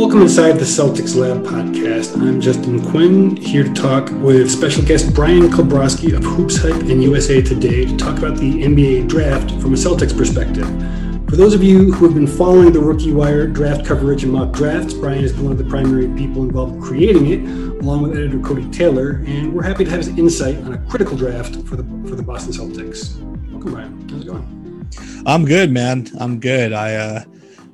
Welcome 0.00 0.22
inside 0.22 0.52
the 0.52 0.64
Celtics 0.64 1.14
Lab 1.14 1.44
podcast. 1.44 2.16
I'm 2.16 2.40
Justin 2.40 2.82
Quinn, 2.90 3.36
here 3.36 3.64
to 3.64 3.74
talk 3.74 4.08
with 4.22 4.50
special 4.50 4.82
guest 4.82 5.14
Brian 5.14 5.50
Kalbrosky 5.50 6.16
of 6.16 6.24
Hoops 6.24 6.56
Hype 6.56 6.72
and 6.72 7.02
USA 7.04 7.42
Today 7.42 7.84
to 7.84 7.94
talk 7.98 8.16
about 8.16 8.38
the 8.38 8.62
NBA 8.62 9.08
draft 9.08 9.50
from 9.60 9.74
a 9.74 9.76
Celtics 9.76 10.16
perspective. 10.16 10.64
For 11.28 11.36
those 11.36 11.52
of 11.52 11.62
you 11.62 11.92
who 11.92 12.06
have 12.06 12.14
been 12.14 12.26
following 12.26 12.72
the 12.72 12.80
Rookie 12.80 13.12
Wire 13.12 13.46
draft 13.46 13.84
coverage 13.84 14.24
and 14.24 14.32
mock 14.32 14.54
drafts, 14.54 14.94
Brian 14.94 15.22
is 15.22 15.34
one 15.34 15.52
of 15.52 15.58
the 15.58 15.64
primary 15.64 16.08
people 16.16 16.44
involved 16.44 16.76
in 16.76 16.80
creating 16.80 17.26
it, 17.26 17.82
along 17.82 18.00
with 18.00 18.12
editor 18.12 18.40
Cody 18.40 18.70
Taylor, 18.70 19.22
and 19.26 19.52
we're 19.52 19.62
happy 19.62 19.84
to 19.84 19.90
have 19.90 19.98
his 19.98 20.08
insight 20.08 20.56
on 20.64 20.72
a 20.72 20.78
critical 20.88 21.14
draft 21.14 21.56
for 21.66 21.76
the 21.76 21.82
for 22.08 22.16
the 22.16 22.22
Boston 22.22 22.54
Celtics. 22.54 23.20
Welcome, 23.50 23.72
Brian. 23.72 24.08
How's 24.08 24.22
it 24.22 24.28
going? 24.28 25.22
I'm 25.26 25.44
good, 25.44 25.70
man. 25.70 26.08
I'm 26.18 26.40
good. 26.40 26.72
I 26.72 26.94
uh 26.94 27.24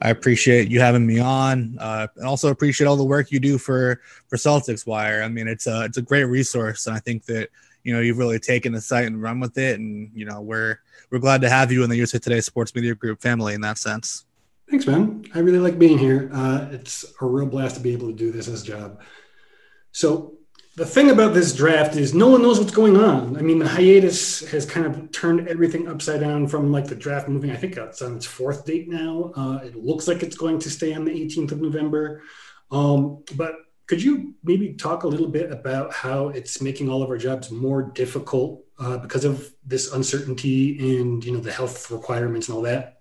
I 0.02 0.11
appreciate 0.11 0.69
you 0.69 0.80
having 0.80 1.06
me 1.06 1.19
on, 1.19 1.77
uh, 1.80 2.06
and 2.16 2.27
also 2.27 2.50
appreciate 2.50 2.86
all 2.86 2.97
the 2.97 3.05
work 3.05 3.30
you 3.30 3.41
do 3.41 3.58
for 3.58 4.00
for 4.28 4.36
Celtics 4.36 4.86
Wire. 4.86 5.22
I 5.22 5.28
mean, 5.28 5.48
it's 5.48 5.66
a 5.66 5.84
it's 5.84 5.97
a 5.97 6.02
great 6.02 6.25
resource, 6.25 6.86
and 6.86 6.97
I 6.97 7.00
think 7.00 7.25
that 7.27 7.48
you 7.83 7.92
know 7.92 8.00
you've 8.00 8.19
really 8.19 8.39
taken 8.39 8.72
the 8.72 8.80
site 8.80 9.06
and 9.06 9.22
run 9.22 9.41
with 9.41 9.56
it, 9.58 9.78
and 9.78 10.11
you 10.14 10.27
know 10.27 10.41
we're 10.41 10.78
we're 11.11 11.19
glad 11.19 11.41
to 11.42 11.48
have 11.48 11.72
you 11.72 11.83
in 11.84 11.91
the 11.91 11.97
USA 11.97 12.19
Today 12.19 12.41
Sports 12.41 12.74
Media 12.74 12.94
Group 12.94 13.20
family 13.20 13.55
in 13.55 13.61
that 13.62 13.78
sense. 13.78 14.24
Thanks, 14.69 14.86
man. 14.86 15.24
I 15.34 15.39
really 15.39 15.61
like 15.61 15.78
being 15.78 15.97
here. 15.97 16.28
Uh, 16.33 16.67
it's 16.72 17.05
a 17.20 17.27
real 17.27 17.47
blast 17.47 17.77
to 17.77 17.80
be 17.80 17.92
able 17.92 18.08
to 18.08 18.17
do 18.17 18.33
this 18.33 18.48
as 18.48 18.62
a 18.62 18.67
job. 18.67 19.00
So 19.92 20.36
the 20.77 20.85
thing 20.85 21.11
about 21.11 21.33
this 21.33 21.55
draft 21.55 21.97
is 21.97 22.13
no 22.13 22.29
one 22.29 22.43
knows 22.43 22.59
what's 22.59 22.75
going 22.75 22.99
on. 22.99 23.39
I 23.39 23.41
mean, 23.41 23.59
the 23.59 23.67
hiatus 23.67 24.41
has 24.51 24.67
kind 24.67 24.85
of 24.87 25.11
turned 25.11 25.49
everything 25.49 25.89
upside 25.89 26.21
down 26.21 26.47
from 26.47 26.71
like 26.71 26.87
the 26.87 26.95
draft 26.95 27.29
moving. 27.29 27.51
I 27.51 27.57
think 27.57 27.79
it's 27.79 28.03
on 28.03 28.17
its 28.17 28.27
fourth 28.27 28.67
date 28.67 28.87
now. 28.87 29.33
Uh, 29.35 29.61
it 29.65 29.75
looks 29.75 30.07
like 30.07 30.23
it's 30.23 30.37
going 30.37 30.59
to 30.59 30.71
stay 30.71 30.93
on 30.93 31.07
the 31.07 31.13
18th 31.13 31.53
of 31.53 31.63
November. 31.63 32.23
Um, 32.71 33.25
but 33.37 33.55
could 33.87 34.03
you 34.03 34.35
maybe 34.45 34.75
talk 34.75 35.05
a 35.05 35.09
little 35.09 35.29
bit 35.29 35.51
about 35.51 35.95
how 35.95 36.29
it's 36.29 36.61
making 36.61 36.91
all 36.91 37.03
of 37.03 37.09
our 37.09 37.17
jobs 37.17 37.51
more 37.51 37.83
difficult 37.83 38.63
uh, 38.79 38.99
because 38.99 39.25
of 39.25 39.51
this 39.65 39.95
uncertainty 39.95 41.01
and 41.01 41.25
you 41.25 41.33
know 41.33 41.41
the 41.41 41.53
health 41.53 41.91
requirements 41.91 42.48
and 42.48 42.57
all 42.57 42.63
that? 42.63 43.01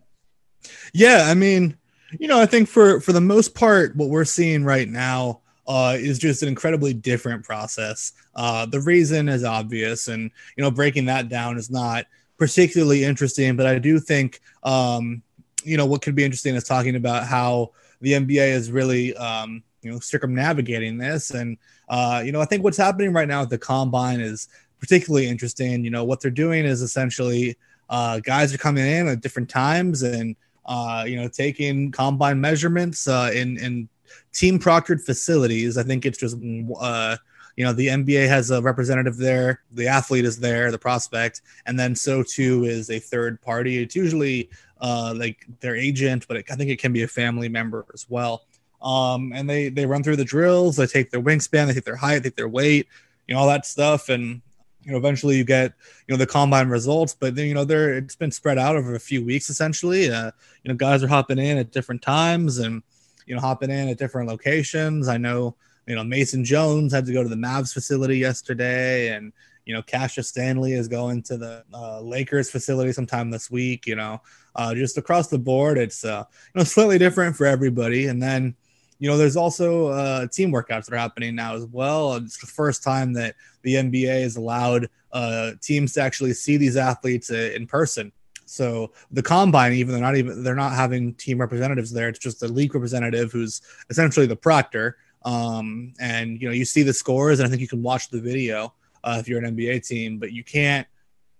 Yeah, 0.93 1.25
I 1.27 1.33
mean, 1.33 1.77
you 2.19 2.29
know, 2.29 2.39
I 2.39 2.45
think 2.45 2.69
for 2.69 3.01
for 3.01 3.11
the 3.11 3.19
most 3.19 3.53
part, 3.53 3.97
what 3.97 4.07
we're 4.07 4.23
seeing 4.23 4.63
right 4.63 4.87
now 4.87 5.41
uh, 5.67 5.95
is 5.97 6.19
just 6.19 6.41
an 6.41 6.47
incredibly 6.47 6.93
different 6.93 7.43
process. 7.43 8.13
Uh, 8.35 8.65
the 8.65 8.81
reason 8.81 9.29
is 9.29 9.43
obvious, 9.43 10.07
and 10.07 10.31
you 10.55 10.63
know, 10.63 10.71
breaking 10.71 11.05
that 11.05 11.29
down 11.29 11.57
is 11.57 11.69
not 11.69 12.05
particularly 12.37 13.03
interesting. 13.03 13.55
But 13.55 13.65
I 13.65 13.79
do 13.79 13.99
think, 13.99 14.41
um, 14.63 15.21
you 15.63 15.77
know, 15.77 15.85
what 15.85 16.01
could 16.01 16.15
be 16.15 16.23
interesting 16.23 16.55
is 16.55 16.63
talking 16.63 16.95
about 16.95 17.25
how 17.25 17.71
the 18.01 18.13
NBA 18.13 18.49
is 18.49 18.71
really, 18.71 19.15
um, 19.15 19.63
you 19.81 19.91
know, 19.91 19.99
circumnavigating 19.99 20.97
this. 20.97 21.31
And 21.31 21.57
uh, 21.89 22.21
you 22.25 22.31
know, 22.31 22.41
I 22.41 22.45
think 22.45 22.63
what's 22.63 22.77
happening 22.77 23.13
right 23.13 23.27
now 23.27 23.41
at 23.41 23.49
the 23.49 23.57
combine 23.57 24.19
is 24.19 24.47
particularly 24.79 25.27
interesting. 25.27 25.83
You 25.83 25.91
know, 25.91 26.03
what 26.03 26.21
they're 26.21 26.31
doing 26.31 26.65
is 26.65 26.81
essentially 26.81 27.57
uh, 27.89 28.19
guys 28.19 28.53
are 28.53 28.57
coming 28.57 28.85
in 28.85 29.07
at 29.07 29.21
different 29.21 29.49
times 29.49 30.03
and 30.03 30.35
uh, 30.65 31.05
you 31.07 31.15
know 31.15 31.27
taking 31.27 31.91
combine 31.91 32.41
measurements 32.41 33.07
uh, 33.07 33.31
in 33.33 33.57
in 33.57 33.89
team 34.33 34.59
proctored 34.59 35.01
facilities. 35.01 35.77
I 35.77 35.83
think 35.83 36.05
it's 36.05 36.17
just, 36.17 36.37
uh, 36.79 37.17
you 37.55 37.63
know, 37.63 37.73
the 37.73 37.87
NBA 37.87 38.27
has 38.27 38.51
a 38.51 38.61
representative 38.61 39.17
there, 39.17 39.61
the 39.71 39.87
athlete 39.87 40.25
is 40.25 40.39
there, 40.39 40.71
the 40.71 40.77
prospect, 40.77 41.41
and 41.65 41.79
then 41.79 41.95
so 41.95 42.21
too 42.21 42.65
is 42.65 42.89
a 42.89 42.99
third 42.99 43.41
party. 43.41 43.81
It's 43.81 43.95
usually 43.95 44.49
uh, 44.81 45.13
like 45.15 45.45
their 45.61 45.75
agent, 45.75 46.27
but 46.27 46.37
it, 46.37 46.45
I 46.51 46.55
think 46.55 46.69
it 46.69 46.79
can 46.79 46.91
be 46.91 47.03
a 47.03 47.07
family 47.07 47.47
member 47.47 47.85
as 47.93 48.05
well. 48.09 48.45
Um, 48.81 49.31
and 49.33 49.49
they 49.49 49.69
they 49.69 49.85
run 49.85 50.03
through 50.03 50.17
the 50.17 50.25
drills, 50.25 50.75
they 50.75 50.85
take 50.85 51.11
their 51.11 51.21
wingspan, 51.21 51.67
they 51.67 51.73
take 51.73 51.85
their 51.85 51.95
height, 51.95 52.19
they 52.19 52.29
take 52.29 52.35
their 52.35 52.49
weight, 52.49 52.87
you 53.27 53.33
know, 53.33 53.41
all 53.41 53.47
that 53.47 53.65
stuff, 53.65 54.09
and 54.09 54.41
you 54.83 54.91
know, 54.91 54.97
eventually 54.97 55.37
you 55.37 55.43
get 55.43 55.73
you 56.07 56.13
know 56.13 56.17
the 56.17 56.27
combine 56.27 56.69
results. 56.69 57.15
But 57.19 57.35
then 57.35 57.47
you 57.47 57.53
know, 57.53 57.65
they're 57.65 57.95
it's 57.97 58.15
been 58.15 58.31
spread 58.31 58.57
out 58.57 58.75
over 58.75 58.95
a 58.95 58.99
few 58.99 59.25
weeks 59.25 59.49
essentially. 59.49 60.11
Uh, 60.11 60.31
you 60.63 60.69
know, 60.69 60.75
guys 60.75 61.03
are 61.03 61.07
hopping 61.07 61.39
in 61.39 61.57
at 61.57 61.71
different 61.71 62.01
times 62.01 62.59
and 62.59 62.83
you 63.25 63.35
know, 63.35 63.41
hopping 63.41 63.69
in 63.69 63.89
at 63.89 63.97
different 63.97 64.29
locations. 64.29 65.07
I 65.07 65.17
know, 65.17 65.55
you 65.87 65.95
know, 65.95 66.03
Mason 66.03 66.43
Jones 66.43 66.93
had 66.93 67.05
to 67.05 67.13
go 67.13 67.23
to 67.23 67.29
the 67.29 67.35
Mavs 67.35 67.73
facility 67.73 68.17
yesterday, 68.17 69.09
and 69.09 69.33
you 69.65 69.73
know, 69.73 69.81
Cassius 69.81 70.29
Stanley 70.29 70.73
is 70.73 70.87
going 70.87 71.23
to 71.23 71.37
the 71.37 71.63
uh, 71.73 71.99
Lakers 71.99 72.51
facility 72.51 72.91
sometime 72.91 73.31
this 73.31 73.49
week. 73.49 73.87
You 73.87 73.95
know, 73.95 74.21
uh, 74.55 74.73
just 74.75 74.97
across 74.97 75.27
the 75.27 75.39
board, 75.39 75.77
it's 75.77 76.05
uh, 76.05 76.23
you 76.53 76.59
know 76.59 76.63
slightly 76.63 76.97
different 76.97 77.35
for 77.35 77.45
everybody. 77.45 78.07
And 78.07 78.21
then, 78.21 78.55
you 78.99 79.09
know, 79.09 79.17
there's 79.17 79.35
also 79.35 79.87
uh, 79.87 80.27
team 80.27 80.51
workouts 80.51 80.85
that 80.85 80.93
are 80.93 80.97
happening 80.97 81.35
now 81.35 81.55
as 81.55 81.65
well. 81.65 82.15
It's 82.15 82.37
the 82.37 82.47
first 82.47 82.83
time 82.83 83.13
that 83.13 83.35
the 83.63 83.75
NBA 83.75 84.21
has 84.21 84.35
allowed 84.35 84.87
uh, 85.11 85.51
teams 85.61 85.93
to 85.93 86.01
actually 86.01 86.33
see 86.33 86.57
these 86.57 86.77
athletes 86.77 87.31
uh, 87.31 87.51
in 87.55 87.65
person. 87.65 88.11
So 88.45 88.91
the 89.11 89.23
combine, 89.23 89.73
even 89.73 89.93
they're 89.93 90.01
not 90.01 90.15
even 90.15 90.43
they're 90.43 90.55
not 90.55 90.73
having 90.73 91.13
team 91.15 91.39
representatives 91.39 91.91
there. 91.91 92.09
It's 92.09 92.19
just 92.19 92.39
the 92.39 92.47
league 92.47 92.73
representative 92.73 93.31
who's 93.31 93.61
essentially 93.89 94.27
the 94.27 94.35
proctor. 94.35 94.97
Um, 95.23 95.93
and 95.99 96.39
you 96.39 96.47
know, 96.47 96.53
you 96.53 96.65
see 96.65 96.83
the 96.83 96.93
scores, 96.93 97.39
and 97.39 97.47
I 97.47 97.49
think 97.49 97.61
you 97.61 97.67
can 97.67 97.81
watch 97.81 98.09
the 98.09 98.21
video 98.21 98.73
uh, 99.03 99.17
if 99.19 99.27
you're 99.27 99.43
an 99.43 99.55
NBA 99.55 99.87
team, 99.87 100.19
but 100.19 100.31
you 100.31 100.43
can't 100.43 100.87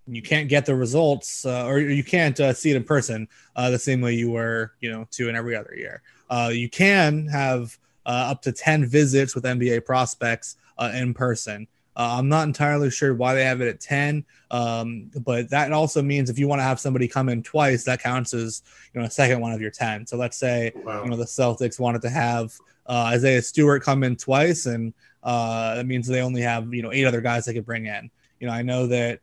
you 0.08 0.22
can't 0.22 0.50
get 0.50 0.66
the 0.66 0.76
results 0.76 1.46
uh, 1.46 1.66
or 1.66 1.80
you 1.80 2.04
can't 2.04 2.40
uh, 2.40 2.54
see 2.54 2.72
it 2.72 2.76
in 2.76 2.84
person 2.84 3.28
uh, 3.56 3.70
the 3.70 3.80
same 3.80 4.02
way 4.02 4.14
you 4.14 4.32
were, 4.32 4.74
you 4.80 4.92
know, 4.92 5.08
to 5.12 5.30
in 5.30 5.36
every 5.36 5.56
other 5.56 5.74
year. 5.76 6.02
Uh, 6.30 6.52
you 6.54 6.70
can 6.70 7.28
have 7.28 7.78
uh, 8.06 8.30
up 8.30 8.42
to 8.44 8.52
10 8.52 8.86
visits 8.86 9.34
with 9.34 9.44
NBA 9.44 9.86
prospects 9.86 10.58
uh, 10.78 10.92
in 10.94 11.14
person. 11.14 11.68
Uh, 11.98 12.18
I'm 12.20 12.28
not 12.28 12.48
entirely 12.48 12.92
sure 12.92 13.14
why 13.14 13.36
they 13.36 13.46
have 13.46 13.62
it 13.62 13.70
at 13.70 13.80
10, 13.80 14.26
um, 14.52 15.10
but 15.24 15.50
that 15.50 15.72
also 15.72 16.02
means 16.02 16.30
if 16.30 16.38
you 16.38 16.48
want 16.48 16.60
to 16.60 16.64
have 16.64 16.80
somebody 16.80 17.08
come 17.08 17.30
in 17.30 17.42
twice, 17.42 17.86
that 17.86 18.02
counts 18.02 18.34
as 18.34 18.64
you 18.94 19.00
know 19.00 19.08
a 19.08 19.12
second 19.12 19.40
one 19.40 19.54
of 19.54 19.62
your 19.62 19.72
10. 19.72 20.06
So 20.08 20.18
let's 20.18 20.38
say 20.38 20.74
wow. 20.84 21.04
you 21.04 21.10
know 21.10 21.16
the 21.16 21.26
Celtics 21.26 21.80
wanted 21.80 22.02
to 22.02 22.10
have 22.10 22.54
uh, 22.88 23.12
Isaiah 23.14 23.42
Stewart 23.42 23.82
come 23.82 24.04
in 24.04 24.18
twice, 24.18 24.66
and 24.66 24.94
uh, 25.24 25.76
that 25.76 25.86
means 25.86 26.08
they 26.08 26.22
only 26.22 26.42
have 26.42 26.74
you 26.74 26.82
know 26.82 26.92
eight 26.92 27.06
other 27.06 27.22
guys 27.22 27.46
they 27.46 27.54
could 27.54 27.66
bring 27.66 27.86
in. 27.86 28.12
You 28.40 28.48
know, 28.48 28.54
I 28.54 28.62
know 28.62 28.88
that 28.88 29.22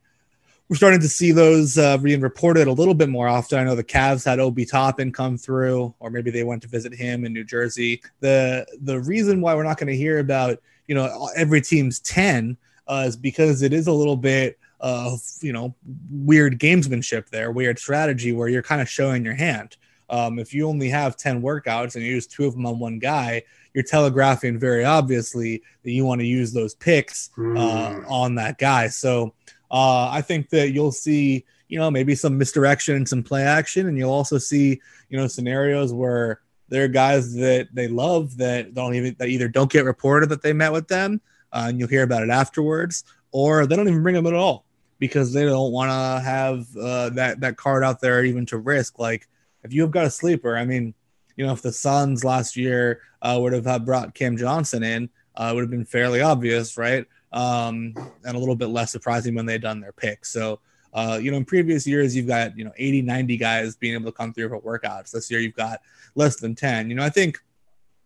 we're 0.67 0.77
starting 0.77 1.01
to 1.01 1.09
see 1.09 1.31
those 1.31 1.77
uh, 1.77 1.97
being 1.97 2.21
reported 2.21 2.67
a 2.67 2.71
little 2.71 2.95
bit 2.95 3.09
more 3.09 3.27
often. 3.27 3.59
I 3.59 3.63
know 3.63 3.75
the 3.75 3.83
Cavs 3.83 4.25
had 4.25 4.39
Obi 4.39 4.65
Toppin 4.65 5.11
come 5.11 5.37
through, 5.37 5.93
or 5.99 6.09
maybe 6.09 6.31
they 6.31 6.43
went 6.43 6.61
to 6.63 6.67
visit 6.67 6.93
him 6.93 7.25
in 7.25 7.33
New 7.33 7.43
Jersey. 7.43 8.01
The 8.21 8.65
the 8.81 8.99
reason 9.01 9.41
why 9.41 9.53
we're 9.53 9.63
not 9.63 9.77
going 9.77 9.91
to 9.91 9.95
hear 9.95 10.19
about 10.19 10.59
you 10.87 10.95
know 10.95 11.29
every 11.35 11.61
team's 11.61 11.99
10 11.99 12.57
uh, 12.87 13.05
is 13.07 13.15
because 13.15 13.61
it 13.61 13.73
is 13.73 13.87
a 13.87 13.91
little 13.91 14.17
bit 14.17 14.59
of 14.79 15.21
you 15.41 15.53
know 15.53 15.73
weird 16.11 16.59
gamesmanship 16.59 17.29
there 17.29 17.51
weird 17.51 17.79
strategy 17.79 18.31
where 18.31 18.49
you're 18.49 18.63
kind 18.63 18.81
of 18.81 18.89
showing 18.89 19.23
your 19.23 19.35
hand 19.35 19.77
um, 20.09 20.37
if 20.37 20.53
you 20.53 20.67
only 20.67 20.89
have 20.89 21.15
10 21.15 21.41
workouts 21.41 21.95
and 21.95 22.03
you 22.03 22.11
use 22.11 22.27
two 22.27 22.45
of 22.45 22.53
them 22.53 22.65
on 22.65 22.79
one 22.79 22.99
guy 22.99 23.41
you're 23.73 23.83
telegraphing 23.83 24.59
very 24.59 24.83
obviously 24.83 25.63
that 25.83 25.91
you 25.91 26.05
want 26.05 26.19
to 26.19 26.27
use 26.27 26.51
those 26.51 26.75
picks 26.75 27.29
uh, 27.37 27.41
mm. 27.41 28.11
on 28.11 28.35
that 28.35 28.57
guy 28.57 28.87
so 28.87 29.33
uh, 29.71 30.09
i 30.11 30.21
think 30.21 30.49
that 30.49 30.71
you'll 30.71 30.91
see 30.91 31.45
you 31.69 31.79
know 31.79 31.89
maybe 31.89 32.13
some 32.13 32.37
misdirection 32.37 32.95
and 32.95 33.07
some 33.07 33.23
play 33.23 33.43
action 33.43 33.87
and 33.87 33.97
you'll 33.97 34.11
also 34.11 34.37
see 34.37 34.79
you 35.09 35.17
know 35.17 35.27
scenarios 35.27 35.93
where 35.93 36.41
there 36.73 36.85
are 36.85 36.87
guys 36.87 37.35
that 37.35 37.67
they 37.71 37.87
love 37.87 38.35
that 38.37 38.73
don't 38.73 38.95
even 38.95 39.15
that 39.19 39.27
either 39.27 39.47
don't 39.47 39.71
get 39.71 39.85
reported 39.85 40.29
that 40.29 40.41
they 40.41 40.53
met 40.53 40.71
with 40.71 40.87
them, 40.87 41.21
uh, 41.51 41.65
and 41.67 41.79
you'll 41.79 41.87
hear 41.87 42.01
about 42.01 42.23
it 42.23 42.31
afterwards, 42.31 43.03
or 43.31 43.67
they 43.67 43.75
don't 43.75 43.87
even 43.87 44.01
bring 44.01 44.15
them 44.15 44.25
at 44.25 44.33
all 44.33 44.65
because 44.97 45.31
they 45.33 45.43
don't 45.43 45.71
want 45.71 45.91
to 45.91 46.27
have 46.27 46.65
uh, 46.75 47.09
that 47.09 47.39
that 47.41 47.57
card 47.57 47.83
out 47.83 48.01
there 48.01 48.25
even 48.25 48.43
to 48.47 48.57
risk. 48.57 48.97
Like 48.97 49.27
if 49.63 49.71
you 49.71 49.83
have 49.83 49.91
got 49.91 50.07
a 50.07 50.09
sleeper, 50.09 50.57
I 50.57 50.65
mean, 50.65 50.95
you 51.35 51.45
know, 51.45 51.53
if 51.53 51.61
the 51.61 51.71
Suns 51.71 52.23
last 52.23 52.57
year 52.57 53.01
uh, 53.21 53.37
would 53.39 53.53
have 53.53 53.85
brought 53.85 54.15
Cam 54.15 54.35
Johnson 54.35 54.81
in, 54.81 55.11
uh, 55.35 55.49
it 55.51 55.55
would 55.55 55.61
have 55.61 55.69
been 55.69 55.85
fairly 55.85 56.21
obvious, 56.21 56.75
right? 56.75 57.05
Um, 57.31 57.93
and 58.25 58.35
a 58.35 58.39
little 58.39 58.55
bit 58.55 58.69
less 58.69 58.91
surprising 58.91 59.35
when 59.35 59.45
they'd 59.45 59.61
done 59.61 59.79
their 59.79 59.91
pick. 59.91 60.25
So, 60.25 60.59
uh, 60.93 61.19
you 61.21 61.31
know, 61.31 61.37
in 61.37 61.45
previous 61.45 61.87
years, 61.87 62.15
you've 62.15 62.27
got, 62.27 62.57
you 62.57 62.63
know, 62.63 62.71
80, 62.77 63.01
90 63.01 63.37
guys 63.37 63.75
being 63.75 63.95
able 63.95 64.05
to 64.05 64.11
come 64.11 64.33
through 64.33 64.49
for 64.49 64.61
workouts. 64.61 65.11
This 65.11 65.29
year, 65.31 65.39
you've 65.39 65.55
got 65.55 65.81
less 66.15 66.35
than 66.35 66.55
10. 66.55 66.89
You 66.89 66.95
know, 66.95 67.03
I 67.03 67.09
think 67.09 67.39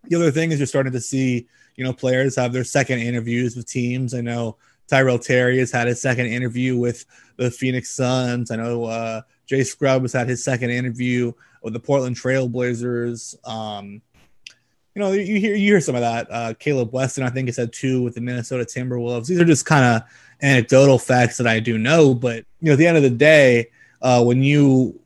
the 0.03 0.15
other 0.15 0.31
thing 0.31 0.51
is 0.51 0.59
you're 0.59 0.67
starting 0.67 0.93
to 0.93 1.01
see, 1.01 1.47
you 1.75 1.83
know, 1.83 1.93
players 1.93 2.35
have 2.37 2.53
their 2.53 2.63
second 2.63 2.99
interviews 2.99 3.55
with 3.55 3.67
teams. 3.67 4.13
I 4.13 4.21
know 4.21 4.57
Tyrell 4.87 5.19
Terry 5.19 5.59
has 5.59 5.71
had 5.71 5.87
his 5.87 6.01
second 6.01 6.27
interview 6.27 6.77
with 6.77 7.05
the 7.35 7.51
Phoenix 7.51 7.91
Suns. 7.91 8.51
I 8.51 8.55
know 8.55 8.85
uh, 8.85 9.21
Jay 9.45 9.57
has 9.59 10.13
had 10.13 10.29
his 10.29 10.43
second 10.43 10.69
interview 10.69 11.33
with 11.61 11.73
the 11.73 11.79
Portland 11.79 12.15
Trailblazers. 12.15 13.35
Um, 13.47 14.01
you 14.95 15.03
know, 15.03 15.11
you 15.11 15.39
hear 15.39 15.55
you 15.55 15.67
hear 15.73 15.81
some 15.81 15.93
of 15.93 16.01
that. 16.01 16.27
Uh, 16.31 16.53
Kaleb 16.55 16.91
Wesson, 16.91 17.23
I 17.23 17.29
think, 17.29 17.49
has 17.49 17.57
had 17.57 17.71
two 17.71 18.01
with 18.01 18.15
the 18.15 18.21
Minnesota 18.21 18.63
Timberwolves. 18.63 19.27
These 19.27 19.39
are 19.39 19.45
just 19.45 19.65
kind 19.65 19.85
of 19.85 20.09
anecdotal 20.41 20.97
facts 20.97 21.37
that 21.37 21.45
I 21.45 21.59
do 21.59 21.77
know, 21.77 22.15
but 22.15 22.45
you 22.61 22.67
know, 22.67 22.73
at 22.73 22.77
the 22.77 22.87
end 22.87 22.97
of 22.97 23.03
the 23.03 23.09
day, 23.09 23.69
uh, 24.01 24.23
when 24.23 24.41
you 24.43 24.99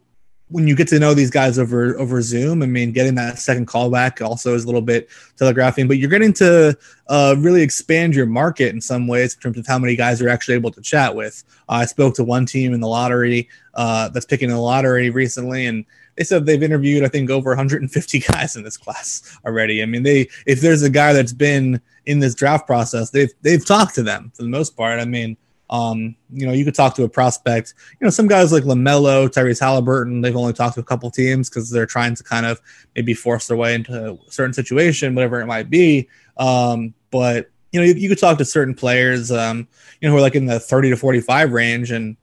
when 0.51 0.67
you 0.67 0.75
get 0.75 0.87
to 0.89 0.99
know 0.99 1.13
these 1.13 1.31
guys 1.31 1.57
over 1.57 1.97
over 1.97 2.21
Zoom, 2.21 2.61
I 2.61 2.65
mean, 2.65 2.91
getting 2.91 3.15
that 3.15 3.39
second 3.39 3.67
callback 3.67 4.23
also 4.23 4.53
is 4.53 4.63
a 4.63 4.67
little 4.67 4.81
bit 4.81 5.09
telegraphing, 5.37 5.87
but 5.87 5.97
you're 5.97 6.09
getting 6.09 6.33
to 6.33 6.77
uh, 7.07 7.35
really 7.39 7.61
expand 7.61 8.13
your 8.13 8.25
market 8.25 8.73
in 8.73 8.81
some 8.81 9.07
ways 9.07 9.33
in 9.33 9.39
terms 9.39 9.57
of 9.57 9.65
how 9.65 9.79
many 9.79 9.95
guys 9.95 10.19
you're 10.19 10.29
actually 10.29 10.55
able 10.55 10.71
to 10.71 10.81
chat 10.81 11.15
with. 11.15 11.43
Uh, 11.69 11.73
I 11.73 11.85
spoke 11.85 12.15
to 12.15 12.23
one 12.23 12.45
team 12.45 12.73
in 12.73 12.81
the 12.81 12.87
lottery 12.87 13.47
uh, 13.73 14.09
that's 14.09 14.25
picking 14.25 14.49
the 14.49 14.59
lottery 14.59 15.09
recently, 15.09 15.67
and 15.67 15.85
they 16.15 16.25
said 16.25 16.45
they've 16.45 16.61
interviewed 16.61 17.05
I 17.05 17.07
think 17.07 17.29
over 17.29 17.51
150 17.51 18.19
guys 18.31 18.55
in 18.57 18.63
this 18.63 18.77
class 18.77 19.37
already. 19.45 19.81
I 19.81 19.85
mean, 19.85 20.03
they 20.03 20.27
if 20.45 20.59
there's 20.59 20.83
a 20.83 20.89
guy 20.89 21.13
that's 21.13 21.33
been 21.33 21.81
in 22.05 22.19
this 22.19 22.35
draft 22.35 22.67
process, 22.67 23.09
they've 23.09 23.31
they've 23.41 23.65
talked 23.65 23.95
to 23.95 24.03
them 24.03 24.33
for 24.35 24.43
the 24.43 24.49
most 24.49 24.75
part. 24.75 24.99
I 24.99 25.05
mean 25.05 25.37
um, 25.71 26.15
you 26.31 26.45
know, 26.45 26.51
you 26.51 26.65
could 26.65 26.75
talk 26.75 26.95
to 26.95 27.03
a 27.03 27.09
prospect. 27.09 27.73
You 27.99 28.05
know, 28.05 28.11
some 28.11 28.27
guys 28.27 28.51
like 28.51 28.63
LaMelo, 28.63 29.29
Tyrese 29.29 29.61
Halliburton, 29.61 30.19
they've 30.19 30.35
only 30.35 30.51
talked 30.51 30.75
to 30.75 30.81
a 30.81 30.83
couple 30.83 31.09
teams 31.09 31.49
because 31.49 31.69
they're 31.69 31.85
trying 31.85 32.13
to 32.15 32.23
kind 32.23 32.45
of 32.45 32.59
maybe 32.93 33.13
force 33.13 33.47
their 33.47 33.55
way 33.55 33.73
into 33.73 34.11
a 34.11 34.31
certain 34.31 34.53
situation, 34.53 35.15
whatever 35.15 35.39
it 35.39 35.45
might 35.45 35.69
be. 35.69 36.09
Um, 36.37 36.93
but 37.09 37.49
you 37.71 37.79
know, 37.79 37.85
you, 37.85 37.93
you, 37.93 38.09
could 38.09 38.19
talk 38.19 38.37
to 38.37 38.45
certain 38.45 38.75
players, 38.75 39.31
um, 39.31 39.65
you 40.01 40.07
know, 40.07 40.11
who 40.11 40.17
are 40.17 40.21
like 40.21 40.35
in 40.35 40.45
the 40.45 40.59
30 40.59 40.89
to 40.89 40.97
45 40.97 41.53
range, 41.53 41.91
and 41.91 42.17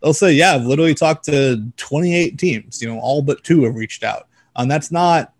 they'll 0.00 0.14
say, 0.14 0.32
"Yeah, 0.32 0.54
I've 0.54 0.64
literally 0.64 0.94
talked 0.94 1.24
to 1.24 1.72
28 1.76 2.38
teams. 2.38 2.80
You 2.80 2.88
know, 2.88 3.00
all 3.00 3.20
but 3.20 3.42
two 3.42 3.64
have 3.64 3.74
reached 3.74 4.04
out." 4.04 4.28
And 4.54 4.70
that's 4.70 4.92
not 4.92 5.32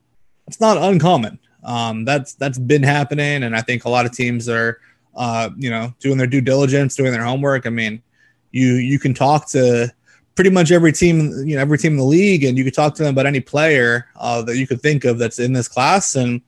that's 0.46 0.60
not 0.60 0.78
uncommon. 0.78 1.38
Um, 1.62 2.04
that's 2.04 2.34
that's 2.34 2.58
been 2.58 2.82
happening, 2.82 3.44
and 3.44 3.54
I 3.54 3.60
think 3.60 3.84
a 3.84 3.88
lot 3.88 4.04
of 4.04 4.10
teams 4.10 4.48
are 4.48 4.80
uh, 5.14 5.50
you 5.56 5.70
know, 5.70 5.94
doing 6.00 6.18
their 6.18 6.26
due 6.26 6.40
diligence, 6.40 6.96
doing 6.96 7.12
their 7.12 7.24
homework. 7.24 7.66
I 7.66 7.70
mean, 7.70 8.02
you 8.50 8.74
you 8.74 8.98
can 8.98 9.14
talk 9.14 9.48
to 9.50 9.92
pretty 10.34 10.50
much 10.50 10.72
every 10.72 10.92
team, 10.92 11.30
you 11.46 11.56
know, 11.56 11.60
every 11.60 11.78
team 11.78 11.92
in 11.92 11.98
the 11.98 12.04
league, 12.04 12.44
and 12.44 12.56
you 12.56 12.64
could 12.64 12.74
talk 12.74 12.94
to 12.94 13.02
them 13.02 13.12
about 13.12 13.26
any 13.26 13.40
player 13.40 14.06
uh, 14.16 14.42
that 14.42 14.56
you 14.56 14.66
could 14.66 14.80
think 14.80 15.04
of 15.04 15.18
that's 15.18 15.38
in 15.38 15.52
this 15.52 15.68
class, 15.68 16.16
and 16.16 16.40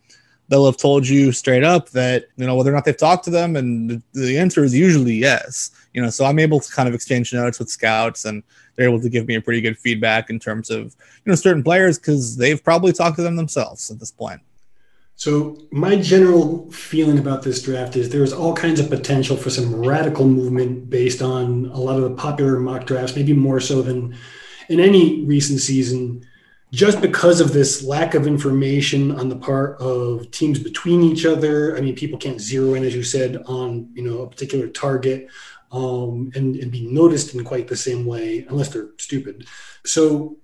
they'll 0.49 0.67
have 0.67 0.77
told 0.77 1.07
you 1.07 1.33
straight 1.33 1.65
up 1.65 1.91
that 1.91 2.27
you 2.37 2.47
know 2.47 2.55
whether 2.55 2.71
or 2.71 2.75
not 2.75 2.85
they've 2.85 2.97
talked 2.97 3.25
to 3.25 3.31
them, 3.31 3.57
and 3.57 3.91
the, 3.91 4.03
the 4.13 4.39
answer 4.39 4.65
is 4.65 4.75
usually 4.75 5.15
yes. 5.15 5.71
You 5.93 6.03
know, 6.03 6.11
so 6.11 6.25
I'm 6.25 6.41
able 6.41 6.59
to 6.61 6.73
kind 6.73 6.89
of 6.89 6.95
exchange 6.95 7.33
notes 7.33 7.59
with 7.59 7.69
scouts, 7.69 8.25
and 8.25 8.43
they're 8.75 8.89
able 8.89 9.01
to 9.01 9.09
give 9.09 9.29
me 9.29 9.37
a 9.37 9.41
pretty 9.41 9.61
good 9.61 9.79
feedback 9.79 10.31
in 10.31 10.39
terms 10.39 10.71
of 10.71 10.97
you 11.25 11.31
know 11.31 11.35
certain 11.35 11.63
players 11.63 11.99
because 11.99 12.37
they've 12.37 12.63
probably 12.63 12.93
talked 12.93 13.17
to 13.17 13.23
them 13.23 13.37
themselves 13.37 13.91
at 13.91 13.99
this 13.99 14.11
point. 14.11 14.41
So 15.25 15.57
my 15.71 15.97
general 15.97 16.71
feeling 16.71 17.19
about 17.19 17.43
this 17.43 17.63
draft 17.63 17.97
is 17.97 18.11
there's 18.11 18.35
all 18.35 18.53
kinds 18.55 18.79
of 18.79 18.91
potential 18.91 19.39
for 19.39 19.49
some 19.49 19.75
radical 19.75 20.29
movement 20.29 20.91
based 20.91 21.23
on 21.23 21.65
a 21.73 21.81
lot 21.81 21.97
of 21.97 22.03
the 22.03 22.15
popular 22.15 22.61
mock 22.61 22.85
drafts, 22.85 23.17
maybe 23.17 23.33
more 23.33 23.59
so 23.59 23.81
than 23.81 24.19
in 24.69 24.81
any 24.81 25.25
recent 25.25 25.61
season, 25.61 26.27
just 26.73 27.01
because 27.01 27.41
of 27.41 27.55
this 27.55 27.83
lack 27.83 28.13
of 28.13 28.27
information 28.27 29.13
on 29.13 29.31
the 29.31 29.37
part 29.37 29.81
of 29.81 30.31
teams 30.31 30.59
between 30.59 31.03
each 31.03 31.25
other. 31.25 31.75
I 31.75 31.81
mean, 31.81 31.95
people 31.95 32.19
can't 32.19 32.39
zero 32.39 32.75
in, 32.75 32.85
as 32.85 32.95
you 32.95 33.03
said, 33.03 33.43
on 33.47 33.89
you 33.95 34.03
know 34.03 34.25
a 34.25 34.29
particular 34.29 34.69
target 34.69 35.29
um, 35.73 36.33
and, 36.35 36.55
and 36.57 36.71
be 36.71 36.87
noticed 36.87 37.35
in 37.35 37.45
quite 37.45 37.69
the 37.69 37.77
same 37.77 38.05
way, 38.05 38.45
unless 38.51 38.69
they're 38.69 38.91
stupid. 38.99 39.47
So, 39.87 40.37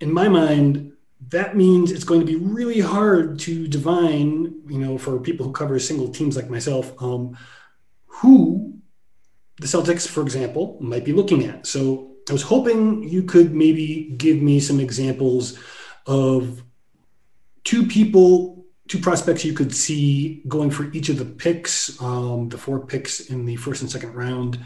in 0.00 0.10
my 0.10 0.28
mind, 0.28 0.93
that 1.28 1.56
means 1.56 1.92
it's 1.92 2.04
going 2.04 2.20
to 2.20 2.26
be 2.26 2.36
really 2.36 2.80
hard 2.80 3.38
to 3.40 3.66
divine, 3.68 4.60
you 4.66 4.78
know, 4.78 4.98
for 4.98 5.18
people 5.18 5.46
who 5.46 5.52
cover 5.52 5.78
single 5.78 6.08
teams 6.08 6.36
like 6.36 6.50
myself, 6.50 6.92
um, 7.02 7.36
who 8.06 8.74
the 9.60 9.66
Celtics, 9.66 10.06
for 10.06 10.22
example, 10.22 10.76
might 10.80 11.04
be 11.04 11.12
looking 11.12 11.44
at. 11.44 11.66
So 11.66 12.12
I 12.28 12.32
was 12.32 12.42
hoping 12.42 13.08
you 13.08 13.22
could 13.22 13.54
maybe 13.54 14.14
give 14.16 14.40
me 14.40 14.60
some 14.60 14.80
examples 14.80 15.58
of 16.06 16.62
two 17.62 17.86
people, 17.86 18.66
two 18.88 18.98
prospects 18.98 19.44
you 19.44 19.52
could 19.52 19.74
see 19.74 20.42
going 20.48 20.70
for 20.70 20.90
each 20.92 21.08
of 21.08 21.18
the 21.18 21.24
picks, 21.24 22.00
um, 22.02 22.48
the 22.48 22.58
four 22.58 22.84
picks 22.84 23.20
in 23.20 23.46
the 23.46 23.56
first 23.56 23.82
and 23.82 23.90
second 23.90 24.14
round 24.14 24.58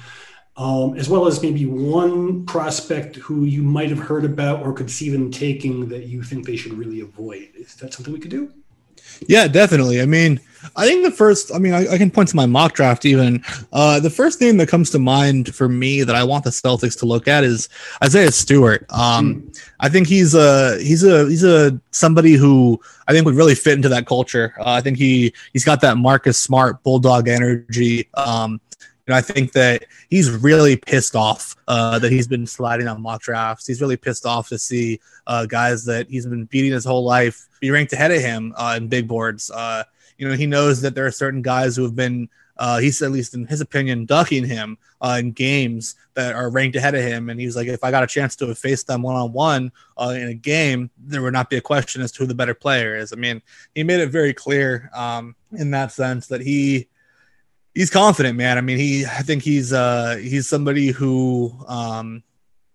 um, 0.58 0.96
as 0.96 1.08
well 1.08 1.26
as 1.26 1.40
maybe 1.40 1.66
one 1.66 2.44
prospect 2.44 3.16
who 3.16 3.44
you 3.44 3.62
might 3.62 3.90
have 3.90 4.00
heard 4.00 4.24
about 4.24 4.60
or 4.66 4.72
could 4.72 4.90
see 4.90 5.08
them 5.08 5.30
taking 5.30 5.88
that 5.88 6.06
you 6.06 6.22
think 6.22 6.44
they 6.44 6.56
should 6.56 6.72
really 6.72 7.00
avoid. 7.00 7.48
Is 7.54 7.76
that 7.76 7.94
something 7.94 8.12
we 8.12 8.18
could 8.18 8.32
do? 8.32 8.52
Yeah, 9.28 9.46
definitely. 9.46 10.02
I 10.02 10.06
mean, 10.06 10.40
I 10.74 10.84
think 10.84 11.04
the 11.04 11.12
first, 11.12 11.54
I 11.54 11.58
mean, 11.58 11.72
I, 11.72 11.92
I 11.92 11.98
can 11.98 12.10
point 12.10 12.28
to 12.30 12.36
my 12.36 12.46
mock 12.46 12.72
draft 12.72 13.04
even. 13.04 13.44
Uh, 13.72 14.00
the 14.00 14.10
first 14.10 14.40
name 14.40 14.56
that 14.56 14.68
comes 14.68 14.90
to 14.90 14.98
mind 14.98 15.54
for 15.54 15.68
me 15.68 16.02
that 16.02 16.16
I 16.16 16.24
want 16.24 16.42
the 16.42 16.50
Celtics 16.50 16.98
to 16.98 17.06
look 17.06 17.28
at 17.28 17.44
is 17.44 17.68
Isaiah 18.02 18.32
Stewart. 18.32 18.84
Um, 18.90 19.42
mm. 19.42 19.64
I 19.78 19.88
think 19.88 20.08
he's 20.08 20.34
a 20.34 20.78
he's 20.82 21.04
a 21.04 21.26
he's 21.28 21.44
a 21.44 21.80
somebody 21.92 22.34
who 22.34 22.80
I 23.06 23.12
think 23.12 23.24
would 23.26 23.36
really 23.36 23.54
fit 23.54 23.74
into 23.74 23.88
that 23.90 24.06
culture. 24.06 24.54
Uh, 24.58 24.72
I 24.72 24.80
think 24.80 24.98
he 24.98 25.32
he's 25.52 25.64
got 25.64 25.80
that 25.82 25.96
Marcus 25.96 26.36
Smart 26.36 26.82
bulldog 26.82 27.28
energy. 27.28 28.08
Um, 28.14 28.60
know, 29.08 29.16
I 29.16 29.20
think 29.20 29.52
that 29.52 29.86
he's 30.10 30.30
really 30.30 30.76
pissed 30.76 31.16
off 31.16 31.56
uh, 31.66 31.98
that 31.98 32.12
he's 32.12 32.28
been 32.28 32.46
sliding 32.46 32.88
on 32.88 33.00
mock 33.00 33.22
drafts. 33.22 33.66
He's 33.66 33.80
really 33.80 33.96
pissed 33.96 34.26
off 34.26 34.48
to 34.48 34.58
see 34.58 35.00
uh, 35.26 35.46
guys 35.46 35.84
that 35.86 36.08
he's 36.08 36.26
been 36.26 36.44
beating 36.44 36.72
his 36.72 36.84
whole 36.84 37.04
life 37.04 37.48
be 37.60 37.70
ranked 37.70 37.92
ahead 37.92 38.10
of 38.10 38.20
him 38.20 38.54
uh, 38.56 38.74
in 38.76 38.88
big 38.88 39.08
boards. 39.08 39.50
Uh, 39.50 39.84
you 40.18 40.28
know, 40.28 40.34
he 40.34 40.46
knows 40.46 40.80
that 40.82 40.94
there 40.94 41.06
are 41.06 41.10
certain 41.10 41.42
guys 41.42 41.76
who 41.76 41.82
have 41.84 41.96
been, 41.96 42.28
uh, 42.58 42.78
he's 42.78 43.00
at 43.02 43.12
least 43.12 43.34
in 43.34 43.46
his 43.46 43.60
opinion, 43.60 44.04
ducking 44.04 44.44
him 44.44 44.76
uh, 45.00 45.16
in 45.18 45.30
games 45.30 45.94
that 46.14 46.34
are 46.34 46.50
ranked 46.50 46.76
ahead 46.76 46.94
of 46.94 47.02
him. 47.02 47.30
And 47.30 47.40
he's 47.40 47.56
like, 47.56 47.68
if 47.68 47.84
I 47.84 47.90
got 47.90 48.02
a 48.02 48.06
chance 48.08 48.34
to 48.36 48.54
face 48.54 48.82
them 48.82 49.02
one 49.02 49.16
on 49.16 49.32
one 49.32 49.72
in 50.00 50.28
a 50.28 50.34
game, 50.34 50.90
there 50.98 51.22
would 51.22 51.32
not 51.32 51.50
be 51.50 51.56
a 51.56 51.60
question 51.60 52.02
as 52.02 52.12
to 52.12 52.18
who 52.18 52.26
the 52.26 52.34
better 52.34 52.54
player 52.54 52.96
is. 52.96 53.12
I 53.12 53.16
mean, 53.16 53.40
he 53.74 53.84
made 53.84 54.00
it 54.00 54.10
very 54.10 54.34
clear 54.34 54.90
um, 54.92 55.36
in 55.56 55.70
that 55.70 55.92
sense 55.92 56.26
that 56.26 56.40
he 56.40 56.88
he's 57.74 57.90
confident, 57.90 58.36
man. 58.36 58.58
I 58.58 58.60
mean, 58.60 58.78
he 58.78 59.06
I 59.06 59.22
think 59.22 59.42
he's 59.42 59.72
uh 59.72 60.16
he's 60.20 60.48
somebody 60.48 60.88
who 60.88 61.52
um 61.66 62.22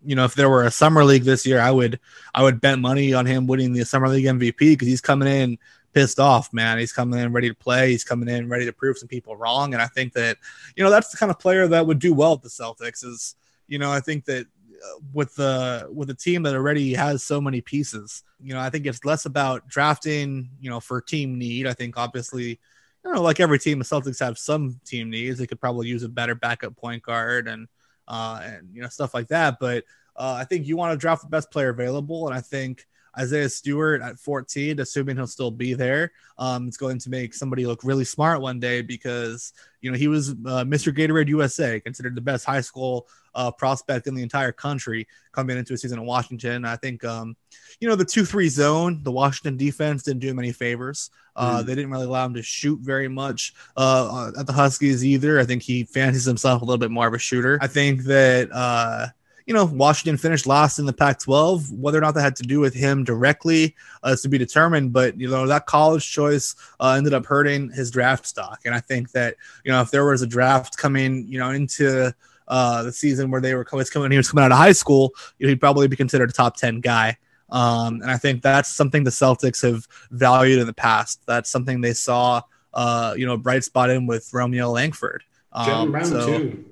you 0.06 0.16
know 0.16 0.26
if 0.26 0.36
there 0.36 0.50
were 0.50 0.64
a 0.64 0.72
summer 0.72 1.04
league 1.04 1.24
this 1.24 1.46
year, 1.46 1.60
I 1.60 1.72
would 1.72 2.00
I 2.34 2.44
would 2.44 2.62
bet 2.62 2.80
money 2.80 3.14
on 3.14 3.26
him 3.26 3.48
winning 3.48 3.74
the 3.74 3.86
summer 3.86 4.10
league 4.10 4.26
MVP 4.26 4.58
because 4.58 4.88
he's 4.88 5.02
coming 5.02 5.28
in 5.28 5.58
pissed 5.94 6.20
off, 6.20 6.52
man. 6.52 6.78
He's 6.78 6.92
coming 6.92 7.20
in 7.20 7.32
ready 7.32 7.50
to 7.50 7.56
play. 7.56 7.92
He's 7.92 8.04
coming 8.04 8.28
in 8.28 8.50
ready 8.50 8.66
to 8.66 8.74
prove 8.74 8.98
some 8.98 9.08
people 9.08 9.36
wrong, 9.36 9.74
and 9.74 9.82
I 9.82 9.88
think 9.88 10.14
that 10.14 10.38
you 10.76 10.84
know 10.84 10.90
that's 10.90 11.10
the 11.10 11.18
kind 11.18 11.32
of 11.32 11.40
player 11.40 11.68
that 11.68 11.86
would 11.86 12.00
do 12.00 12.14
well 12.14 12.34
at 12.34 12.42
the 12.42 12.50
Celtics. 12.50 13.06
Is 13.06 13.36
you 13.68 13.80
know 13.80 13.92
I 13.92 14.00
think 14.00 14.26
that 14.26 14.46
uh, 14.46 15.00
with 15.14 15.36
the 15.36 15.88
with 15.92 16.10
a 16.10 16.16
team 16.16 16.44
that 16.44 16.56
already 16.56 16.94
has 16.94 17.24
so 17.24 17.40
many 17.40 17.62
pieces, 17.62 18.24
you 18.42 18.54
know 18.54 18.60
I 18.60 18.70
think 18.70 18.86
it's 18.86 19.06
less 19.06 19.26
about 19.26 19.68
drafting, 19.68 20.50
you 20.60 20.70
know, 20.70 20.80
for 20.80 21.00
team 21.00 21.38
need. 21.38 21.68
I 21.68 21.74
think 21.74 21.98
obviously 21.98 22.60
you 23.04 23.14
know, 23.14 23.22
like 23.22 23.40
every 23.40 23.60
team, 23.60 23.80
the 23.80 23.86
Celtics 23.86 24.20
have 24.20 24.38
some 24.38 24.80
team 24.86 25.10
needs. 25.10 25.38
They 25.38 25.48
could 25.48 25.60
probably 25.60 25.88
use 25.88 26.04
a 26.04 26.10
better 26.10 26.36
backup 26.36 26.76
point 26.78 27.04
guard 27.04 27.48
and 27.48 27.68
uh, 28.08 28.42
and 28.44 28.70
you 28.74 28.82
know 28.82 28.90
stuff 28.90 29.14
like 29.14 29.28
that. 29.30 29.58
But 29.60 29.84
uh, 30.16 30.38
I 30.40 30.46
think 30.46 30.68
you 30.68 30.78
want 30.78 30.94
to 30.94 30.98
draft 30.98 31.24
the 31.24 31.30
best 31.30 31.52
player 31.52 31.70
available, 31.70 32.28
and 32.28 32.36
I 32.36 32.42
think 32.42 32.86
Isaiah 33.18 33.50
Stewart 33.50 34.02
at 34.02 34.20
14, 34.20 34.80
assuming 34.80 35.16
he'll 35.16 35.28
still 35.28 35.52
be 35.52 35.74
there, 35.74 36.12
um, 36.38 36.68
it's 36.68 36.78
going 36.78 37.00
to 37.00 37.10
make 37.10 37.34
somebody 37.34 37.66
look 37.66 37.84
really 37.84 38.06
smart 38.06 38.42
one 38.42 38.60
day 38.60 38.82
because 38.82 39.54
you 39.82 39.92
know 39.92 39.98
he 39.98 40.08
was 40.08 40.30
uh, 40.32 40.64
Mr. 40.66 40.96
Gatorade 40.96 41.28
USA, 41.28 41.80
considered 41.80 42.16
the 42.16 42.22
best 42.22 42.46
high 42.46 42.62
school 42.62 43.08
uh, 43.36 43.52
prospect 43.52 44.08
in 44.08 44.16
the 44.16 44.24
entire 44.24 44.52
country 44.52 45.08
coming 45.32 45.58
into 45.58 45.74
a 45.74 45.78
season 45.78 46.00
in 46.00 46.06
Washington. 46.06 46.66
I 46.66 46.76
think 46.76 47.04
um, 47.04 47.36
you 47.80 47.88
know 47.88 47.96
the 47.96 48.06
two-three 48.06 48.50
zone, 48.50 49.04
the 49.04 49.12
Washington 49.12 49.58
defense 49.58 50.04
didn't 50.04 50.22
do 50.22 50.30
him 50.30 50.40
any 50.40 50.52
favors. 50.52 51.12
Uh, 51.36 51.60
mm. 51.60 51.66
They 51.66 51.76
didn't 51.76 51.92
really 51.92 52.06
allow 52.06 52.26
him 52.26 52.34
to 52.36 52.44
shoot 52.44 52.80
very 52.80 53.08
much 53.08 53.54
uh, 53.76 54.32
at 54.38 54.48
the 54.48 54.54
Huskies 54.54 55.04
either. 55.04 55.40
I 55.40 55.46
think 55.46 55.64
he 55.64 55.84
fancies 55.84 56.26
himself 56.26 56.62
a 56.62 56.66
little 56.66 56.78
bit 56.78 56.92
more 56.92 57.08
of 57.08 57.14
a 57.14 57.20
shooter. 57.20 57.58
I 57.62 57.68
think 57.68 58.04
that 58.04 58.50
uh, 58.52 59.08
you 59.46 59.54
know, 59.54 59.66
Washington 59.66 60.18
finished 60.18 60.48
last 60.48 60.80
in 60.80 60.86
the 60.86 60.94
Pac 60.94 61.20
12. 61.20 61.72
Whether 61.72 61.98
or 61.98 62.02
not 62.02 62.14
that 62.14 62.22
had 62.22 62.36
to 62.38 62.44
do 62.44 62.60
with 62.60 62.74
him 62.74 63.04
directly 63.04 63.76
uh, 64.06 64.12
is 64.12 64.22
to 64.22 64.30
be 64.30 64.38
determined. 64.38 64.94
But, 64.94 65.20
you 65.20 65.30
know, 65.30 65.46
that 65.48 65.66
college 65.66 66.10
choice 66.10 66.56
uh, 66.80 66.96
ended 66.98 67.14
up 67.14 67.26
hurting 67.26 67.72
his 67.72 67.92
draft 67.92 68.26
stock. 68.26 68.62
And 68.66 68.74
I 68.74 68.80
think 68.80 69.12
that, 69.12 69.36
you 69.64 69.72
know, 69.72 69.82
if 69.82 69.92
there 69.92 70.06
was 70.06 70.22
a 70.22 70.28
draft 70.28 70.78
coming, 70.78 71.28
you 71.28 71.40
know, 71.40 71.52
into 71.52 72.14
uh, 72.48 72.84
the 72.84 72.92
season 72.92 73.32
where 73.32 73.42
they 73.42 73.54
were 73.54 73.66
coming, 73.66 74.12
he 74.12 74.18
was 74.18 74.30
coming 74.30 74.46
out 74.46 74.52
of 74.52 74.58
high 74.58 74.72
school, 74.72 75.14
you 75.40 75.46
know, 75.46 75.50
he'd 75.50 75.60
probably 75.60 75.88
be 75.88 75.96
considered 75.96 76.30
a 76.30 76.34
top 76.34 76.56
10 76.56 76.80
guy. 76.80 77.18
Um, 77.50 78.02
and 78.02 78.10
I 78.10 78.18
think 78.18 78.42
that's 78.42 78.70
something 78.70 79.04
the 79.04 79.12
Celtics 79.12 79.62
have 79.62 79.88
valued 80.12 80.60
in 80.60 80.68
the 80.68 80.74
past. 80.74 81.22
That's 81.28 81.50
something 81.50 81.82
they 81.82 81.94
saw, 81.94 82.42
uh, 82.74 83.14
you 83.18 83.26
know, 83.26 83.38
bright 83.38 83.64
spot 83.64 83.90
in 83.90 84.08
with 84.08 84.34
Romeo 84.34 84.72
Langford. 84.72 85.24
Um, 85.52 85.92
Brown 85.92 86.06
so, 86.06 86.26
too. 86.26 86.66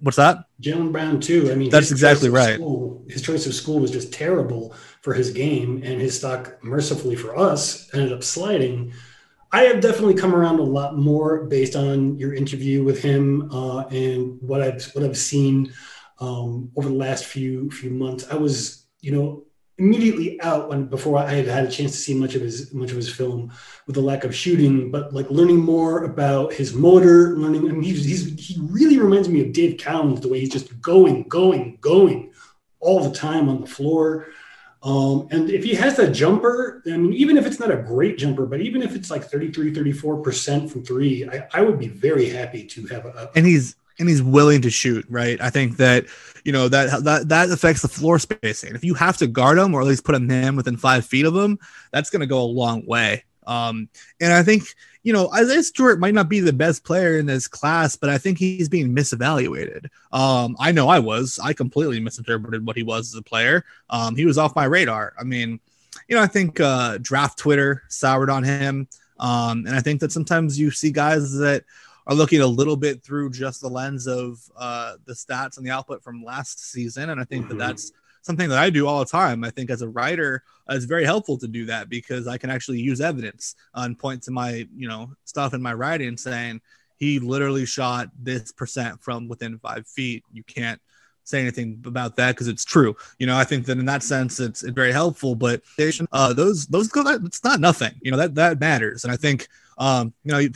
What's 0.00 0.16
that? 0.16 0.44
Jaylen 0.62 0.92
Brown 0.92 1.20
too. 1.20 1.50
I 1.50 1.54
mean, 1.54 1.70
that's 1.70 1.90
exactly 1.90 2.28
right. 2.28 2.54
School, 2.54 3.04
his 3.08 3.22
choice 3.22 3.46
of 3.46 3.54
school 3.54 3.80
was 3.80 3.90
just 3.90 4.12
terrible 4.12 4.74
for 5.02 5.14
his 5.14 5.30
game, 5.30 5.82
and 5.84 6.00
his 6.00 6.16
stock, 6.16 6.62
mercifully 6.62 7.16
for 7.16 7.36
us, 7.36 7.92
ended 7.94 8.12
up 8.12 8.22
sliding. 8.22 8.92
I 9.50 9.62
have 9.62 9.80
definitely 9.80 10.14
come 10.14 10.34
around 10.34 10.58
a 10.58 10.64
lot 10.64 10.96
more 10.96 11.44
based 11.44 11.74
on 11.74 12.18
your 12.18 12.34
interview 12.34 12.84
with 12.84 13.02
him 13.02 13.50
uh, 13.50 13.86
and 13.86 14.40
what 14.42 14.60
I've 14.60 14.84
what 14.94 15.04
I've 15.04 15.16
seen 15.16 15.72
um, 16.20 16.70
over 16.76 16.88
the 16.88 16.94
last 16.94 17.24
few 17.24 17.70
few 17.70 17.90
months. 17.90 18.26
I 18.30 18.36
was, 18.36 18.86
you 19.00 19.12
know, 19.12 19.44
immediately 19.78 20.40
out 20.42 20.68
when 20.68 20.86
before 20.86 21.18
I 21.18 21.30
had 21.30 21.46
had 21.46 21.64
a 21.64 21.70
chance 21.70 21.92
to 21.92 21.98
see 21.98 22.14
much 22.14 22.34
of 22.34 22.42
his 22.42 22.72
much 22.74 22.90
of 22.90 22.96
his 22.96 23.12
film 23.12 23.52
with 23.86 23.94
the 23.94 24.02
lack 24.02 24.24
of 24.24 24.34
shooting, 24.34 24.90
but 24.90 25.14
like 25.14 25.30
learning 25.30 25.58
more 25.58 26.04
about 26.04 26.52
his 26.52 26.74
motor, 26.74 27.36
learning. 27.36 27.68
I 27.68 27.72
mean, 27.72 27.82
he's, 27.82 28.04
he's 28.04 28.38
he 28.38 28.60
really 28.60 28.98
reminds 28.98 29.28
me 29.28 29.40
of 29.40 29.52
Dave 29.52 29.78
Cowens 29.78 30.20
the 30.20 30.28
way 30.28 30.40
he's 30.40 30.52
just 30.52 30.80
going, 30.80 31.24
going, 31.24 31.78
going 31.80 32.32
all 32.80 33.02
the 33.02 33.14
time 33.14 33.48
on 33.48 33.60
the 33.60 33.66
floor. 33.66 34.28
Um, 34.82 35.26
and 35.32 35.50
if 35.50 35.64
he 35.64 35.74
has 35.74 35.96
that 35.96 36.12
jumper, 36.12 36.82
I 36.86 36.96
mean, 36.96 37.12
even 37.12 37.36
if 37.36 37.46
it's 37.46 37.58
not 37.58 37.72
a 37.72 37.76
great 37.76 38.16
jumper, 38.16 38.46
but 38.46 38.60
even 38.60 38.80
if 38.80 38.94
it's 38.94 39.10
like 39.10 39.24
33, 39.24 39.72
34% 39.72 40.70
from 40.70 40.84
three, 40.84 41.28
I, 41.28 41.48
I 41.52 41.60
would 41.62 41.80
be 41.80 41.88
very 41.88 42.28
happy 42.28 42.64
to 42.64 42.86
have 42.86 43.04
a. 43.04 43.30
And 43.34 43.44
he's 43.44 43.74
and 43.98 44.08
he's 44.08 44.22
willing 44.22 44.62
to 44.62 44.70
shoot, 44.70 45.04
right? 45.08 45.40
I 45.40 45.50
think 45.50 45.76
that 45.78 46.06
you 46.44 46.52
know 46.52 46.68
that 46.68 47.04
that 47.04 47.28
that 47.28 47.50
affects 47.50 47.82
the 47.82 47.88
floor 47.88 48.18
spacing. 48.18 48.74
If 48.74 48.84
you 48.84 48.94
have 48.94 49.16
to 49.18 49.26
guard 49.26 49.58
him 49.58 49.74
or 49.74 49.80
at 49.80 49.86
least 49.86 50.04
put 50.04 50.14
a 50.14 50.20
man 50.20 50.56
within 50.56 50.76
five 50.76 51.04
feet 51.04 51.26
of 51.26 51.34
him, 51.34 51.58
that's 51.92 52.10
going 52.10 52.20
to 52.20 52.26
go 52.26 52.40
a 52.40 52.44
long 52.44 52.86
way. 52.86 53.24
Um, 53.46 53.88
and 54.20 54.32
I 54.32 54.42
think 54.42 54.64
you 55.02 55.12
know 55.12 55.32
Isaiah 55.32 55.62
Stewart 55.62 55.98
might 55.98 56.14
not 56.14 56.28
be 56.28 56.40
the 56.40 56.52
best 56.52 56.84
player 56.84 57.18
in 57.18 57.26
this 57.26 57.48
class, 57.48 57.96
but 57.96 58.10
I 58.10 58.18
think 58.18 58.38
he's 58.38 58.68
being 58.68 58.94
misevaluated. 58.94 59.86
Um, 60.12 60.56
I 60.60 60.72
know 60.72 60.88
I 60.88 60.98
was. 60.98 61.38
I 61.42 61.52
completely 61.52 62.00
misinterpreted 62.00 62.66
what 62.66 62.76
he 62.76 62.82
was 62.82 63.14
as 63.14 63.18
a 63.18 63.22
player. 63.22 63.64
Um, 63.90 64.16
he 64.16 64.26
was 64.26 64.38
off 64.38 64.56
my 64.56 64.64
radar. 64.64 65.14
I 65.18 65.24
mean, 65.24 65.60
you 66.08 66.16
know, 66.16 66.22
I 66.22 66.26
think 66.26 66.60
uh, 66.60 66.98
draft 67.00 67.38
Twitter 67.38 67.82
soured 67.88 68.30
on 68.30 68.44
him. 68.44 68.88
Um, 69.20 69.66
and 69.66 69.74
I 69.74 69.80
think 69.80 70.00
that 70.00 70.12
sometimes 70.12 70.58
you 70.58 70.70
see 70.70 70.92
guys 70.92 71.32
that 71.38 71.64
are 72.08 72.14
looking 72.14 72.40
a 72.40 72.46
little 72.46 72.76
bit 72.76 73.04
through 73.04 73.30
just 73.30 73.60
the 73.60 73.68
lens 73.68 74.06
of 74.06 74.40
uh, 74.56 74.94
the 75.04 75.12
stats 75.12 75.58
and 75.58 75.66
the 75.66 75.70
output 75.70 76.02
from 76.02 76.24
last 76.24 76.70
season. 76.72 77.10
And 77.10 77.20
I 77.20 77.24
think 77.24 77.46
mm-hmm. 77.46 77.58
that 77.58 77.66
that's 77.66 77.92
something 78.22 78.48
that 78.48 78.58
I 78.58 78.70
do 78.70 78.86
all 78.86 79.00
the 79.00 79.04
time. 79.04 79.44
I 79.44 79.50
think 79.50 79.70
as 79.70 79.82
a 79.82 79.88
writer, 79.88 80.42
uh, 80.68 80.74
it's 80.74 80.86
very 80.86 81.04
helpful 81.04 81.36
to 81.38 81.46
do 81.46 81.66
that 81.66 81.88
because 81.88 82.26
I 82.26 82.38
can 82.38 82.50
actually 82.50 82.80
use 82.80 83.00
evidence 83.00 83.54
and 83.74 83.98
point 83.98 84.22
to 84.24 84.30
my, 84.30 84.66
you 84.74 84.88
know, 84.88 85.12
stuff 85.24 85.54
in 85.54 85.62
my 85.62 85.74
writing 85.74 86.16
saying 86.16 86.62
he 86.96 87.18
literally 87.20 87.66
shot 87.66 88.08
this 88.18 88.52
percent 88.52 89.02
from 89.02 89.28
within 89.28 89.58
five 89.58 89.86
feet. 89.86 90.24
You 90.32 90.42
can't 90.44 90.80
say 91.24 91.42
anything 91.42 91.82
about 91.84 92.16
that 92.16 92.32
because 92.32 92.48
it's 92.48 92.64
true. 92.64 92.96
You 93.18 93.26
know, 93.26 93.36
I 93.36 93.44
think 93.44 93.66
that 93.66 93.78
in 93.78 93.84
that 93.84 94.02
sense, 94.02 94.40
it's, 94.40 94.62
it's 94.62 94.72
very 94.72 94.92
helpful. 94.92 95.34
But 95.34 95.62
uh, 96.10 96.32
those 96.32 96.66
those 96.66 96.90
it's 96.94 97.44
not 97.44 97.60
nothing. 97.60 97.92
You 98.00 98.10
know 98.10 98.16
that 98.16 98.34
that 98.36 98.60
matters, 98.60 99.04
and 99.04 99.12
I 99.12 99.16
think 99.16 99.46
um, 99.76 100.12
you 100.24 100.32
know 100.32 100.48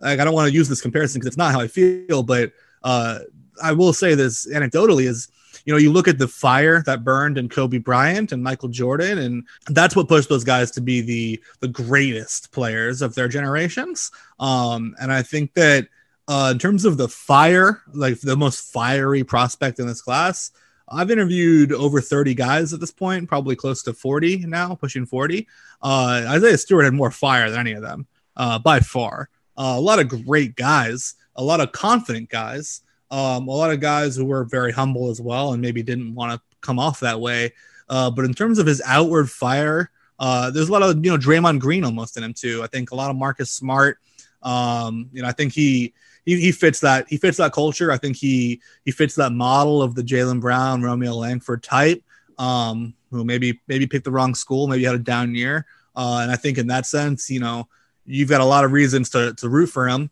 like 0.00 0.20
I 0.20 0.24
don't 0.24 0.34
want 0.34 0.48
to 0.48 0.54
use 0.54 0.68
this 0.68 0.80
comparison 0.80 1.18
because 1.18 1.28
it's 1.28 1.36
not 1.36 1.52
how 1.52 1.60
I 1.60 1.68
feel, 1.68 2.22
but 2.22 2.52
uh, 2.82 3.20
I 3.62 3.72
will 3.72 3.92
say 3.92 4.14
this 4.14 4.46
anecdotally 4.48 5.06
is 5.06 5.28
you 5.64 5.72
know 5.72 5.78
you 5.78 5.92
look 5.92 6.08
at 6.08 6.18
the 6.18 6.28
fire 6.28 6.82
that 6.86 7.04
burned 7.04 7.36
in 7.38 7.48
Kobe 7.48 7.78
Bryant 7.78 8.32
and 8.32 8.42
Michael 8.42 8.68
Jordan, 8.68 9.18
and 9.18 9.46
that's 9.68 9.94
what 9.94 10.08
pushed 10.08 10.28
those 10.28 10.44
guys 10.44 10.70
to 10.72 10.80
be 10.80 11.00
the 11.00 11.42
the 11.60 11.68
greatest 11.68 12.52
players 12.52 13.02
of 13.02 13.14
their 13.14 13.28
generations. 13.28 14.10
Um, 14.38 14.94
and 15.00 15.12
I 15.12 15.22
think 15.22 15.54
that 15.54 15.88
uh, 16.28 16.50
in 16.52 16.58
terms 16.58 16.84
of 16.84 16.96
the 16.96 17.08
fire, 17.08 17.82
like 17.92 18.20
the 18.20 18.36
most 18.36 18.72
fiery 18.72 19.24
prospect 19.24 19.78
in 19.78 19.86
this 19.86 20.02
class. 20.02 20.50
I've 20.92 21.12
interviewed 21.12 21.72
over 21.72 22.00
30 22.00 22.34
guys 22.34 22.72
at 22.72 22.80
this 22.80 22.90
point, 22.90 23.28
probably 23.28 23.54
close 23.54 23.80
to 23.84 23.92
40 23.92 24.38
now, 24.46 24.74
pushing 24.74 25.06
40. 25.06 25.46
Uh, 25.80 26.24
Isaiah 26.28 26.58
Stewart 26.58 26.84
had 26.84 26.94
more 26.94 27.12
fire 27.12 27.48
than 27.48 27.60
any 27.60 27.74
of 27.74 27.82
them 27.82 28.08
uh, 28.36 28.58
by 28.58 28.80
far. 28.80 29.28
Uh, 29.60 29.74
a 29.76 29.80
lot 29.80 29.98
of 29.98 30.08
great 30.08 30.56
guys, 30.56 31.16
a 31.36 31.44
lot 31.44 31.60
of 31.60 31.70
confident 31.70 32.30
guys, 32.30 32.80
um, 33.10 33.46
a 33.46 33.50
lot 33.50 33.70
of 33.70 33.78
guys 33.78 34.16
who 34.16 34.24
were 34.24 34.44
very 34.44 34.72
humble 34.72 35.10
as 35.10 35.20
well 35.20 35.52
and 35.52 35.60
maybe 35.60 35.82
didn't 35.82 36.14
want 36.14 36.32
to 36.32 36.40
come 36.62 36.78
off 36.78 37.00
that 37.00 37.20
way. 37.20 37.52
Uh, 37.86 38.10
but 38.10 38.24
in 38.24 38.32
terms 38.32 38.58
of 38.58 38.66
his 38.66 38.80
outward 38.86 39.30
fire, 39.30 39.90
uh, 40.18 40.50
there's 40.50 40.70
a 40.70 40.72
lot 40.72 40.82
of 40.82 41.04
you 41.04 41.10
know 41.10 41.18
Draymond 41.18 41.60
Green 41.60 41.84
almost 41.84 42.16
in 42.16 42.22
him 42.22 42.32
too. 42.32 42.62
I 42.62 42.68
think 42.68 42.90
a 42.90 42.94
lot 42.94 43.10
of 43.10 43.16
Marcus 43.16 43.52
Smart. 43.52 43.98
Um, 44.42 45.10
you 45.12 45.20
know, 45.20 45.28
I 45.28 45.32
think 45.32 45.52
he, 45.52 45.92
he 46.24 46.40
he 46.40 46.52
fits 46.52 46.80
that 46.80 47.06
he 47.10 47.18
fits 47.18 47.36
that 47.36 47.52
culture. 47.52 47.92
I 47.92 47.98
think 47.98 48.16
he 48.16 48.62
he 48.86 48.92
fits 48.92 49.14
that 49.16 49.32
model 49.32 49.82
of 49.82 49.94
the 49.94 50.02
Jaylen 50.02 50.40
Brown, 50.40 50.80
Romeo 50.80 51.12
Langford 51.12 51.62
type. 51.62 52.02
Um, 52.38 52.94
who 53.10 53.26
maybe 53.26 53.60
maybe 53.68 53.86
picked 53.86 54.06
the 54.06 54.10
wrong 54.10 54.34
school, 54.34 54.68
maybe 54.68 54.84
had 54.84 54.94
a 54.94 54.98
down 54.98 55.34
year. 55.34 55.66
Uh, 55.94 56.20
and 56.22 56.30
I 56.30 56.36
think 56.36 56.56
in 56.56 56.68
that 56.68 56.86
sense, 56.86 57.28
you 57.28 57.40
know, 57.40 57.68
you've 58.10 58.28
got 58.28 58.40
a 58.40 58.44
lot 58.44 58.64
of 58.64 58.72
reasons 58.72 59.10
to, 59.10 59.34
to 59.34 59.48
root 59.48 59.68
for 59.68 59.88
him 59.88 60.10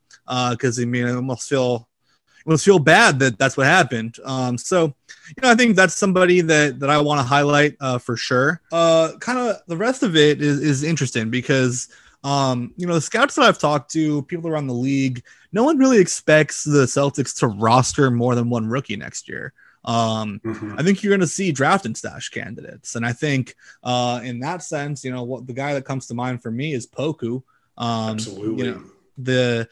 because 0.50 0.78
uh, 0.78 0.82
I 0.82 0.84
mean, 0.84 1.06
it 1.06 1.20
must 1.22 1.48
feel 1.48 1.88
it 2.40 2.50
must 2.50 2.64
feel 2.64 2.78
bad 2.78 3.18
that 3.18 3.38
that's 3.38 3.56
what 3.56 3.66
happened. 3.66 4.16
Um, 4.24 4.56
so, 4.56 4.94
you 5.28 5.42
know, 5.42 5.50
I 5.50 5.54
think 5.54 5.76
that's 5.76 5.96
somebody 5.96 6.40
that 6.42 6.80
that 6.80 6.90
I 6.90 7.00
want 7.00 7.18
to 7.20 7.24
highlight 7.24 7.76
uh, 7.80 7.98
for 7.98 8.16
sure. 8.16 8.60
Uh, 8.72 9.12
kind 9.20 9.38
of 9.38 9.56
the 9.66 9.76
rest 9.76 10.02
of 10.02 10.16
it 10.16 10.40
is 10.40 10.60
is 10.60 10.82
interesting 10.84 11.30
because 11.30 11.88
um, 12.24 12.72
you 12.76 12.86
know 12.86 12.94
the 12.94 13.00
scouts 13.00 13.34
that 13.36 13.44
I've 13.44 13.58
talked 13.58 13.90
to, 13.92 14.22
people 14.22 14.50
around 14.50 14.66
the 14.66 14.74
league, 14.74 15.22
no 15.52 15.64
one 15.64 15.78
really 15.78 15.98
expects 15.98 16.64
the 16.64 16.84
Celtics 16.84 17.38
to 17.40 17.48
roster 17.48 18.10
more 18.10 18.34
than 18.34 18.50
one 18.50 18.66
rookie 18.66 18.96
next 18.96 19.28
year. 19.28 19.52
Um, 19.84 20.40
mm-hmm. 20.44 20.74
I 20.76 20.82
think 20.82 21.02
you're 21.02 21.12
going 21.12 21.20
to 21.20 21.26
see 21.26 21.52
draft 21.52 21.86
and 21.86 21.96
stash 21.96 22.28
candidates, 22.30 22.96
and 22.96 23.06
I 23.06 23.12
think 23.12 23.54
uh, 23.82 24.20
in 24.22 24.40
that 24.40 24.62
sense, 24.62 25.04
you 25.04 25.12
know, 25.12 25.22
what 25.22 25.46
the 25.46 25.52
guy 25.52 25.74
that 25.74 25.84
comes 25.84 26.06
to 26.08 26.14
mind 26.14 26.42
for 26.42 26.50
me 26.50 26.74
is 26.74 26.86
Poku. 26.86 27.42
Um, 27.78 28.10
Absolutely. 28.10 28.66
You 28.66 28.72
know, 28.72 28.82
the 29.16 29.68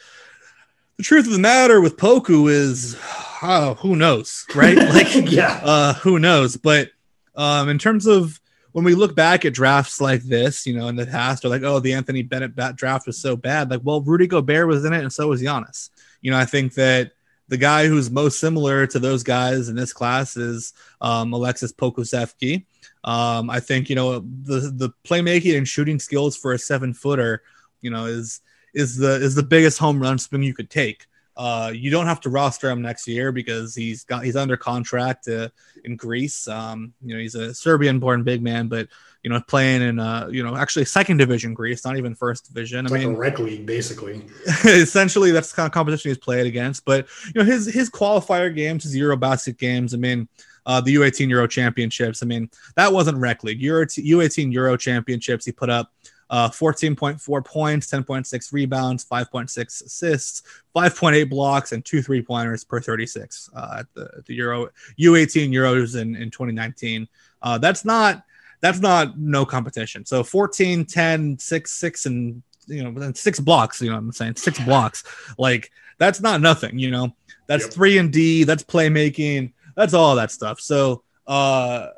the 0.97 1.03
truth 1.03 1.27
of 1.27 1.33
the 1.33 1.39
matter 1.39 1.81
with 1.81 1.99
Poku 1.99 2.51
is, 2.51 2.97
oh, 3.43 3.77
who 3.81 3.97
knows, 3.97 4.47
right? 4.55 4.77
Like, 4.95 5.31
yeah, 5.31 5.61
uh, 5.63 5.95
who 5.95 6.19
knows? 6.19 6.57
But 6.57 6.91
um, 7.35 7.69
in 7.69 7.79
terms 7.79 8.07
of 8.07 8.41
when 8.73 8.85
we 8.85 8.95
look 8.95 9.15
back 9.15 9.45
at 9.45 9.53
drafts 9.53 10.01
like 10.01 10.23
this, 10.23 10.67
you 10.67 10.77
know, 10.77 10.89
in 10.89 10.97
the 10.97 11.07
past, 11.07 11.45
or 11.45 11.49
like, 11.49 11.63
oh, 11.63 11.81
the 11.81 11.93
Anthony 11.93 12.23
Bennett 12.23 12.57
draft 12.77 13.07
was 13.07 13.19
so 13.19 13.37
bad. 13.37 13.71
Like, 13.71 13.81
well, 13.85 14.01
Rudy 14.01 14.27
Gobert 14.27 14.69
was 14.69 14.85
in 14.85 14.93
it, 14.93 15.01
and 15.01 15.13
so 15.13 15.29
was 15.29 15.43
Giannis. 15.43 15.91
You 16.23 16.31
know, 16.31 16.39
I 16.39 16.47
think 16.47 16.75
that 16.75 17.13
the 17.49 17.57
guy 17.57 17.87
who's 17.87 18.11
most 18.11 18.41
similar 18.41 18.87
to 18.87 18.99
those 18.99 19.23
guys 19.23 19.69
in 19.69 19.77
this 19.77 19.93
class 19.93 20.37
is 20.37 20.73
um, 21.01 21.33
Alexis 21.33 21.73
Pokusevski. 21.73 22.65
Um, 23.05 23.51
I 23.51 23.61
think 23.61 23.89
you 23.89 23.97
know 23.97 24.21
the 24.21 24.73
the 24.75 24.91
playmaking 25.05 25.57
and 25.57 25.69
shooting 25.69 25.99
skills 25.99 26.37
for 26.37 26.53
a 26.53 26.59
seven 26.59 26.93
footer 26.93 27.43
you 27.87 27.93
know, 27.93 28.07
is 28.07 28.41
is 28.75 28.97
the 28.97 29.15
is 29.15 29.37
the 29.37 29.45
biggest 29.45 29.79
home 29.79 30.03
run 30.03 30.19
swing 30.19 30.43
you 30.43 30.53
could 30.53 30.71
take. 30.71 31.07
Uh, 31.37 31.71
you 31.73 31.89
don't 31.89 32.07
have 32.07 32.21
to 32.23 32.31
roster 32.31 32.69
him 32.69 32.83
next 32.83 33.07
year 33.07 33.31
because 33.31 33.77
he's 33.77 34.03
got 34.03 34.25
he's 34.25 34.35
under 34.35 34.57
contract 34.57 35.29
uh, 35.29 35.49
in 35.85 35.95
Greece. 35.95 36.49
Um, 36.49 36.93
you 37.01 37.15
know, 37.15 37.21
he's 37.21 37.37
a 37.37 37.55
Serbian-born 37.55 38.25
big 38.25 38.43
man, 38.43 38.67
but 38.67 38.89
you 39.23 39.31
know, 39.31 39.41
playing 39.47 39.83
in 39.83 40.01
uh, 40.01 40.29
you 40.33 40.43
know, 40.43 40.57
actually 40.57 40.87
second 40.87 41.19
division 41.19 41.55
Greece, 41.55 41.85
not 41.85 41.97
even 41.97 42.17
first 42.17 42.47
division. 42.47 42.87
It's 42.87 42.93
I 42.93 42.97
like 42.97 43.07
mean, 43.07 43.15
a 43.15 43.19
rec 43.19 43.39
league, 43.39 43.67
basically. 43.67 44.25
essentially, 44.65 45.31
that's 45.31 45.51
the 45.51 45.57
kind 45.57 45.67
of 45.67 45.73
competition 45.73 46.11
he's 46.11 46.19
played 46.19 46.47
against. 46.47 46.85
But 46.85 47.07
you 47.27 47.41
know, 47.41 47.45
his 47.45 47.67
his 47.67 47.89
qualifier 47.89 48.53
games, 48.53 48.83
his 48.83 48.97
Eurobasket 48.97 49.59
games. 49.59 49.95
I 49.95 49.99
mean, 49.99 50.27
uh, 50.67 50.81
the 50.81 50.97
U18 50.97 51.31
Euro 51.31 51.47
Championships. 51.47 52.23
I 52.23 52.27
mean, 52.27 52.51
that 52.75 52.93
wasn't 52.93 53.19
rec 53.19 53.45
league. 53.45 53.61
Euro 53.63 53.87
U18 53.87 54.53
Euro 54.53 54.77
Championships. 54.77 55.45
He 55.45 55.53
put 55.53 55.71
up 55.71 55.93
uh, 56.31 56.49
14.4 56.49 57.45
points, 57.45 57.87
10.6 57.91 58.53
rebounds, 58.53 59.05
5.6 59.05 59.85
assists, 59.85 60.43
5.8 60.75 61.29
blocks, 61.29 61.73
and 61.73 61.85
two 61.85 62.03
three 62.03 62.23
pointers 62.23 62.65
per 62.65 62.81
36 62.81 63.51
uh, 63.55 63.77
at 63.81 63.87
the, 63.95 64.23
the 64.27 64.35
Euro 64.35 64.69
U18 64.99 65.51
Euros 65.51 66.01
in, 66.01 66.17
in 66.17 66.31
2019. 66.31 67.09
Uh, 67.43 67.59
that's 67.59 67.85
not 67.85 68.25
that's 68.61 68.81
not 68.81 69.19
no 69.19 69.45
competition. 69.45 70.05
So 70.07 70.25
14, 70.25 70.87
10, 70.87 71.39
6, 71.39 71.73
6, 71.73 72.07
and 72.07 72.43
you 72.67 72.83
know, 72.83 73.13
six 73.13 73.39
blocks, 73.41 73.81
you 73.81 73.89
know 73.89 73.97
what 73.97 74.01
I'm 74.01 74.13
saying? 74.13 74.37
Six 74.37 74.59
blocks. 74.61 75.05
Like 75.39 75.71
that's 75.99 76.21
not 76.21 76.41
nothing, 76.41 76.79
you 76.79 76.91
know. 76.91 77.15
That's 77.47 77.65
yep. 77.65 77.73
three 77.73 77.99
and 77.99 78.13
D, 78.13 78.45
that's 78.45 78.65
playmaking, 78.65 79.53
that's 79.77 79.95
all 79.95 80.17
that 80.17 80.31
stuff. 80.31 80.61
So 80.61 81.03
uh 81.27 81.89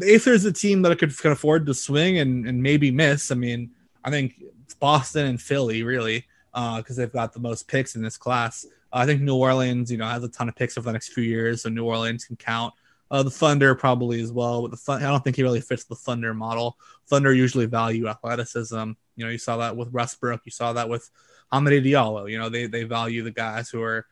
if 0.00 0.24
there's 0.24 0.44
a 0.44 0.52
team 0.52 0.82
that 0.82 0.98
could 0.98 1.16
can 1.18 1.32
afford 1.32 1.66
to 1.66 1.74
swing 1.74 2.18
and, 2.18 2.46
and 2.46 2.62
maybe 2.62 2.90
miss, 2.90 3.30
I 3.30 3.34
mean, 3.34 3.70
I 4.04 4.10
think 4.10 4.42
Boston 4.80 5.26
and 5.26 5.40
Philly 5.40 5.82
really, 5.82 6.26
because 6.52 6.98
uh, 6.98 7.02
they've 7.02 7.12
got 7.12 7.32
the 7.32 7.40
most 7.40 7.68
picks 7.68 7.96
in 7.96 8.02
this 8.02 8.16
class. 8.16 8.66
Uh, 8.92 8.98
I 8.98 9.06
think 9.06 9.20
New 9.20 9.36
Orleans, 9.36 9.90
you 9.90 9.98
know, 9.98 10.06
has 10.06 10.24
a 10.24 10.28
ton 10.28 10.48
of 10.48 10.56
picks 10.56 10.78
over 10.78 10.86
the 10.86 10.92
next 10.92 11.12
few 11.12 11.24
years, 11.24 11.62
so 11.62 11.68
New 11.68 11.84
Orleans 11.84 12.24
can 12.24 12.36
count. 12.36 12.74
Uh, 13.10 13.22
the 13.22 13.30
Thunder 13.30 13.74
probably 13.74 14.20
as 14.20 14.32
well, 14.32 14.62
but 14.62 14.72
the 14.72 14.76
fun, 14.76 15.02
I 15.02 15.08
don't 15.08 15.22
think 15.22 15.36
he 15.36 15.42
really 15.42 15.60
fits 15.60 15.84
the 15.84 15.94
Thunder 15.94 16.34
model. 16.34 16.76
Thunder 17.06 17.32
usually 17.32 17.66
value 17.66 18.08
athleticism. 18.08 18.90
You 19.14 19.24
know, 19.24 19.30
you 19.30 19.38
saw 19.38 19.58
that 19.58 19.76
with 19.76 19.92
Westbrook, 19.92 20.42
you 20.44 20.50
saw 20.50 20.72
that 20.72 20.88
with 20.88 21.08
Hamidou 21.52 21.84
Diallo. 21.84 22.30
You 22.30 22.38
know, 22.38 22.48
they 22.48 22.66
they 22.66 22.82
value 22.82 23.22
the 23.22 23.30
guys 23.30 23.70
who 23.70 23.80
are 23.80 24.06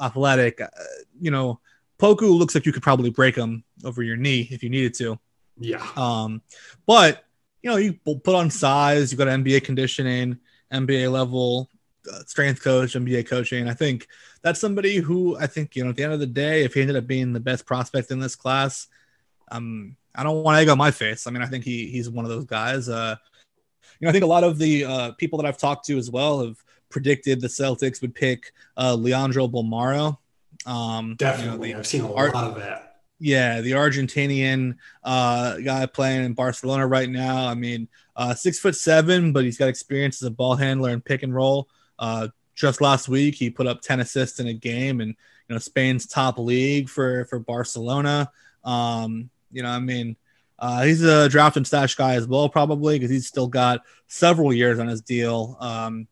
athletic. 0.00 0.60
Uh, 0.60 0.68
you 1.20 1.30
know, 1.30 1.60
Poku 2.00 2.36
looks 2.36 2.54
like 2.54 2.66
you 2.66 2.72
could 2.72 2.82
probably 2.82 3.10
break 3.10 3.36
him 3.36 3.64
over 3.84 4.02
your 4.02 4.16
knee 4.16 4.48
if 4.50 4.62
you 4.62 4.70
needed 4.70 4.94
to. 4.94 5.18
Yeah. 5.58 5.86
Um, 5.96 6.42
but 6.86 7.24
you 7.62 7.70
know, 7.70 7.76
you 7.76 7.92
put 7.92 8.34
on 8.34 8.50
size, 8.50 9.12
you 9.12 9.18
got 9.18 9.28
NBA 9.28 9.64
conditioning, 9.64 10.38
NBA 10.72 11.12
level 11.12 11.68
uh, 12.10 12.20
strength 12.26 12.62
coach, 12.62 12.94
NBA 12.94 13.26
coaching. 13.26 13.68
I 13.68 13.74
think 13.74 14.08
that's 14.42 14.60
somebody 14.60 14.96
who 14.96 15.36
I 15.36 15.46
think 15.46 15.76
you 15.76 15.84
know 15.84 15.90
at 15.90 15.96
the 15.96 16.04
end 16.04 16.12
of 16.12 16.20
the 16.20 16.26
day, 16.26 16.64
if 16.64 16.74
he 16.74 16.80
ended 16.80 16.96
up 16.96 17.06
being 17.06 17.32
the 17.32 17.40
best 17.40 17.66
prospect 17.66 18.10
in 18.10 18.20
this 18.20 18.36
class, 18.36 18.86
um, 19.50 19.96
I 20.14 20.22
don't 20.22 20.42
want 20.42 20.58
egg 20.58 20.68
on 20.68 20.78
my 20.78 20.90
face. 20.90 21.26
I 21.26 21.30
mean, 21.30 21.42
I 21.42 21.46
think 21.46 21.64
he 21.64 21.86
he's 21.88 22.08
one 22.08 22.24
of 22.24 22.30
those 22.30 22.46
guys. 22.46 22.88
Uh, 22.88 23.16
you 23.98 24.06
know, 24.06 24.10
I 24.10 24.12
think 24.12 24.24
a 24.24 24.28
lot 24.28 24.44
of 24.44 24.58
the 24.58 24.84
uh, 24.84 25.12
people 25.12 25.38
that 25.38 25.46
I've 25.46 25.58
talked 25.58 25.86
to 25.86 25.98
as 25.98 26.10
well 26.10 26.44
have 26.44 26.56
predicted 26.88 27.40
the 27.40 27.48
Celtics 27.48 28.00
would 28.00 28.14
pick 28.14 28.52
uh, 28.76 28.94
Leandro 28.94 29.46
Bolmaro. 29.46 30.18
Um, 30.66 31.16
Definitely, 31.16 31.68
you 31.68 31.74
know, 31.74 31.78
the, 31.78 31.80
I've 31.80 31.86
seen 31.86 32.02
a 32.02 32.10
lot 32.10 32.34
of 32.34 32.56
that. 32.56 32.86
Yeah, 33.18 33.60
the 33.60 33.72
Argentinian 33.72 34.76
uh, 35.04 35.58
guy 35.58 35.84
playing 35.86 36.24
in 36.24 36.32
Barcelona 36.32 36.86
right 36.86 37.08
now. 37.08 37.46
I 37.46 37.54
mean, 37.54 37.88
uh, 38.16 38.34
six 38.34 38.58
foot 38.58 38.74
seven, 38.74 39.32
but 39.32 39.44
he's 39.44 39.58
got 39.58 39.68
experience 39.68 40.22
as 40.22 40.26
a 40.26 40.30
ball 40.30 40.56
handler 40.56 40.90
and 40.90 41.04
pick 41.04 41.22
and 41.22 41.34
roll. 41.34 41.68
Uh, 41.98 42.28
just 42.54 42.80
last 42.80 43.08
week, 43.08 43.34
he 43.34 43.50
put 43.50 43.66
up 43.66 43.82
ten 43.82 44.00
assists 44.00 44.40
in 44.40 44.46
a 44.46 44.54
game, 44.54 45.00
and 45.00 45.10
you 45.10 45.54
know 45.54 45.58
Spain's 45.58 46.06
top 46.06 46.38
league 46.38 46.88
for 46.88 47.26
for 47.26 47.38
Barcelona. 47.38 48.30
Um, 48.64 49.28
you 49.52 49.62
know, 49.62 49.70
I 49.70 49.80
mean, 49.80 50.16
uh, 50.58 50.82
he's 50.82 51.02
a 51.02 51.28
draft 51.28 51.56
and 51.56 51.66
stash 51.66 51.94
guy 51.94 52.14
as 52.14 52.26
well, 52.26 52.48
probably 52.48 52.98
because 52.98 53.10
he's 53.10 53.26
still 53.26 53.48
got 53.48 53.82
several 54.06 54.52
years 54.52 54.78
on 54.78 54.88
his 54.88 55.02
deal. 55.02 55.56
Um, 55.60 56.08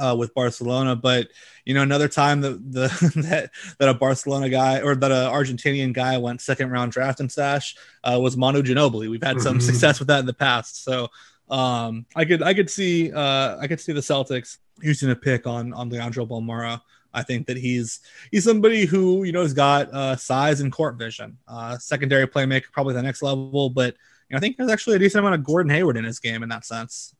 uh, 0.00 0.16
with 0.16 0.34
Barcelona. 0.34 0.96
But 0.96 1.28
you 1.64 1.74
know, 1.74 1.82
another 1.82 2.08
time 2.08 2.40
that 2.40 2.72
the 2.72 2.88
that, 3.28 3.50
that 3.78 3.88
a 3.88 3.94
Barcelona 3.94 4.48
guy 4.48 4.80
or 4.80 4.94
that 4.96 5.10
a 5.10 5.30
Argentinian 5.30 5.92
guy 5.92 6.16
went 6.18 6.40
second 6.40 6.70
round 6.70 6.92
draft 6.92 7.20
and 7.20 7.30
stash 7.30 7.76
uh, 8.04 8.18
was 8.20 8.36
Manu 8.36 8.62
Ginobili. 8.62 9.10
We've 9.10 9.22
had 9.22 9.40
some 9.40 9.58
mm-hmm. 9.58 9.66
success 9.66 9.98
with 9.98 10.08
that 10.08 10.20
in 10.20 10.26
the 10.26 10.32
past, 10.32 10.82
so 10.82 11.08
um, 11.50 12.06
I 12.16 12.24
could 12.24 12.42
I 12.42 12.54
could 12.54 12.70
see 12.70 13.12
uh, 13.12 13.58
I 13.58 13.66
could 13.66 13.80
see 13.80 13.92
the 13.92 14.00
Celtics 14.00 14.58
using 14.80 15.10
a 15.10 15.16
pick 15.16 15.46
on 15.46 15.72
on 15.74 15.90
Leandro 15.90 16.26
Bolmaro. 16.26 16.80
I 17.12 17.22
think 17.22 17.46
that 17.48 17.56
he's 17.56 18.00
he's 18.30 18.44
somebody 18.44 18.86
who 18.86 19.24
you 19.24 19.32
know 19.32 19.42
has 19.42 19.52
got 19.52 19.92
uh, 19.92 20.16
size 20.16 20.60
and 20.60 20.72
court 20.72 20.96
vision, 20.96 21.36
uh, 21.48 21.76
secondary 21.78 22.26
playmaker, 22.26 22.70
probably 22.72 22.94
the 22.94 23.02
next 23.02 23.22
level. 23.22 23.68
But 23.68 23.94
you 24.28 24.34
know, 24.34 24.38
I 24.38 24.40
think 24.40 24.56
there's 24.56 24.70
actually 24.70 24.96
a 24.96 25.00
decent 25.00 25.20
amount 25.20 25.34
of 25.34 25.44
Gordon 25.44 25.70
Hayward 25.70 25.96
in 25.96 26.04
his 26.04 26.20
game 26.20 26.42
in 26.42 26.48
that 26.50 26.64
sense. 26.64 27.14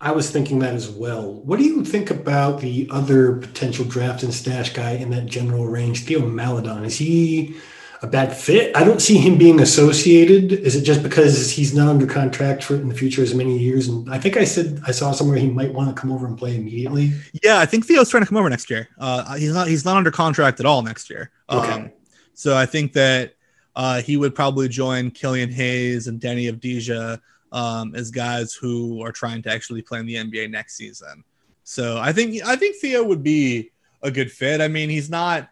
I 0.00 0.12
was 0.12 0.30
thinking 0.30 0.58
that 0.58 0.74
as 0.74 0.90
well. 0.90 1.32
What 1.32 1.58
do 1.58 1.64
you 1.64 1.84
think 1.84 2.10
about 2.10 2.60
the 2.60 2.86
other 2.90 3.36
potential 3.36 3.84
draft 3.84 4.22
and 4.22 4.32
stash 4.32 4.74
guy 4.74 4.92
in 4.92 5.10
that 5.10 5.26
general 5.26 5.66
range, 5.66 6.04
Theo 6.04 6.20
Maledon? 6.20 6.84
Is 6.84 6.98
he 6.98 7.56
a 8.02 8.06
bad 8.06 8.36
fit? 8.36 8.76
I 8.76 8.84
don't 8.84 9.00
see 9.00 9.16
him 9.16 9.38
being 9.38 9.58
associated. 9.58 10.52
Is 10.52 10.76
it 10.76 10.82
just 10.82 11.02
because 11.02 11.50
he's 11.50 11.74
not 11.74 11.88
under 11.88 12.06
contract 12.06 12.62
for 12.62 12.74
in 12.74 12.88
the 12.88 12.94
future 12.94 13.22
as 13.22 13.34
many 13.34 13.58
years? 13.58 13.88
And 13.88 14.12
I 14.12 14.18
think 14.18 14.36
I 14.36 14.44
said 14.44 14.82
I 14.86 14.90
saw 14.90 15.12
somewhere 15.12 15.38
he 15.38 15.48
might 15.48 15.72
want 15.72 15.94
to 15.94 15.98
come 15.98 16.12
over 16.12 16.26
and 16.26 16.36
play 16.36 16.56
immediately. 16.56 17.12
Yeah, 17.42 17.58
I 17.58 17.64
think 17.64 17.86
Theo's 17.86 18.10
trying 18.10 18.22
to 18.22 18.28
come 18.28 18.36
over 18.36 18.50
next 18.50 18.68
year. 18.68 18.88
Uh, 18.98 19.36
he's 19.36 19.54
not 19.54 19.66
he's 19.66 19.86
not 19.86 19.96
under 19.96 20.10
contract 20.10 20.60
at 20.60 20.66
all 20.66 20.82
next 20.82 21.08
year. 21.08 21.30
Okay. 21.48 21.72
Um, 21.72 21.90
so 22.34 22.54
I 22.54 22.66
think 22.66 22.92
that 22.92 23.32
uh, 23.74 24.02
he 24.02 24.18
would 24.18 24.34
probably 24.34 24.68
join 24.68 25.10
Killian 25.10 25.50
Hayes 25.50 26.06
and 26.06 26.20
Deni 26.20 26.52
Avdija 26.52 27.18
um, 27.56 27.94
as 27.94 28.10
guys 28.10 28.52
who 28.52 29.02
are 29.02 29.10
trying 29.10 29.40
to 29.40 29.50
actually 29.50 29.80
play 29.80 29.98
in 29.98 30.04
the 30.06 30.16
NBA 30.16 30.50
next 30.50 30.76
season. 30.76 31.24
So 31.64 31.98
I 31.98 32.12
think 32.12 32.46
I 32.46 32.54
think 32.54 32.76
Theo 32.76 33.02
would 33.02 33.22
be 33.22 33.70
a 34.02 34.10
good 34.10 34.30
fit. 34.30 34.60
I 34.60 34.68
mean, 34.68 34.90
he's 34.90 35.08
not. 35.08 35.48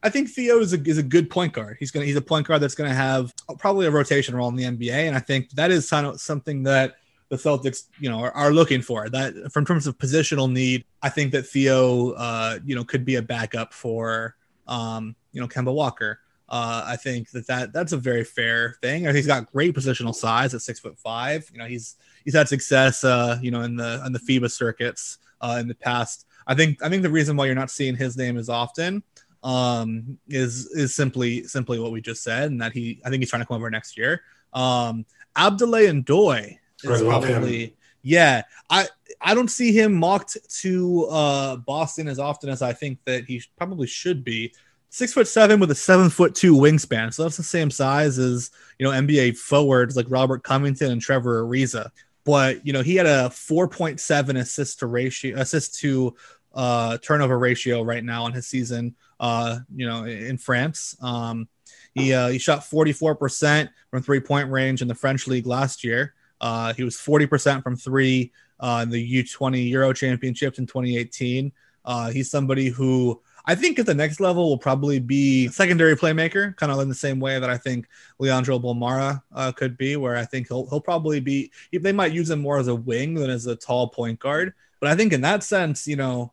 I 0.00 0.10
think 0.10 0.28
Theo 0.28 0.60
is 0.60 0.72
a, 0.74 0.80
is 0.82 0.98
a 0.98 1.02
good 1.02 1.28
point 1.28 1.52
guard. 1.52 1.76
He's 1.80 1.90
gonna 1.90 2.06
he's 2.06 2.16
a 2.16 2.22
point 2.22 2.46
guard 2.46 2.62
that's 2.62 2.76
gonna 2.76 2.94
have 2.94 3.34
probably 3.58 3.86
a 3.86 3.90
rotation 3.90 4.36
role 4.36 4.48
in 4.48 4.54
the 4.54 4.62
NBA, 4.64 5.08
and 5.08 5.16
I 5.16 5.18
think 5.18 5.50
that 5.50 5.72
is 5.72 5.88
something 5.88 6.62
that 6.62 6.94
the 7.30 7.36
Celtics, 7.36 7.88
you 7.98 8.08
know, 8.08 8.20
are, 8.20 8.30
are, 8.32 8.52
looking 8.52 8.80
for. 8.80 9.08
That 9.08 9.50
from 9.52 9.64
terms 9.64 9.88
of 9.88 9.98
positional 9.98 10.50
need, 10.50 10.84
I 11.02 11.08
think 11.08 11.32
that 11.32 11.46
Theo, 11.46 12.10
uh, 12.12 12.58
you 12.64 12.76
know, 12.76 12.84
could 12.84 13.04
be 13.04 13.16
a 13.16 13.22
backup 13.22 13.72
for, 13.72 14.36
um, 14.68 15.16
you 15.32 15.40
know, 15.40 15.48
Kemba 15.48 15.74
Walker. 15.74 16.20
Uh, 16.48 16.84
I 16.86 16.96
think 16.96 17.30
that, 17.30 17.46
that 17.46 17.72
that's 17.72 17.92
a 17.92 17.96
very 17.96 18.24
fair 18.24 18.76
thing. 18.82 19.04
I 19.04 19.08
think 19.08 19.16
he's 19.16 19.26
got 19.26 19.50
great 19.50 19.74
positional 19.74 20.14
size 20.14 20.54
at 20.54 20.62
six 20.62 20.78
foot 20.78 20.98
five. 20.98 21.48
You 21.52 21.58
know, 21.58 21.66
he's 21.66 21.96
he's 22.24 22.34
had 22.34 22.48
success, 22.48 23.02
uh, 23.02 23.38
you 23.40 23.50
know, 23.50 23.62
in 23.62 23.76
the 23.76 24.02
in 24.04 24.12
the 24.12 24.18
FIBA 24.18 24.50
circuits 24.50 25.18
uh, 25.40 25.56
in 25.60 25.68
the 25.68 25.74
past. 25.74 26.26
I 26.46 26.54
think 26.54 26.82
I 26.82 26.88
think 26.88 27.02
the 27.02 27.10
reason 27.10 27.36
why 27.36 27.46
you're 27.46 27.54
not 27.54 27.70
seeing 27.70 27.96
his 27.96 28.16
name 28.16 28.36
as 28.36 28.48
often 28.48 29.02
um, 29.42 30.18
is 30.28 30.66
is 30.66 30.94
simply 30.94 31.44
simply 31.44 31.78
what 31.78 31.92
we 31.92 32.00
just 32.00 32.22
said, 32.22 32.50
and 32.50 32.60
that 32.60 32.72
he 32.72 33.00
I 33.04 33.10
think 33.10 33.22
he's 33.22 33.30
trying 33.30 33.42
to 33.42 33.46
come 33.46 33.56
over 33.56 33.70
next 33.70 33.96
year. 33.96 34.22
Um, 34.52 35.06
Abdoulaye 35.36 36.04
Ndoye 36.04 36.58
is 36.82 37.02
probably 37.02 37.76
yeah. 38.02 38.42
I 38.68 38.86
I 39.20 39.34
don't 39.34 39.50
see 39.50 39.72
him 39.72 39.94
mocked 39.94 40.36
to 40.60 41.06
uh, 41.06 41.56
Boston 41.56 42.08
as 42.08 42.18
often 42.18 42.50
as 42.50 42.62
I 42.62 42.72
think 42.72 42.98
that 43.04 43.24
he 43.24 43.42
probably 43.56 43.86
should 43.86 44.24
be 44.24 44.52
six 44.94 45.12
foot 45.12 45.26
seven 45.26 45.58
with 45.58 45.72
a 45.72 45.74
seven 45.74 46.08
foot 46.08 46.36
two 46.36 46.54
wingspan. 46.54 47.12
So 47.12 47.24
that's 47.24 47.36
the 47.36 47.42
same 47.42 47.68
size 47.68 48.16
as 48.16 48.52
you 48.78 48.86
know 48.86 48.92
NBA 48.92 49.36
forwards 49.36 49.96
like 49.96 50.06
Robert 50.08 50.44
Covington 50.44 50.92
and 50.92 51.02
Trevor 51.02 51.42
Ariza. 51.42 51.90
But 52.24 52.64
you 52.64 52.72
know 52.72 52.80
he 52.80 52.94
had 52.94 53.06
a 53.06 53.28
4.7 53.28 54.38
assist 54.38 54.78
to 54.78 54.86
ratio 54.86 55.36
assist 55.36 55.80
to 55.80 56.14
uh, 56.54 56.98
turnover 56.98 57.40
ratio 57.40 57.82
right 57.82 58.04
now 58.04 58.22
on 58.22 58.32
his 58.32 58.46
season. 58.46 58.94
Uh, 59.18 59.58
you 59.74 59.84
know 59.84 60.04
in 60.04 60.38
France, 60.38 60.96
um, 61.02 61.48
he 61.94 62.14
uh, 62.14 62.28
he 62.28 62.38
shot 62.38 62.64
44 62.64 63.16
percent 63.16 63.70
from 63.90 64.00
three 64.00 64.20
point 64.20 64.48
range 64.48 64.80
in 64.80 64.86
the 64.86 64.94
French 64.94 65.26
league 65.26 65.46
last 65.46 65.82
year. 65.82 66.14
Uh, 66.40 66.72
he 66.72 66.84
was 66.84 67.00
40 67.00 67.26
percent 67.26 67.64
from 67.64 67.74
three 67.74 68.32
uh, 68.60 68.80
in 68.84 68.90
the 68.90 69.24
U20 69.24 69.70
Euro 69.70 69.92
Championships 69.92 70.60
in 70.60 70.66
2018. 70.66 71.50
Uh, 71.84 72.10
he's 72.10 72.30
somebody 72.30 72.68
who 72.68 73.20
I 73.46 73.54
think 73.54 73.78
at 73.78 73.86
the 73.86 73.94
next 73.94 74.20
level 74.20 74.48
will 74.48 74.58
probably 74.58 74.98
be 74.98 75.48
secondary 75.48 75.96
playmaker, 75.96 76.56
kind 76.56 76.72
of 76.72 76.80
in 76.80 76.88
the 76.88 76.94
same 76.94 77.20
way 77.20 77.38
that 77.38 77.50
I 77.50 77.58
think 77.58 77.86
Leandro 78.18 78.58
Bolmaro 78.58 79.22
uh, 79.34 79.52
could 79.52 79.76
be, 79.76 79.96
where 79.96 80.16
I 80.16 80.24
think 80.24 80.48
he'll 80.48 80.66
he'll 80.68 80.80
probably 80.80 81.20
be. 81.20 81.50
They 81.72 81.92
might 81.92 82.12
use 82.12 82.30
him 82.30 82.40
more 82.40 82.58
as 82.58 82.68
a 82.68 82.74
wing 82.74 83.14
than 83.14 83.28
as 83.28 83.46
a 83.46 83.56
tall 83.56 83.88
point 83.88 84.18
guard, 84.18 84.54
but 84.80 84.90
I 84.90 84.96
think 84.96 85.12
in 85.12 85.20
that 85.22 85.42
sense, 85.42 85.86
you 85.86 85.96
know, 85.96 86.32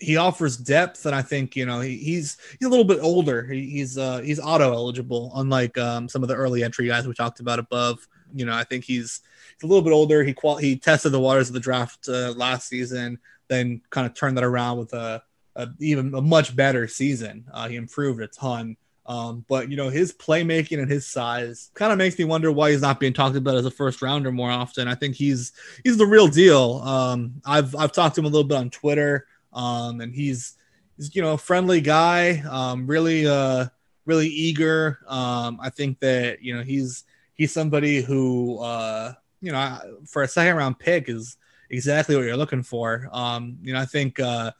he 0.00 0.16
offers 0.16 0.56
depth, 0.56 1.06
and 1.06 1.14
I 1.14 1.22
think 1.22 1.54
you 1.54 1.64
know 1.64 1.80
he, 1.80 1.96
he's 1.96 2.36
he's 2.58 2.66
a 2.66 2.70
little 2.70 2.84
bit 2.84 2.98
older. 3.00 3.46
He, 3.46 3.70
he's 3.70 3.96
uh, 3.96 4.18
he's 4.18 4.40
auto 4.40 4.72
eligible, 4.72 5.30
unlike 5.36 5.78
um, 5.78 6.08
some 6.08 6.22
of 6.22 6.28
the 6.28 6.34
early 6.34 6.64
entry 6.64 6.88
guys 6.88 7.06
we 7.06 7.14
talked 7.14 7.38
about 7.38 7.60
above. 7.60 8.06
You 8.34 8.46
know, 8.46 8.54
I 8.54 8.64
think 8.64 8.82
he's 8.84 9.20
he's 9.54 9.62
a 9.62 9.66
little 9.66 9.82
bit 9.82 9.92
older. 9.92 10.24
He 10.24 10.34
qual- 10.34 10.56
he 10.56 10.76
tested 10.76 11.12
the 11.12 11.20
waters 11.20 11.48
of 11.48 11.54
the 11.54 11.60
draft 11.60 12.08
uh, 12.08 12.32
last 12.32 12.68
season, 12.68 13.20
then 13.46 13.80
kind 13.90 14.06
of 14.08 14.14
turned 14.14 14.36
that 14.38 14.44
around 14.44 14.78
with 14.78 14.92
a 14.92 15.22
a, 15.56 15.68
even 15.80 16.14
a 16.14 16.20
much 16.20 16.54
better 16.54 16.88
season. 16.88 17.44
Uh, 17.52 17.68
he 17.68 17.76
improved 17.76 18.20
a 18.20 18.28
ton. 18.28 18.76
Um, 19.04 19.44
but 19.48 19.68
you 19.68 19.76
know 19.76 19.88
his 19.88 20.12
playmaking 20.12 20.78
and 20.78 20.90
his 20.90 21.06
size 21.06 21.70
kind 21.74 21.90
of 21.90 21.98
makes 21.98 22.16
me 22.16 22.24
wonder 22.24 22.52
why 22.52 22.70
he's 22.70 22.82
not 22.82 23.00
being 23.00 23.12
talked 23.12 23.34
about 23.34 23.56
as 23.56 23.66
a 23.66 23.70
first 23.70 24.00
rounder 24.00 24.30
more 24.30 24.50
often. 24.50 24.86
I 24.86 24.94
think 24.94 25.16
he's 25.16 25.52
he's 25.82 25.96
the 25.98 26.06
real 26.06 26.28
deal. 26.28 26.80
Um, 26.84 27.42
I've 27.44 27.74
I've 27.74 27.90
talked 27.90 28.14
to 28.14 28.20
him 28.20 28.26
a 28.26 28.28
little 28.28 28.46
bit 28.46 28.58
on 28.58 28.70
Twitter, 28.70 29.26
um, 29.52 30.00
and 30.00 30.14
he's 30.14 30.54
he's 30.96 31.14
you 31.16 31.22
know 31.22 31.32
a 31.32 31.38
friendly 31.38 31.80
guy. 31.80 32.44
Um, 32.48 32.86
really 32.86 33.26
uh, 33.26 33.66
really 34.06 34.28
eager. 34.28 35.00
Um, 35.08 35.58
I 35.60 35.70
think 35.70 35.98
that 35.98 36.40
you 36.40 36.56
know 36.56 36.62
he's 36.62 37.02
he's 37.34 37.52
somebody 37.52 38.02
who 38.02 38.58
uh, 38.60 39.14
you 39.40 39.50
know 39.50 39.78
for 40.06 40.22
a 40.22 40.28
second 40.28 40.54
round 40.54 40.78
pick 40.78 41.08
is 41.08 41.36
exactly 41.70 42.14
what 42.14 42.24
you're 42.24 42.36
looking 42.36 42.62
for. 42.62 43.08
Um, 43.12 43.58
you 43.62 43.72
know, 43.72 43.80
I 43.80 43.86
think 43.86 44.20
uh, 44.20 44.52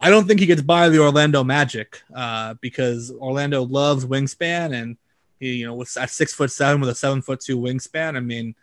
I 0.00 0.10
don't 0.10 0.26
think 0.26 0.40
he 0.40 0.46
gets 0.46 0.62
by 0.62 0.88
the 0.88 0.98
Orlando 0.98 1.42
Magic 1.42 2.02
uh, 2.14 2.54
because 2.60 3.10
Orlando 3.12 3.62
loves 3.62 4.04
wingspan, 4.04 4.74
and 4.74 4.96
he, 5.40 5.54
you 5.54 5.66
know, 5.66 5.80
at 5.82 6.10
six 6.10 6.34
foot 6.34 6.50
seven 6.50 6.80
with 6.80 6.90
a 6.90 6.94
seven 6.94 7.22
foot 7.22 7.40
two 7.40 7.58
wingspan. 7.58 8.16
I 8.16 8.20
mean, 8.20 8.54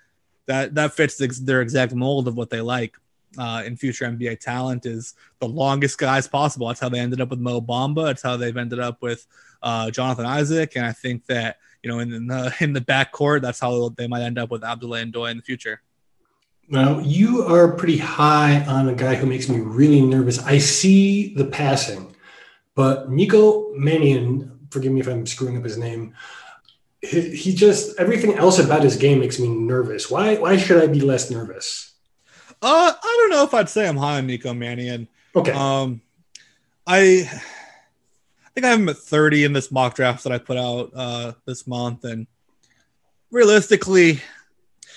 that 0.45 0.75
that 0.75 0.93
fits 0.93 1.17
their 1.39 1.61
exact 1.61 1.93
mold 1.93 2.27
of 2.27 2.35
what 2.35 2.49
they 2.49 2.61
like. 2.61 2.95
Uh, 3.35 3.63
in 3.65 3.75
future 3.75 4.05
NBA 4.05 4.39
talent 4.41 4.85
is 4.85 5.15
the 5.39 5.47
longest 5.47 5.97
guys 5.97 6.27
possible. 6.27 6.67
That's 6.67 6.79
how 6.79 6.89
they 6.89 6.99
ended 6.99 7.19
up 7.19 7.31
with 7.31 7.39
Mo 7.39 7.61
Bamba. 7.61 8.05
That's 8.05 8.21
how 8.21 8.37
they've 8.37 8.55
ended 8.55 8.79
up 8.79 9.01
with 9.01 9.25
uh, 9.63 9.89
Jonathan 9.89 10.27
Isaac. 10.27 10.75
And 10.75 10.85
I 10.85 10.91
think 10.91 11.25
that 11.25 11.57
you 11.81 11.89
know 11.89 11.97
in, 11.97 12.13
in 12.13 12.27
the 12.27 12.53
in 12.59 12.73
the 12.73 12.81
backcourt, 12.81 13.41
that's 13.41 13.59
how 13.59 13.89
they 13.89 14.05
might 14.05 14.21
end 14.21 14.37
up 14.37 14.51
with 14.51 14.61
Abdoulaye 14.61 15.11
Ndoye 15.11 15.31
in 15.31 15.37
the 15.37 15.43
future. 15.43 15.81
Now, 16.69 16.99
you 16.99 17.43
are 17.43 17.73
pretty 17.73 17.97
high 17.97 18.63
on 18.65 18.89
a 18.89 18.95
guy 18.95 19.15
who 19.15 19.25
makes 19.25 19.49
me 19.49 19.59
really 19.59 20.01
nervous. 20.01 20.39
I 20.39 20.57
see 20.57 21.33
the 21.35 21.45
passing, 21.45 22.15
but 22.75 23.11
Nico 23.11 23.73
Mannion, 23.73 24.67
forgive 24.71 24.91
me 24.91 25.01
if 25.01 25.07
I'm 25.07 25.25
screwing 25.25 25.57
up 25.57 25.63
his 25.63 25.77
name, 25.77 26.15
he, 27.01 27.35
he 27.35 27.53
just, 27.53 27.99
everything 27.99 28.35
else 28.35 28.59
about 28.59 28.81
his 28.81 28.95
game 28.95 29.19
makes 29.19 29.39
me 29.39 29.49
nervous. 29.49 30.09
Why, 30.09 30.35
why 30.35 30.57
should 30.57 30.81
I 30.81 30.87
be 30.87 31.01
less 31.01 31.29
nervous? 31.29 31.93
Uh, 32.61 32.93
I 33.01 33.17
don't 33.19 33.29
know 33.29 33.43
if 33.43 33.53
I'd 33.53 33.69
say 33.69 33.87
I'm 33.87 33.97
high 33.97 34.19
on 34.19 34.27
Nico 34.27 34.53
Mannion. 34.53 35.09
Okay. 35.35 35.51
Um, 35.51 36.01
I, 36.87 37.29
I 37.29 38.49
think 38.53 38.65
I 38.65 38.69
have 38.69 38.79
him 38.79 38.89
at 38.89 38.97
30 38.97 39.43
in 39.43 39.53
this 39.53 39.69
mock 39.69 39.95
draft 39.95 40.23
that 40.23 40.31
I 40.31 40.37
put 40.37 40.57
out 40.57 40.91
uh, 40.95 41.33
this 41.45 41.67
month. 41.67 42.05
And 42.05 42.25
realistically, 43.31 44.21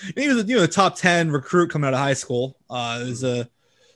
and 0.03 0.17
he 0.17 0.27
was 0.27 0.47
you 0.47 0.57
know 0.57 0.63
a 0.63 0.67
top 0.67 0.95
10 0.95 1.31
recruit 1.31 1.69
coming 1.69 1.87
out 1.87 1.93
of 1.93 1.99
high 1.99 2.13
school. 2.13 2.57
Uh 2.69 2.99
is 3.03 3.23
a 3.23 3.49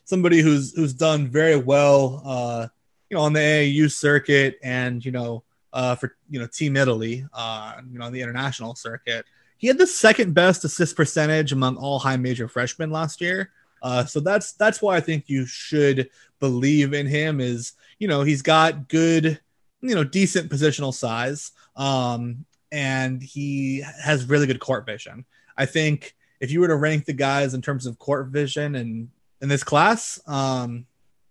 somebody 0.06 0.42
who's 0.42 0.74
who's 0.76 0.94
done 0.94 1.28
very 1.28 1.56
well 1.56 2.22
uh 2.26 2.68
you 3.10 3.18
know 3.18 3.24
on 3.24 3.34
the 3.34 3.40
AAU 3.40 3.92
circuit 3.92 4.58
and 4.64 5.04
you 5.04 5.12
know 5.12 5.44
uh 5.74 5.96
for 5.96 6.16
you 6.30 6.40
know 6.40 6.48
team 6.48 6.76
Italy 6.76 7.26
uh 7.34 7.74
you 7.92 8.00
know 8.00 8.06
on 8.06 8.14
the 8.14 8.22
international 8.22 8.76
circuit. 8.76 9.26
He 9.58 9.68
had 9.68 9.78
the 9.78 9.88
second 9.88 10.34
best 10.34 10.66
assist 10.66 10.96
percentage 10.96 11.52
among 11.52 11.78
all 11.78 12.00
high 12.00 12.18
major 12.18 12.48
freshmen 12.48 12.92
last 12.92 13.22
year. 13.22 13.52
Uh 13.82 14.06
so 14.06 14.20
that's 14.20 14.54
that's 14.54 14.82
why 14.82 14.96
I 14.96 15.00
think 15.00 15.26
you 15.28 15.46
should 15.46 16.10
believe 16.40 16.94
in 16.94 17.06
him 17.06 17.40
is 17.40 17.74
you 18.00 18.08
know 18.08 18.24
he's 18.24 18.42
got 18.42 18.90
good 18.90 19.40
you 19.82 19.96
know 19.96 20.04
decent 20.04 20.50
positional 20.52 20.94
size 20.94 21.52
um 21.76 22.46
and 22.72 23.22
he 23.22 23.84
has 24.02 24.26
really 24.26 24.48
good 24.48 24.60
court 24.60 24.86
vision 24.86 25.26
I 25.58 25.66
think 25.66 26.16
if 26.40 26.52
you 26.52 26.60
were 26.60 26.68
to 26.68 26.76
rank 26.76 27.06
the 27.06 27.14
guys 27.14 27.54
in 27.54 27.62
terms 27.62 27.86
of 27.86 28.00
court 28.00 28.28
vision 28.28 28.76
and 28.76 29.10
in 29.42 29.50
this 29.50 29.64
class, 29.64 30.20
um, 30.28 30.86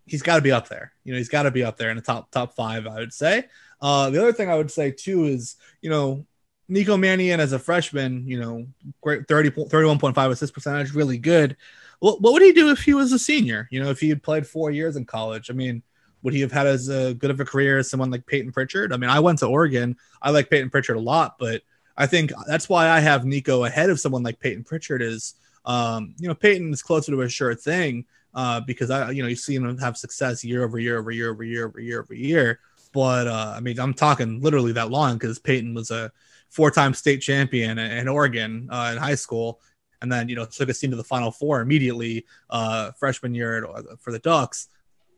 he's 0.06 0.22
got 0.22 0.36
to 0.36 0.42
be 0.42 0.52
up 0.52 0.68
there. 0.68 0.92
You 1.04 1.12
know, 1.12 1.18
he's 1.18 1.28
got 1.28 1.44
to 1.44 1.50
be 1.50 1.64
up 1.64 1.76
there 1.76 1.90
in 1.90 1.96
the 1.96 2.02
top 2.02 2.30
top 2.30 2.54
five. 2.54 2.86
I 2.86 3.00
would 3.00 3.12
say. 3.12 3.44
Uh, 3.80 4.10
the 4.10 4.20
other 4.20 4.32
thing 4.32 4.50
I 4.50 4.56
would 4.56 4.70
say 4.70 4.90
too 4.90 5.24
is, 5.24 5.56
you 5.80 5.90
know, 5.90 6.26
Nico 6.68 6.96
Mannion 6.96 7.40
as 7.40 7.52
a 7.52 7.58
freshman, 7.58 8.26
you 8.26 8.38
know, 8.38 8.66
great 9.00 9.26
30, 9.26 9.50
31.5 9.50 10.30
assist 10.30 10.54
percentage, 10.54 10.94
really 10.94 11.18
good. 11.18 11.56
What, 11.98 12.20
what 12.20 12.32
would 12.32 12.42
he 12.42 12.52
do 12.52 12.70
if 12.70 12.80
he 12.80 12.94
was 12.94 13.12
a 13.12 13.18
senior? 13.18 13.68
You 13.70 13.82
know, 13.82 13.90
if 13.90 14.00
he 14.00 14.08
had 14.08 14.22
played 14.22 14.46
four 14.46 14.70
years 14.70 14.96
in 14.96 15.04
college? 15.04 15.50
I 15.50 15.54
mean, 15.54 15.82
would 16.22 16.34
he 16.34 16.40
have 16.40 16.52
had 16.52 16.66
as 16.66 16.88
a 16.88 17.14
good 17.14 17.30
of 17.30 17.40
a 17.40 17.44
career 17.44 17.78
as 17.78 17.90
someone 17.90 18.10
like 18.10 18.26
Payton 18.26 18.52
Pritchard? 18.52 18.92
I 18.92 18.98
mean, 18.98 19.10
I 19.10 19.20
went 19.20 19.40
to 19.40 19.46
Oregon. 19.46 19.96
I 20.22 20.30
like 20.30 20.50
Payton 20.50 20.70
Pritchard 20.70 20.96
a 20.96 21.00
lot, 21.00 21.36
but 21.38 21.62
I 21.96 22.06
think 22.06 22.32
that's 22.46 22.68
why 22.68 22.88
I 22.88 23.00
have 23.00 23.24
Nico 23.24 23.64
ahead 23.64 23.90
of 23.90 24.00
someone 24.00 24.22
like 24.22 24.40
Payton 24.40 24.64
Pritchard. 24.64 25.02
Is 25.02 25.34
um, 25.64 26.14
you 26.18 26.28
know 26.28 26.34
Payton 26.34 26.72
is 26.72 26.82
closer 26.82 27.12
to 27.12 27.22
a 27.22 27.28
sure 27.28 27.54
thing 27.54 28.04
uh, 28.34 28.60
because 28.60 28.90
I 28.90 29.10
you 29.10 29.22
know 29.22 29.28
you 29.28 29.36
see 29.36 29.54
him 29.54 29.78
have 29.78 29.96
success 29.96 30.44
year 30.44 30.64
over 30.64 30.78
year 30.78 30.98
over 30.98 31.10
year 31.10 31.30
over 31.30 31.44
year 31.44 31.66
over 31.66 31.80
year 31.80 32.00
over 32.00 32.14
year. 32.14 32.60
But 32.92 33.26
uh, 33.26 33.54
I 33.56 33.60
mean, 33.60 33.78
I'm 33.78 33.94
talking 33.94 34.40
literally 34.40 34.72
that 34.72 34.90
long 34.90 35.14
because 35.14 35.38
Payton 35.38 35.74
was 35.74 35.90
a 35.90 36.10
four-time 36.48 36.92
state 36.94 37.20
champion 37.20 37.78
in 37.78 38.08
Oregon 38.08 38.68
uh, 38.70 38.90
in 38.92 38.98
high 38.98 39.14
school, 39.14 39.60
and 40.02 40.10
then 40.10 40.28
you 40.28 40.36
know 40.36 40.44
took 40.44 40.68
a 40.68 40.74
team 40.74 40.90
to 40.90 40.96
the 40.96 41.04
Final 41.04 41.30
Four 41.30 41.60
immediately 41.60 42.26
uh, 42.48 42.92
freshman 42.92 43.34
year 43.34 43.66
for 44.00 44.12
the 44.12 44.18
Ducks. 44.18 44.68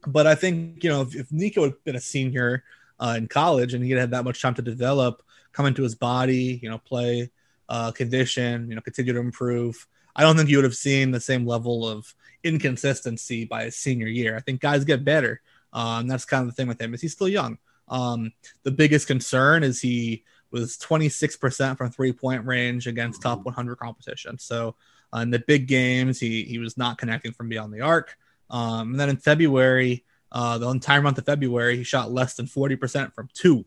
But 0.06 0.26
I 0.26 0.34
think 0.34 0.82
you 0.84 0.90
know 0.90 1.02
if, 1.02 1.14
if 1.14 1.32
Nico 1.32 1.64
had 1.64 1.84
been 1.84 1.96
a 1.96 2.00
senior 2.00 2.64
uh, 3.00 3.14
in 3.16 3.28
college 3.28 3.74
and 3.74 3.84
he 3.84 3.90
had 3.92 4.10
that 4.10 4.24
much 4.24 4.42
time 4.42 4.54
to 4.54 4.62
develop, 4.62 5.22
come 5.52 5.66
into 5.66 5.82
his 5.82 5.94
body, 5.94 6.58
you 6.62 6.68
know, 6.68 6.78
play, 6.78 7.30
uh, 7.68 7.90
condition, 7.92 8.68
you 8.68 8.74
know, 8.74 8.80
continue 8.80 9.12
to 9.12 9.20
improve. 9.20 9.86
I 10.14 10.22
don't 10.22 10.36
think 10.36 10.48
you 10.48 10.58
would 10.58 10.64
have 10.64 10.76
seen 10.76 11.10
the 11.10 11.20
same 11.20 11.46
level 11.46 11.88
of 11.88 12.14
inconsistency 12.44 13.44
by 13.44 13.64
his 13.64 13.76
senior 13.76 14.08
year. 14.08 14.36
I 14.36 14.40
think 14.40 14.60
guys 14.60 14.84
get 14.84 15.04
better. 15.04 15.40
Um, 15.72 16.06
that's 16.06 16.24
kind 16.24 16.42
of 16.42 16.48
the 16.48 16.54
thing 16.54 16.68
with 16.68 16.80
him 16.80 16.92
is 16.92 17.00
he's 17.00 17.12
still 17.12 17.28
young. 17.28 17.58
Um, 17.88 18.32
the 18.62 18.70
biggest 18.70 19.06
concern 19.06 19.62
is 19.62 19.80
he 19.80 20.24
was 20.50 20.76
26% 20.78 21.78
from 21.78 21.90
three 21.90 22.12
point 22.12 22.44
range 22.44 22.86
against 22.86 23.22
top 23.22 23.44
100 23.44 23.76
competition. 23.76 24.38
So 24.38 24.76
uh, 25.14 25.20
in 25.20 25.30
the 25.30 25.38
big 25.46 25.66
games, 25.66 26.20
he 26.20 26.44
he 26.44 26.58
was 26.58 26.76
not 26.76 26.98
connecting 26.98 27.32
from 27.32 27.48
beyond 27.48 27.72
the 27.72 27.80
arc. 27.80 28.16
Um, 28.50 28.92
and 28.92 29.00
then 29.00 29.08
in 29.08 29.16
February, 29.16 30.04
uh, 30.30 30.58
the 30.58 30.68
entire 30.68 31.02
month 31.02 31.18
of 31.18 31.26
February, 31.26 31.76
he 31.76 31.84
shot 31.84 32.12
less 32.12 32.34
than 32.34 32.46
40% 32.46 33.14
from 33.14 33.28
two 33.32 33.64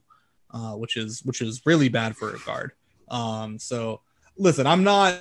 uh, 0.51 0.73
which 0.73 0.97
is 0.97 1.23
which 1.23 1.41
is 1.41 1.61
really 1.65 1.89
bad 1.89 2.15
for 2.15 2.33
a 2.33 2.39
guard. 2.39 2.71
Um, 3.09 3.59
so 3.59 4.01
listen, 4.37 4.67
I'm 4.67 4.83
not 4.83 5.19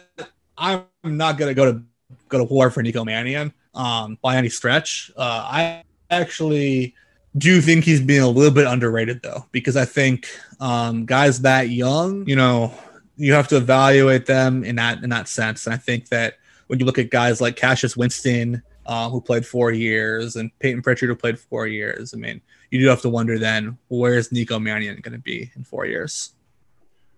I'm 0.57 0.87
not 1.03 1.39
gonna 1.39 1.55
go 1.55 1.73
to 1.73 1.83
go 2.29 2.39
to 2.39 2.45
war 2.45 2.71
for 2.71 2.83
Nico 2.83 3.05
Mannion 3.05 3.53
um, 3.75 4.19
by 4.23 4.37
any 4.37 4.49
stretch. 4.49 5.11
Uh, 5.17 5.47
I 5.51 5.85
actually 6.11 6.95
do 7.37 7.61
think 7.61 7.85
he's 7.85 8.01
being 8.01 8.23
a 8.23 8.29
little 8.29 8.53
bit 8.55 8.67
underrated 8.67 9.23
though, 9.23 9.47
because 9.53 9.77
I 9.77 9.85
think 9.85 10.29
um, 10.61 11.05
guys 11.05 11.41
that 11.41 11.71
young, 11.71 12.27
you 12.29 12.37
know, 12.37 12.73
you 13.17 13.33
have 13.33 13.49
to 13.49 13.57
evaluate 13.57 14.27
them 14.27 14.65
in 14.65 14.77
that 14.77 15.03
in 15.03 15.11
that 15.11 15.29
sense. 15.29 15.67
And 15.67 15.75
I 15.75 15.79
think 15.79 16.09
that 16.09 16.35
when 16.69 16.79
you 16.79 16.87
look 16.87 16.99
at 16.99 17.11
guys 17.11 17.41
like 17.41 17.57
Cassius 17.57 17.97
Winston, 17.97 18.63
uh, 18.87 19.09
who 19.11 19.21
played 19.21 19.47
four 19.47 19.71
years, 19.71 20.37
and 20.37 20.51
Payton 20.59 20.83
Pritchard, 20.83 21.09
who 21.09 21.17
played 21.17 21.39
four 21.39 21.67
years, 21.67 22.15
I 22.15 22.17
mean, 22.17 22.41
you 22.71 22.81
do 22.81 22.89
have 22.89 23.03
to 23.03 23.09
wonder 23.09 23.39
then 23.39 23.79
where's 23.89 24.33
Nico 24.33 24.59
Mannion 24.59 25.01
going 25.01 25.13
to 25.13 25.19
be 25.19 25.51
in 25.57 25.65
four 25.65 25.87
years? 25.87 26.33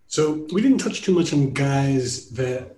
So 0.08 0.46
we 0.52 0.62
didn't 0.62 0.78
touch 0.78 1.02
too 1.02 1.12
much 1.12 1.32
on 1.32 1.52
guys 1.52 2.30
that 2.30 2.76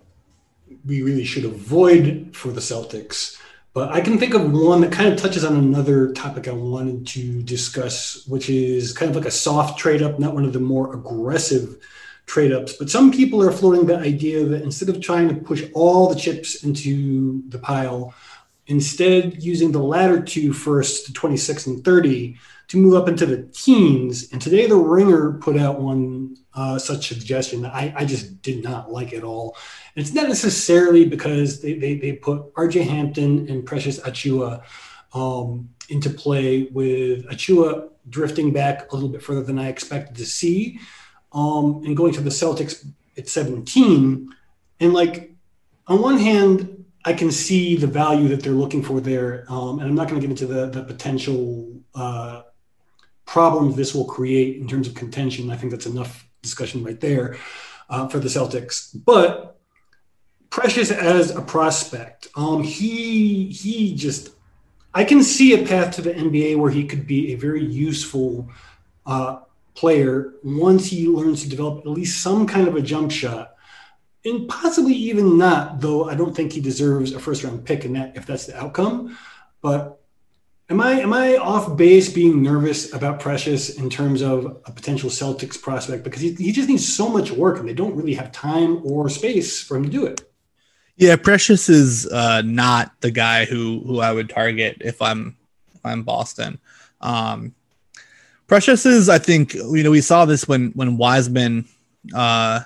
we 0.87 1.03
really 1.03 1.25
should 1.25 1.45
avoid 1.45 2.31
for 2.33 2.49
the 2.49 2.61
Celtics, 2.61 3.39
but 3.75 3.93
I 3.93 4.01
can 4.01 4.19
think 4.19 4.35
of 4.35 4.51
one 4.51 4.81
that 4.81 4.93
kind 4.93 5.13
of 5.13 5.19
touches 5.19 5.45
on 5.45 5.57
another 5.57 6.13
topic 6.13 6.49
I 6.49 6.53
wanted 6.53 7.07
to 7.09 7.43
discuss, 7.43 8.27
which 8.27 8.49
is 8.49 8.93
kind 8.93 9.11
of 9.11 9.17
like 9.17 9.27
a 9.27 9.31
soft 9.31 9.79
trade 9.79 10.03
up, 10.03 10.19
not 10.19 10.35
one 10.35 10.45
of 10.45 10.53
the 10.53 10.61
more 10.61 10.95
aggressive 10.95 11.77
trade 12.27 12.53
ups. 12.53 12.73
But 12.73 12.91
some 12.91 13.13
people 13.13 13.43
are 13.43 13.53
floating 13.53 13.87
the 13.87 13.97
idea 13.97 14.45
that 14.45 14.63
instead 14.63 14.89
of 14.89 15.01
trying 15.01 15.29
to 15.29 15.35
push 15.35 15.65
all 15.75 16.09
the 16.09 16.19
chips 16.19 16.65
into 16.65 17.43
the 17.49 17.59
pile, 17.59 18.15
instead 18.69 19.43
using 19.43 19.73
the 19.73 19.83
latter 19.83 20.23
two 20.23 20.53
first, 20.53 21.07
to 21.07 21.13
26 21.13 21.67
and 21.67 21.85
30, 21.85 22.39
to 22.69 22.77
move 22.77 22.95
up 22.95 23.09
into 23.09 23.27
the 23.27 23.43
teens. 23.53 24.31
And 24.31 24.41
today, 24.41 24.67
the 24.67 24.77
Ringer 24.77 25.33
put 25.33 25.57
out 25.57 25.81
one 25.81 26.37
uh, 26.55 26.79
such 26.79 27.09
suggestion 27.09 27.63
that 27.63 27.75
I, 27.75 27.95
I, 27.97 28.05
just 28.05 28.43
did 28.43 28.63
not 28.63 28.91
like 28.91 29.13
at 29.13 29.25
all. 29.25 29.57
And 29.95 30.05
it's 30.05 30.15
not 30.15 30.29
necessarily 30.29 31.05
because 31.07 31.63
they, 31.63 31.75
they, 31.75 31.95
they 31.95 32.13
put 32.13 32.53
RJ 32.55 32.85
Hampton 32.87 33.49
and 33.49 33.65
Precious 33.65 34.01
Achiuwa 34.01 34.63
um, 35.15 35.71
into 35.89 36.11
play, 36.11 36.65
with 36.65 37.27
Achiuwa 37.27 37.89
drifting 38.11 38.53
back 38.53 38.91
a 38.91 38.95
little 38.95 39.09
bit 39.09 39.23
further 39.23 39.43
than 39.43 39.59
I 39.59 39.69
expected 39.69 40.17
to 40.17 40.27
see, 40.27 40.81
um, 41.33 41.83
and 41.87 41.97
going 41.97 42.13
to 42.15 42.21
the 42.21 42.31
Celtics 42.31 42.87
at 43.17 43.29
17. 43.29 44.29
And 44.81 44.93
like, 44.93 45.33
on 45.87 46.03
one 46.03 46.19
hand, 46.19 46.78
I 47.05 47.13
can 47.13 47.31
see 47.31 47.77
the 47.77 47.87
value 47.87 48.29
that 48.29 48.43
they're 48.43 48.53
looking 48.53 48.83
for 48.83 49.01
there, 49.01 49.45
um, 49.49 49.79
and 49.79 49.89
I'm 49.89 49.95
not 49.95 50.09
going 50.09 50.21
to 50.21 50.27
get 50.27 50.31
into 50.31 50.47
the 50.47 50.67
the 50.67 50.83
potential 50.83 51.81
uh, 51.95 52.43
problems 53.25 53.77
this 53.77 53.95
will 53.95 54.05
create 54.05 54.57
in 54.57 54.67
terms 54.67 54.89
of 54.89 54.95
contention. 54.95 55.51
I 55.51 55.57
think 55.57 55.71
that's 55.71 55.87
enough 55.87 56.29
discussion 56.43 56.83
right 56.83 57.01
there 57.01 57.37
uh, 57.89 58.09
for 58.09 58.19
the 58.19 58.29
Celtics. 58.29 58.91
But 59.05 59.59
Precious 60.51 60.91
as 60.91 61.37
a 61.37 61.43
prospect, 61.43 62.29
um, 62.35 62.63
he 62.63 63.49
he 63.49 63.95
just 63.95 64.31
I 64.95 65.05
can 65.05 65.23
see 65.23 65.53
a 65.53 65.67
path 65.67 65.95
to 65.97 66.03
the 66.03 66.13
NBA 66.13 66.57
where 66.57 66.71
he 66.71 66.87
could 66.87 67.07
be 67.07 67.33
a 67.33 67.37
very 67.37 67.63
useful 67.63 68.49
uh, 69.05 69.41
player 69.75 70.33
once 70.43 70.87
he 70.87 71.07
learns 71.07 71.43
to 71.43 71.51
develop 71.51 71.81
at 71.81 71.87
least 71.87 72.23
some 72.23 72.47
kind 72.47 72.67
of 72.67 72.77
a 72.77 72.83
jump 72.83 73.13
shot. 73.13 73.55
And 74.25 74.49
possibly 74.49 74.95
even 74.95 75.39
not, 75.39 75.81
though 75.81 76.09
I 76.09 76.15
don't 76.15 76.35
think 76.35 76.53
he 76.53 76.61
deserves 76.61 77.13
a 77.13 77.21
first 77.21 77.45
round 77.45 77.65
pick 77.65 77.85
in 77.85 77.93
that 77.95 78.17
if 78.17 78.27
that's 78.27 78.47
the 78.47 78.57
outcome. 78.57 79.17
But 79.63 79.99
Am 80.71 80.83
I 80.83 81.01
am 81.01 81.15
I 81.15 81.39
off 81.39 81.79
base 81.79 82.13
being 82.13 82.43
nervous 82.43 82.93
about 82.93 83.21
Precious 83.21 83.79
in 83.79 83.89
terms 83.89 84.21
of 84.21 84.61
a 84.67 84.71
potential 84.71 85.09
Celtics 85.09 85.61
prospect 85.61 86.05
because 86.05 86.21
he, 86.21 86.35
he 86.35 86.53
just 86.53 86.69
needs 86.69 86.87
so 86.87 87.09
much 87.09 87.31
work 87.31 87.59
and 87.59 87.67
they 87.67 87.73
don't 87.73 87.97
really 87.97 88.13
have 88.13 88.33
time 88.33 88.83
or 88.85 89.09
space 89.09 89.63
for 89.63 89.79
him 89.79 89.85
to 89.85 89.89
do 89.89 90.05
it. 90.05 90.31
Yeah, 90.97 91.17
Precious 91.17 91.71
is 91.71 92.07
uh, 92.09 92.43
not 92.43 92.93
the 93.01 93.11
guy 93.11 93.47
who 93.47 93.83
who 93.87 94.01
I 94.01 94.13
would 94.13 94.29
target 94.29 94.83
if 94.83 95.01
I'm 95.01 95.39
if 95.75 95.81
I'm 95.87 96.03
Boston. 96.03 96.59
Um, 97.01 97.55
Precious 98.47 98.85
is, 98.85 99.09
I 99.09 99.19
think, 99.19 99.55
you 99.55 99.83
know, 99.83 99.91
we 99.91 100.03
saw 100.03 100.27
this 100.27 100.47
when 100.47 100.73
when 100.73 100.99
Wiseman 100.99 101.67
uh, 102.15 102.61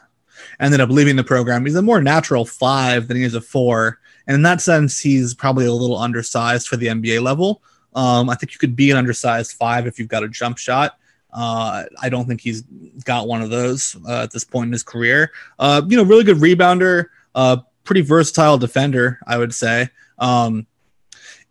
ended 0.62 0.80
up 0.80 0.88
leaving 0.88 1.16
the 1.16 1.24
program. 1.24 1.66
He's 1.66 1.74
a 1.74 1.82
more 1.82 2.00
natural 2.00 2.44
five 2.44 3.08
than 3.08 3.16
he 3.16 3.24
is 3.24 3.34
a 3.34 3.40
four, 3.40 3.98
and 4.26 4.34
in 4.34 4.42
that 4.42 4.60
sense, 4.60 4.98
he's 4.98 5.34
probably 5.34 5.66
a 5.66 5.72
little 5.72 5.98
undersized 5.98 6.68
for 6.68 6.76
the 6.76 6.86
NBA 6.86 7.20
level. 7.22 7.62
Um, 7.94 8.30
I 8.30 8.34
think 8.34 8.52
you 8.52 8.58
could 8.58 8.76
be 8.76 8.90
an 8.90 8.96
undersized 8.96 9.52
five 9.52 9.86
if 9.86 9.98
you've 9.98 10.08
got 10.08 10.22
a 10.22 10.28
jump 10.28 10.58
shot. 10.58 10.98
Uh, 11.32 11.84
I 12.00 12.08
don't 12.08 12.26
think 12.26 12.40
he's 12.40 12.62
got 13.04 13.26
one 13.26 13.42
of 13.42 13.50
those 13.50 13.96
uh, 14.06 14.22
at 14.22 14.30
this 14.30 14.44
point 14.44 14.68
in 14.68 14.72
his 14.72 14.82
career. 14.82 15.32
Uh, 15.58 15.82
you 15.86 15.96
know, 15.96 16.02
really 16.02 16.24
good 16.24 16.38
rebounder, 16.38 17.06
uh, 17.34 17.58
pretty 17.84 18.02
versatile 18.02 18.58
defender, 18.58 19.18
I 19.26 19.38
would 19.38 19.54
say. 19.54 19.88
Um, 20.18 20.66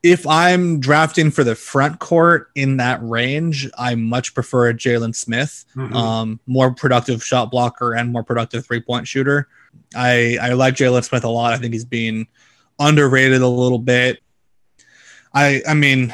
if 0.04 0.26
I'm 0.26 0.80
drafting 0.80 1.30
for 1.30 1.44
the 1.44 1.56
front 1.56 2.00
court 2.00 2.50
in 2.56 2.78
that 2.78 3.00
range, 3.04 3.70
I 3.78 3.96
much 3.96 4.34
prefer 4.34 4.74
Jalen 4.74 5.16
Smith, 5.16 5.66
mm-hmm. 5.76 5.96
um, 5.96 6.40
more 6.48 6.72
productive 6.74 7.24
shot 7.24 7.52
blocker 7.52 7.94
and 7.94 8.12
more 8.12 8.24
productive 8.24 8.66
three 8.66 8.82
point 8.82 9.08
shooter. 9.08 9.48
I, 9.96 10.38
I 10.42 10.54
like 10.54 10.76
Jalen 10.76 11.04
Smith 11.04 11.24
a 11.24 11.30
lot. 11.30 11.54
I 11.54 11.58
think 11.58 11.74
he's 11.74 11.86
being 11.86 12.28
underrated 12.80 13.42
a 13.42 13.48
little 13.48 13.80
bit. 13.80 14.22
I 15.34 15.62
I 15.68 15.76
mean, 15.76 16.14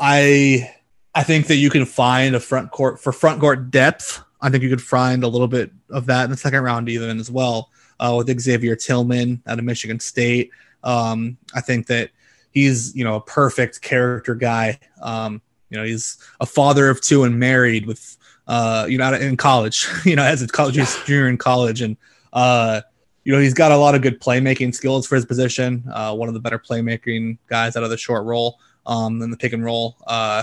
I 0.00 0.74
I 1.14 1.22
think 1.22 1.46
that 1.46 1.56
you 1.56 1.70
can 1.70 1.86
find 1.86 2.34
a 2.34 2.40
front 2.40 2.70
court 2.70 3.00
for 3.00 3.12
front 3.12 3.40
court 3.40 3.70
depth. 3.70 4.20
I 4.40 4.50
think 4.50 4.64
you 4.64 4.68
could 4.68 4.82
find 4.82 5.22
a 5.22 5.28
little 5.28 5.46
bit 5.46 5.70
of 5.90 6.06
that 6.06 6.24
in 6.24 6.30
the 6.30 6.36
second 6.36 6.62
round 6.62 6.88
even 6.88 7.20
as 7.20 7.30
well 7.30 7.70
uh, 8.00 8.14
with 8.16 8.40
Xavier 8.40 8.74
Tillman 8.74 9.42
out 9.46 9.60
of 9.60 9.64
Michigan 9.64 10.00
State. 10.00 10.50
Um, 10.82 11.38
I 11.54 11.60
think 11.60 11.86
that 11.86 12.10
he's 12.52 12.94
you 12.94 13.04
know 13.04 13.16
a 13.16 13.20
perfect 13.20 13.82
character 13.82 14.34
guy. 14.34 14.78
Um, 15.00 15.42
you 15.70 15.78
know 15.78 15.84
he's 15.84 16.18
a 16.40 16.46
father 16.46 16.88
of 16.88 17.00
two 17.00 17.24
and 17.24 17.38
married 17.38 17.86
with 17.86 18.16
uh, 18.46 18.86
you 18.88 18.98
know 18.98 19.12
in 19.14 19.36
college. 19.36 19.88
You 20.04 20.16
know 20.16 20.24
as 20.24 20.42
a 20.42 20.46
college 20.46 20.76
yeah. 20.76 20.86
junior 21.06 21.28
in 21.28 21.38
college 21.38 21.82
and 21.82 21.96
uh, 22.32 22.82
you 23.24 23.32
know, 23.32 23.38
he's 23.38 23.54
got 23.54 23.72
a 23.72 23.76
lot 23.76 23.94
of 23.94 24.02
good 24.02 24.20
playmaking 24.20 24.74
skills 24.74 25.06
for 25.06 25.14
his 25.14 25.24
position. 25.24 25.84
Uh, 25.92 26.14
one 26.14 26.28
of 26.28 26.34
the 26.34 26.40
better 26.40 26.58
playmaking 26.58 27.38
guys 27.46 27.76
out 27.76 27.84
of 27.84 27.90
the 27.90 27.96
short 27.96 28.24
roll 28.24 28.58
um, 28.86 29.22
and 29.22 29.32
the 29.32 29.36
pick 29.36 29.52
and 29.52 29.64
roll. 29.64 29.96
Uh, 30.06 30.42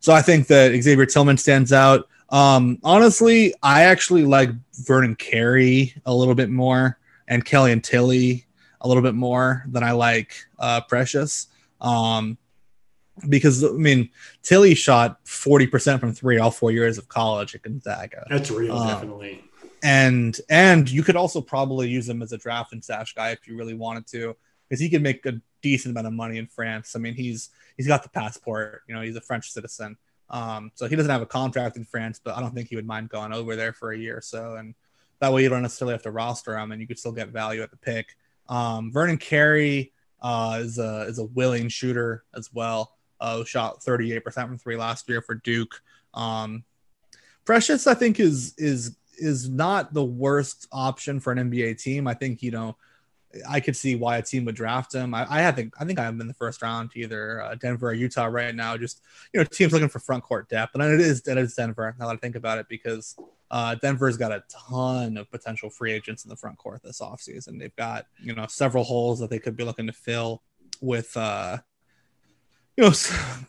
so 0.00 0.12
I 0.12 0.22
think 0.22 0.46
that 0.48 0.80
Xavier 0.80 1.06
Tillman 1.06 1.36
stands 1.36 1.72
out. 1.72 2.08
Um, 2.30 2.78
honestly, 2.82 3.54
I 3.62 3.82
actually 3.84 4.24
like 4.24 4.50
Vernon 4.74 5.16
Carey 5.16 5.94
a 6.06 6.14
little 6.14 6.34
bit 6.34 6.48
more 6.48 6.98
and 7.28 7.44
Killian 7.44 7.80
Tillie 7.80 8.46
a 8.82 8.88
little 8.88 9.02
bit 9.02 9.14
more 9.14 9.64
than 9.68 9.82
I 9.82 9.92
like 9.92 10.34
uh, 10.58 10.82
Precious. 10.82 11.46
Um, 11.80 12.36
because 13.28 13.64
I 13.64 13.68
mean, 13.68 14.10
Tillie 14.42 14.74
shot 14.74 15.24
40% 15.24 16.00
from 16.00 16.12
three 16.12 16.38
all 16.38 16.50
four 16.50 16.70
years 16.70 16.98
of 16.98 17.08
college 17.08 17.54
at 17.54 17.62
Gonzaga. 17.62 18.26
That's 18.28 18.50
real, 18.50 18.76
um, 18.76 18.88
definitely. 18.88 19.44
and 19.82 20.38
and 20.48 20.90
you 20.90 21.02
could 21.02 21.16
also 21.16 21.40
probably 21.40 21.88
use 21.88 22.08
him 22.08 22.22
as 22.22 22.32
a 22.32 22.38
draft 22.38 22.72
and 22.72 22.82
stash 22.82 23.14
guy 23.14 23.30
if 23.30 23.46
you 23.46 23.56
really 23.56 23.74
wanted 23.74 24.06
to 24.08 24.36
because 24.68 24.80
he 24.80 24.88
could 24.88 25.02
make 25.02 25.24
a 25.26 25.40
decent 25.60 25.92
amount 25.92 26.06
of 26.06 26.12
money 26.12 26.38
in 26.38 26.46
france. 26.46 26.96
I 26.96 26.98
mean 26.98 27.14
he's 27.14 27.50
he's 27.76 27.86
got 27.86 28.02
the 28.02 28.08
passport 28.08 28.82
you 28.88 28.94
know 28.94 29.02
he's 29.02 29.16
a 29.16 29.20
french 29.20 29.50
citizen. 29.50 29.96
Um, 30.30 30.72
so 30.74 30.88
he 30.88 30.96
doesn't 30.96 31.10
have 31.10 31.20
a 31.20 31.26
contract 31.26 31.76
in 31.76 31.84
france 31.84 32.18
but 32.22 32.34
i 32.34 32.40
don't 32.40 32.54
think 32.54 32.68
he 32.68 32.76
would 32.76 32.86
mind 32.86 33.10
going 33.10 33.34
over 33.34 33.54
there 33.54 33.74
for 33.74 33.92
a 33.92 33.98
year 33.98 34.16
or 34.16 34.22
so. 34.22 34.54
And 34.56 34.74
that 35.20 35.32
way 35.32 35.42
you 35.42 35.50
don't 35.50 35.62
necessarily 35.62 35.92
have 35.92 36.02
to 36.02 36.10
roster 36.10 36.56
him 36.58 36.72
and 36.72 36.80
you 36.80 36.86
could 36.86 36.98
still 36.98 37.12
get 37.12 37.28
value 37.28 37.62
at 37.62 37.70
the 37.70 37.76
pick 37.76 38.16
um, 38.48 38.92
vernon 38.92 39.18
carey 39.18 39.92
uh, 40.20 40.58
is 40.60 40.78
a 40.78 41.02
is 41.02 41.18
a 41.18 41.24
willing 41.24 41.68
shooter 41.68 42.24
as 42.34 42.52
well 42.52 42.96
uh, 43.20 43.44
shot 43.44 43.80
38% 43.80 44.22
from 44.32 44.58
three 44.58 44.76
last 44.76 45.08
year 45.08 45.22
for 45.22 45.34
duke 45.34 45.80
um, 46.14 46.64
precious 47.44 47.86
i 47.86 47.94
think 47.94 48.20
is 48.20 48.54
is 48.58 48.96
is 49.22 49.48
not 49.48 49.94
the 49.94 50.04
worst 50.04 50.66
option 50.72 51.20
for 51.20 51.32
an 51.32 51.50
NBA 51.50 51.80
team. 51.80 52.06
I 52.06 52.14
think 52.14 52.42
you 52.42 52.50
know, 52.50 52.76
I 53.48 53.60
could 53.60 53.76
see 53.76 53.94
why 53.94 54.18
a 54.18 54.22
team 54.22 54.44
would 54.44 54.54
draft 54.54 54.94
him. 54.94 55.14
I, 55.14 55.26
I 55.28 55.52
think 55.52 55.74
I 55.80 55.84
think 55.84 55.98
I'm 55.98 56.20
in 56.20 56.28
the 56.28 56.34
first 56.34 56.60
round 56.60 56.90
to 56.92 57.00
either 57.00 57.42
uh, 57.42 57.54
Denver 57.54 57.90
or 57.90 57.94
Utah 57.94 58.26
right 58.26 58.54
now. 58.54 58.76
Just 58.76 59.00
you 59.32 59.40
know, 59.40 59.44
teams 59.44 59.72
looking 59.72 59.88
for 59.88 60.00
front 60.00 60.24
court 60.24 60.48
depth, 60.48 60.74
and 60.74 60.82
it 60.82 61.00
is 61.00 61.26
it 61.26 61.38
is 61.38 61.54
Denver. 61.54 61.94
Now 61.98 62.08
that 62.08 62.14
I 62.14 62.16
think 62.16 62.36
about 62.36 62.58
it, 62.58 62.66
because 62.68 63.16
uh, 63.52 63.76
Denver's 63.76 64.16
got 64.16 64.32
a 64.32 64.42
ton 64.48 65.16
of 65.16 65.30
potential 65.30 65.70
free 65.70 65.92
agents 65.92 66.24
in 66.24 66.30
the 66.30 66.36
front 66.36 66.58
court 66.58 66.82
this 66.82 67.00
offseason. 67.00 67.58
They've 67.58 67.76
got 67.76 68.06
you 68.20 68.34
know 68.34 68.46
several 68.48 68.82
holes 68.82 69.20
that 69.20 69.30
they 69.30 69.38
could 69.38 69.56
be 69.56 69.64
looking 69.64 69.86
to 69.86 69.92
fill 69.92 70.42
with. 70.80 71.16
uh 71.16 71.58
you 72.76 72.84
know, 72.84 72.92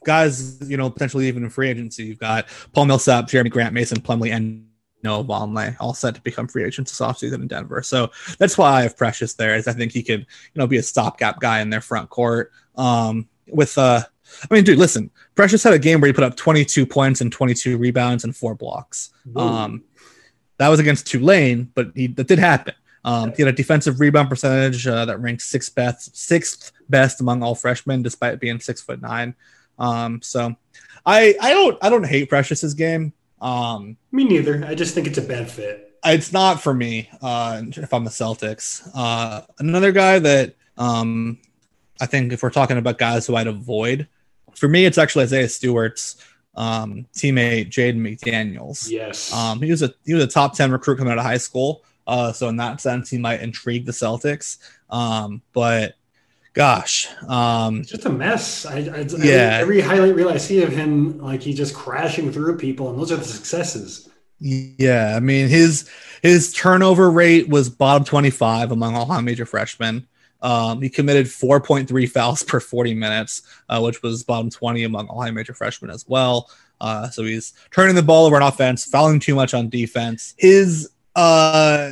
guys, 0.04 0.60
you 0.70 0.76
know, 0.76 0.90
potentially 0.90 1.30
even 1.30 1.46
in 1.46 1.50
free 1.50 1.70
agency. 1.70 2.04
You've 2.04 2.20
got 2.20 2.48
Paul 2.74 2.88
Millsap, 2.88 3.28
Jerami 3.28 3.50
Grant, 3.50 3.74
Mason 3.74 4.02
Plumlee, 4.02 4.34
and 4.34 4.68
Noah 5.02 5.24
Vonleh, 5.24 5.76
all 5.80 5.94
set 5.94 6.16
to 6.16 6.22
become 6.22 6.48
free 6.48 6.66
agents 6.66 6.92
this 6.92 7.06
offseason 7.06 7.36
in 7.36 7.48
Denver. 7.48 7.82
So 7.82 8.12
that's 8.38 8.58
why 8.58 8.72
I 8.72 8.82
have 8.82 8.98
Precious 8.98 9.34
there, 9.34 9.56
is 9.56 9.68
I 9.68 9.74
think 9.74 9.94
he 9.94 10.04
could, 10.04 10.22
you 10.22 10.60
know, 10.60 10.68
be 10.68 10.78
a 10.78 10.84
stopgap 10.84 11.40
guy 11.40 11.62
in 11.62 11.70
their 11.70 11.82
front 11.82 12.10
court. 12.10 12.52
Um, 12.76 13.30
with 13.48 13.78
uh 13.78 14.02
I 14.50 14.54
mean, 14.54 14.64
dude, 14.64 14.80
listen, 14.80 15.12
Precious 15.36 15.64
had 15.64 15.74
a 15.74 15.80
game 15.80 16.02
where 16.02 16.08
he 16.08 16.14
put 16.14 16.24
up 16.24 16.36
22 16.36 16.86
points 16.86 17.22
and 17.22 17.32
22 17.32 17.78
rebounds 17.78 18.24
and 18.24 18.36
four 18.36 18.56
blocks. 18.56 19.12
Um, 19.36 19.84
that 20.64 20.70
was 20.70 20.80
against 20.80 21.08
Tulane, 21.08 21.70
but 21.76 21.92
he, 21.94 22.08
that 22.08 22.28
did 22.28 22.40
happen. 22.40 22.74
Um, 23.04 23.34
he 23.36 23.42
had 23.44 23.54
a 23.54 23.56
defensive 23.56 24.00
rebound 24.00 24.30
percentage 24.30 24.88
uh, 24.88 25.04
that 25.04 25.20
ranked 25.20 25.42
sixth 25.42 25.76
best, 25.76 26.16
sixth 26.16 26.72
best 26.88 27.20
among 27.20 27.44
all 27.44 27.54
freshmen, 27.54 28.02
despite 28.02 28.40
being 28.40 28.62
six 28.62 28.80
foot 28.80 29.02
nine. 29.02 29.36
Um, 29.78 30.22
so 30.22 30.56
I 31.06 31.36
I 31.42 31.50
don't 31.52 31.78
I 31.82 31.90
don't 31.90 32.06
hate 32.06 32.30
Precious's 32.30 32.74
game. 32.74 33.12
Um, 33.42 33.98
me 34.14 34.24
neither. 34.24 34.64
I 34.66 34.74
just 34.74 34.96
think 34.96 35.06
it's 35.06 35.18
a 35.18 35.22
bad 35.22 35.52
fit. 35.52 36.00
It's 36.06 36.32
not 36.32 36.62
for 36.62 36.74
me. 36.74 37.10
Uh, 37.22 37.64
if 37.66 37.94
I'm 37.94 38.06
the 38.06 38.10
Celtics, 38.10 38.90
uh, 38.96 39.42
another 39.60 39.92
guy 39.92 40.20
that 40.20 40.56
um, 40.78 41.40
I 42.00 42.06
think 42.06 42.32
if 42.32 42.42
we're 42.42 42.52
talking 42.52 42.78
about 42.78 42.98
guys 42.98 43.28
who 43.28 43.36
I'd 43.36 43.48
avoid, 43.48 44.08
for 44.56 44.70
me, 44.70 44.86
it's 44.86 44.98
actually 44.98 45.24
Isaiah 45.24 45.50
Stewart's 45.50 46.24
um, 46.56 47.06
teammate 47.14 47.70
Jaden 47.70 47.98
McDaniels. 47.98 48.90
Yes. 48.90 49.34
Um, 49.34 49.62
he 49.62 49.72
was 49.72 49.82
a 49.82 49.94
he 50.06 50.14
was 50.14 50.24
a 50.24 50.28
top 50.28 50.56
ten 50.56 50.72
recruit 50.72 50.98
coming 50.98 51.12
out 51.12 51.18
of 51.18 51.26
high 51.26 51.38
school. 51.38 51.84
Uh, 52.06 52.32
so 52.34 52.50
in 52.50 52.58
that 52.58 52.82
sense, 52.82 53.10
he 53.10 53.18
might 53.18 53.42
intrigue 53.42 53.86
the 53.86 53.92
Celtics. 53.92 54.58
Um, 54.90 55.42
but 55.54 55.96
gosh, 56.54 57.08
um, 57.28 57.80
it's 57.80 57.90
just 57.90 58.06
a 58.06 58.10
mess. 58.10 58.66
I, 58.66 58.78
I, 58.78 59.06
yeah. 59.18 59.58
every 59.62 59.82
highlight 59.82 60.16
reel 60.16 60.30
I 60.30 60.38
see 60.38 60.62
of 60.64 60.70
him, 60.70 61.20
like 61.20 61.42
he 61.42 61.54
just 61.54 61.74
crashing 61.74 62.32
through 62.32 62.58
people, 62.58 62.90
and 62.90 63.00
those 63.00 63.12
are 63.12 63.18
the 63.18 63.24
successes. 63.24 64.10
Yeah, 64.40 65.14
I 65.16 65.22
mean 65.22 65.48
his 65.48 65.90
his 66.22 66.54
turnover 66.54 67.10
rate 67.10 67.48
was 67.48 67.70
bottom 67.70 68.04
twenty 68.04 68.30
five 68.30 68.72
among 68.72 68.96
all 68.96 69.06
high 69.06 69.22
major 69.22 69.46
freshmen. 69.46 70.08
Um, 70.44 70.82
he 70.82 70.90
committed 70.90 71.26
4.3 71.26 72.10
fouls 72.10 72.44
per 72.44 72.60
40 72.60 72.94
minutes, 72.94 73.42
uh, 73.70 73.80
which 73.80 74.04
was 74.04 74.24
bottom 74.24 74.50
20 74.50 74.84
among 74.84 75.08
all 75.08 75.22
high 75.22 75.32
major 75.32 75.54
freshmen 75.54 75.90
as 75.90 76.06
well. 76.08 76.52
Uh, 76.82 77.10
so 77.10 77.24
he's 77.24 77.54
turning 77.72 77.96
the 77.96 78.04
ball 78.04 78.26
over 78.26 78.36
on 78.36 78.44
offense, 78.44 78.86
fouling 78.86 79.20
too 79.20 79.36
much 79.36 79.54
on 79.54 79.70
defense. 79.70 80.36
His 80.38 80.92
uh, 81.16 81.92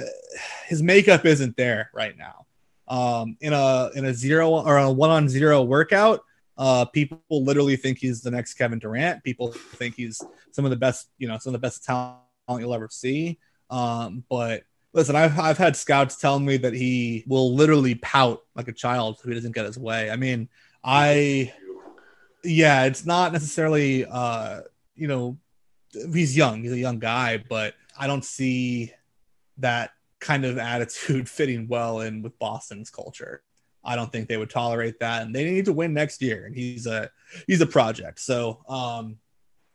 his 0.67 0.83
makeup 0.83 1.25
isn't 1.25 1.55
there 1.55 1.89
right 1.93 2.17
now 2.17 2.45
um, 2.87 3.37
in 3.39 3.53
a 3.53 3.89
in 3.95 4.05
a 4.05 4.13
zero 4.13 4.49
or 4.49 4.77
a 4.77 4.91
one 4.91 5.09
on 5.09 5.29
zero 5.29 5.63
workout. 5.63 6.23
Uh, 6.57 6.85
people 6.85 7.21
literally 7.29 7.77
think 7.77 7.97
he's 7.97 8.21
the 8.21 8.29
next 8.29 8.55
Kevin 8.55 8.79
Durant. 8.79 9.23
People 9.23 9.51
think 9.51 9.95
he's 9.95 10.21
some 10.51 10.65
of 10.65 10.71
the 10.71 10.77
best, 10.77 11.09
you 11.17 11.27
know, 11.27 11.37
some 11.37 11.55
of 11.55 11.61
the 11.61 11.65
best 11.65 11.83
talent 11.85 12.19
you'll 12.59 12.73
ever 12.73 12.89
see. 12.91 13.39
Um, 13.69 14.23
but 14.29 14.63
listen, 14.93 15.15
I've 15.15 15.37
I've 15.39 15.57
had 15.57 15.75
scouts 15.75 16.17
tell 16.17 16.39
me 16.39 16.57
that 16.57 16.73
he 16.73 17.23
will 17.27 17.55
literally 17.55 17.95
pout 17.95 18.43
like 18.55 18.67
a 18.67 18.73
child 18.73 19.17
if 19.19 19.27
he 19.27 19.33
doesn't 19.33 19.55
get 19.55 19.65
his 19.65 19.77
way. 19.77 20.09
I 20.09 20.15
mean, 20.15 20.49
I 20.83 21.53
yeah, 22.43 22.85
it's 22.85 23.05
not 23.05 23.33
necessarily 23.33 24.05
uh, 24.05 24.61
you 24.95 25.07
know, 25.07 25.37
he's 25.91 26.35
young, 26.35 26.63
he's 26.63 26.73
a 26.73 26.79
young 26.79 26.99
guy, 26.99 27.43
but 27.49 27.75
I 27.97 28.07
don't 28.07 28.25
see 28.25 28.93
that 29.57 29.91
kind 30.19 30.45
of 30.45 30.57
attitude 30.57 31.29
fitting 31.29 31.67
well 31.67 32.01
in 32.01 32.21
with 32.21 32.37
Boston's 32.39 32.89
culture. 32.89 33.43
I 33.83 33.95
don't 33.95 34.11
think 34.11 34.27
they 34.27 34.37
would 34.37 34.51
tolerate 34.51 34.99
that, 34.99 35.23
and 35.23 35.33
they 35.33 35.43
need 35.49 35.65
to 35.65 35.73
win 35.73 35.93
next 35.93 36.21
year. 36.21 36.45
And 36.45 36.55
he's 36.55 36.85
a 36.85 37.09
he's 37.47 37.61
a 37.61 37.65
project. 37.65 38.19
So 38.19 38.63
um, 38.69 39.17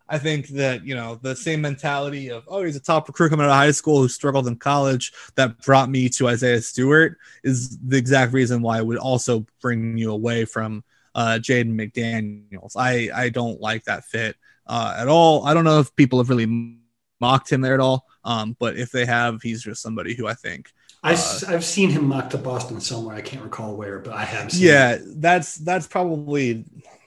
I 0.08 0.18
think 0.18 0.48
that 0.48 0.84
you 0.84 0.94
know 0.94 1.16
the 1.20 1.34
same 1.34 1.60
mentality 1.60 2.30
of 2.30 2.44
oh 2.48 2.62
he's 2.62 2.76
a 2.76 2.80
top 2.80 3.08
recruit 3.08 3.30
coming 3.30 3.46
out 3.46 3.50
of 3.50 3.56
high 3.56 3.72
school 3.72 4.00
who 4.00 4.08
struggled 4.08 4.46
in 4.46 4.56
college 4.56 5.12
that 5.34 5.60
brought 5.62 5.90
me 5.90 6.08
to 6.10 6.28
Isaiah 6.28 6.62
Stewart 6.62 7.18
is 7.42 7.78
the 7.78 7.96
exact 7.96 8.32
reason 8.32 8.62
why 8.62 8.78
it 8.78 8.86
would 8.86 8.98
also 8.98 9.46
bring 9.60 9.98
you 9.98 10.12
away 10.12 10.44
from 10.44 10.84
uh, 11.14 11.38
Jaden 11.40 11.74
McDaniels. 11.74 12.76
I 12.76 13.10
I 13.14 13.28
don't 13.30 13.60
like 13.60 13.84
that 13.84 14.04
fit 14.04 14.36
uh, 14.66 14.96
at 14.98 15.08
all. 15.08 15.44
I 15.44 15.54
don't 15.54 15.64
know 15.64 15.80
if 15.80 15.94
people 15.96 16.18
have 16.18 16.28
really 16.28 16.76
mocked 17.20 17.50
him 17.50 17.60
there 17.60 17.74
at 17.74 17.80
all, 17.80 18.06
um, 18.24 18.56
but 18.58 18.76
if 18.76 18.92
they 18.92 19.06
have, 19.06 19.42
he's 19.42 19.62
just 19.62 19.82
somebody 19.82 20.14
who 20.14 20.26
I 20.26 20.34
think. 20.34 20.70
I, 21.02 21.10
have 21.48 21.64
seen 21.64 21.90
him 21.90 22.06
mocked 22.08 22.32
to 22.32 22.38
Boston 22.38 22.80
somewhere. 22.80 23.14
I 23.14 23.20
can't 23.20 23.42
recall 23.42 23.76
where, 23.76 24.00
but 24.00 24.14
I 24.14 24.24
have. 24.24 24.52
yeah, 24.54 24.96
him. 24.96 25.20
that's 25.20 25.56
that's 25.56 25.86
probably 25.86 26.64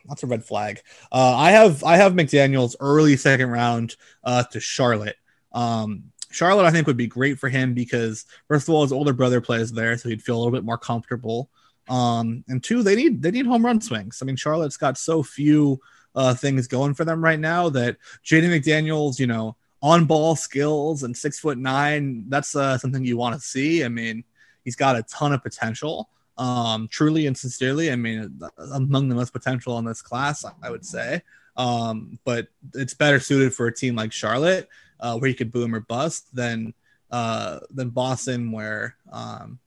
that's 0.10 0.24
a 0.24 0.28
red 0.28 0.44
flag. 0.44 0.82
Uh, 1.12 1.36
I 1.38 1.52
have 1.52 1.84
I 1.84 1.98
have 1.98 2.14
McDaniel's 2.14 2.76
early 2.80 3.16
second 3.16 3.50
round 3.50 3.96
uh, 4.24 4.44
to 4.52 4.60
Charlotte. 4.60 5.18
Um, 5.54 6.12
Charlotte, 6.32 6.66
I 6.66 6.72
think, 6.72 6.88
would 6.88 6.98
be 6.98 7.08
great 7.08 7.40
for 7.40 7.50
him 7.50 7.74
because 7.74 8.26
first 8.48 8.68
of 8.68 8.74
all, 8.74 8.84
his 8.84 8.92
older 8.92 9.14
brother 9.14 9.42
plays 9.42 9.72
there, 9.72 9.98
so 9.98 10.10
he'd 10.10 10.22
feel 10.22 10.36
a 10.36 10.40
little 10.40 10.52
bit 10.52 10.64
more 10.66 10.78
comfortable. 10.78 11.50
Um, 11.90 12.44
and 12.48 12.64
two, 12.64 12.84
they 12.84 12.96
need 12.96 13.22
they 13.22 13.32
need 13.32 13.48
home 13.48 13.66
run 13.66 13.82
swings. 13.82 14.20
I 14.22 14.26
mean, 14.26 14.36
Charlotte's 14.36 14.78
got 14.78 14.98
so 14.98 15.24
few 15.24 15.80
uh, 16.16 16.34
things 16.34 16.68
going 16.68 16.94
for 16.94 17.06
them 17.06 17.24
right 17.24 17.40
now 17.40 17.70
that 17.70 17.98
Jaden 18.24 18.50
McDaniels, 18.50 19.20
you 19.20 19.28
know, 19.28 19.56
on 19.82 20.06
ball 20.06 20.36
skills 20.36 21.04
and 21.04 21.16
six 21.16 21.40
foot 21.40 21.58
nine, 21.58 22.26
that's 22.28 22.56
uh, 22.56 22.78
something 22.78 23.04
you 23.04 23.18
want 23.18 23.36
to 23.36 23.42
see. 23.42 23.84
I 23.84 23.88
mean, 23.88 24.24
he's 24.64 24.76
got 24.76 24.98
a 24.98 25.04
ton 25.04 25.34
of 25.34 25.42
potential. 25.42 26.10
Um, 26.40 26.88
truly 26.88 27.28
and 27.28 27.38
sincerely, 27.38 27.92
I 27.92 27.98
mean, 27.98 28.40
among 28.72 29.10
the 29.10 29.16
most 29.16 29.34
potential 29.34 29.78
in 29.78 29.84
this 29.84 30.02
class, 30.02 30.46
I 30.64 30.72
would 30.72 30.86
say. 30.86 31.22
Um, 31.58 32.18
but 32.24 32.48
it's 32.74 32.94
better 32.94 33.20
suited 33.20 33.54
for 33.54 33.68
a 33.68 33.74
team 33.76 33.96
like 33.96 34.14
Charlotte, 34.14 34.70
uh, 35.02 35.18
where 35.18 35.30
you 35.30 35.36
could 35.36 35.52
boom 35.52 35.76
or 35.76 35.82
bust, 35.82 36.34
than 36.34 36.74
uh, 37.12 37.60
than 37.72 37.90
Boston, 37.90 38.54
where 38.54 38.96
um, 39.12 39.60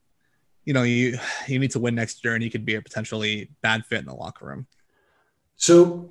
you 0.64 0.72
know 0.72 0.82
you 0.82 1.18
you 1.46 1.58
need 1.58 1.72
to 1.72 1.78
win 1.78 1.94
next 1.94 2.24
year, 2.24 2.34
and 2.34 2.42
he 2.42 2.48
could 2.48 2.64
be 2.64 2.76
a 2.76 2.82
potentially 2.82 3.50
bad 3.60 3.84
fit 3.84 3.98
in 3.98 4.06
the 4.06 4.14
locker 4.14 4.46
room. 4.46 4.66
So 5.56 6.10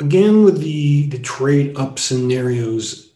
again, 0.00 0.42
with 0.42 0.58
the 0.60 1.06
the 1.06 1.20
trade 1.20 1.76
up 1.76 2.00
scenarios, 2.00 3.12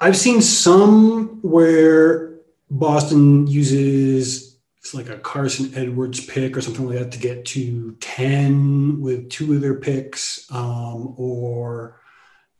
I've 0.00 0.16
seen 0.16 0.40
some 0.40 1.40
where 1.42 2.36
Boston 2.70 3.46
uses 3.46 4.49
it's 4.80 4.94
like 4.94 5.10
a 5.10 5.18
Carson 5.18 5.72
Edwards 5.74 6.24
pick 6.24 6.56
or 6.56 6.62
something 6.62 6.88
like 6.88 6.98
that 6.98 7.12
to 7.12 7.18
get 7.18 7.44
to 7.46 7.96
10 8.00 9.00
with 9.00 9.28
two 9.28 9.52
of 9.54 9.60
their 9.60 9.74
picks. 9.74 10.50
Um, 10.50 11.14
or, 11.18 12.00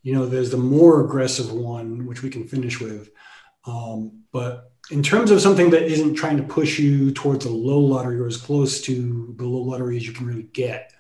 you 0.03 0.13
know, 0.13 0.27
there's 0.27 0.51
the 0.51 0.59
more 0.59 1.03
aggressive 1.03 1.51
one, 1.51 2.05
which 2.05 2.23
we 2.23 2.29
can 2.29 2.47
finish 2.47 2.79
with. 2.79 3.11
Um, 3.65 4.25
but 4.33 4.71
in 4.91 5.03
terms 5.03 5.31
of 5.31 5.41
something 5.41 5.71
that 5.71 5.85
isn't 5.85 6.15
trying 6.15 6.37
to 6.37 6.43
push 6.43 6.79
you 6.79 7.11
towards 7.13 7.47
a 7.47 7.51
low 7.51 7.79
lottery 7.79 8.21
or 8.21 8.27
as 8.27 8.37
close 8.37 8.83
to 8.83 9.35
the 9.39 9.45
low 9.45 9.63
lottery 9.63 9.97
as 9.97 10.07
you 10.07 10.13
can 10.13 10.27
really 10.27 10.43
get, 10.43 10.93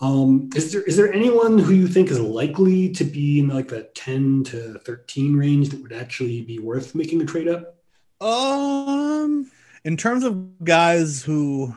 um, 0.00 0.50
is 0.54 0.72
there 0.72 0.82
is 0.82 0.96
there 0.96 1.12
anyone 1.12 1.58
who 1.58 1.72
you 1.72 1.88
think 1.88 2.10
is 2.10 2.20
likely 2.20 2.90
to 2.90 3.04
be 3.04 3.40
in 3.40 3.48
like 3.48 3.68
the 3.68 3.84
10 3.94 4.44
to 4.44 4.78
13 4.78 5.34
range 5.36 5.70
that 5.70 5.82
would 5.82 5.92
actually 5.92 6.42
be 6.42 6.60
worth 6.60 6.94
making 6.94 7.20
a 7.20 7.24
trade 7.24 7.48
up? 7.48 7.76
Um, 8.20 9.50
in 9.84 9.96
terms 9.96 10.24
of 10.24 10.64
guys 10.64 11.22
who 11.22 11.74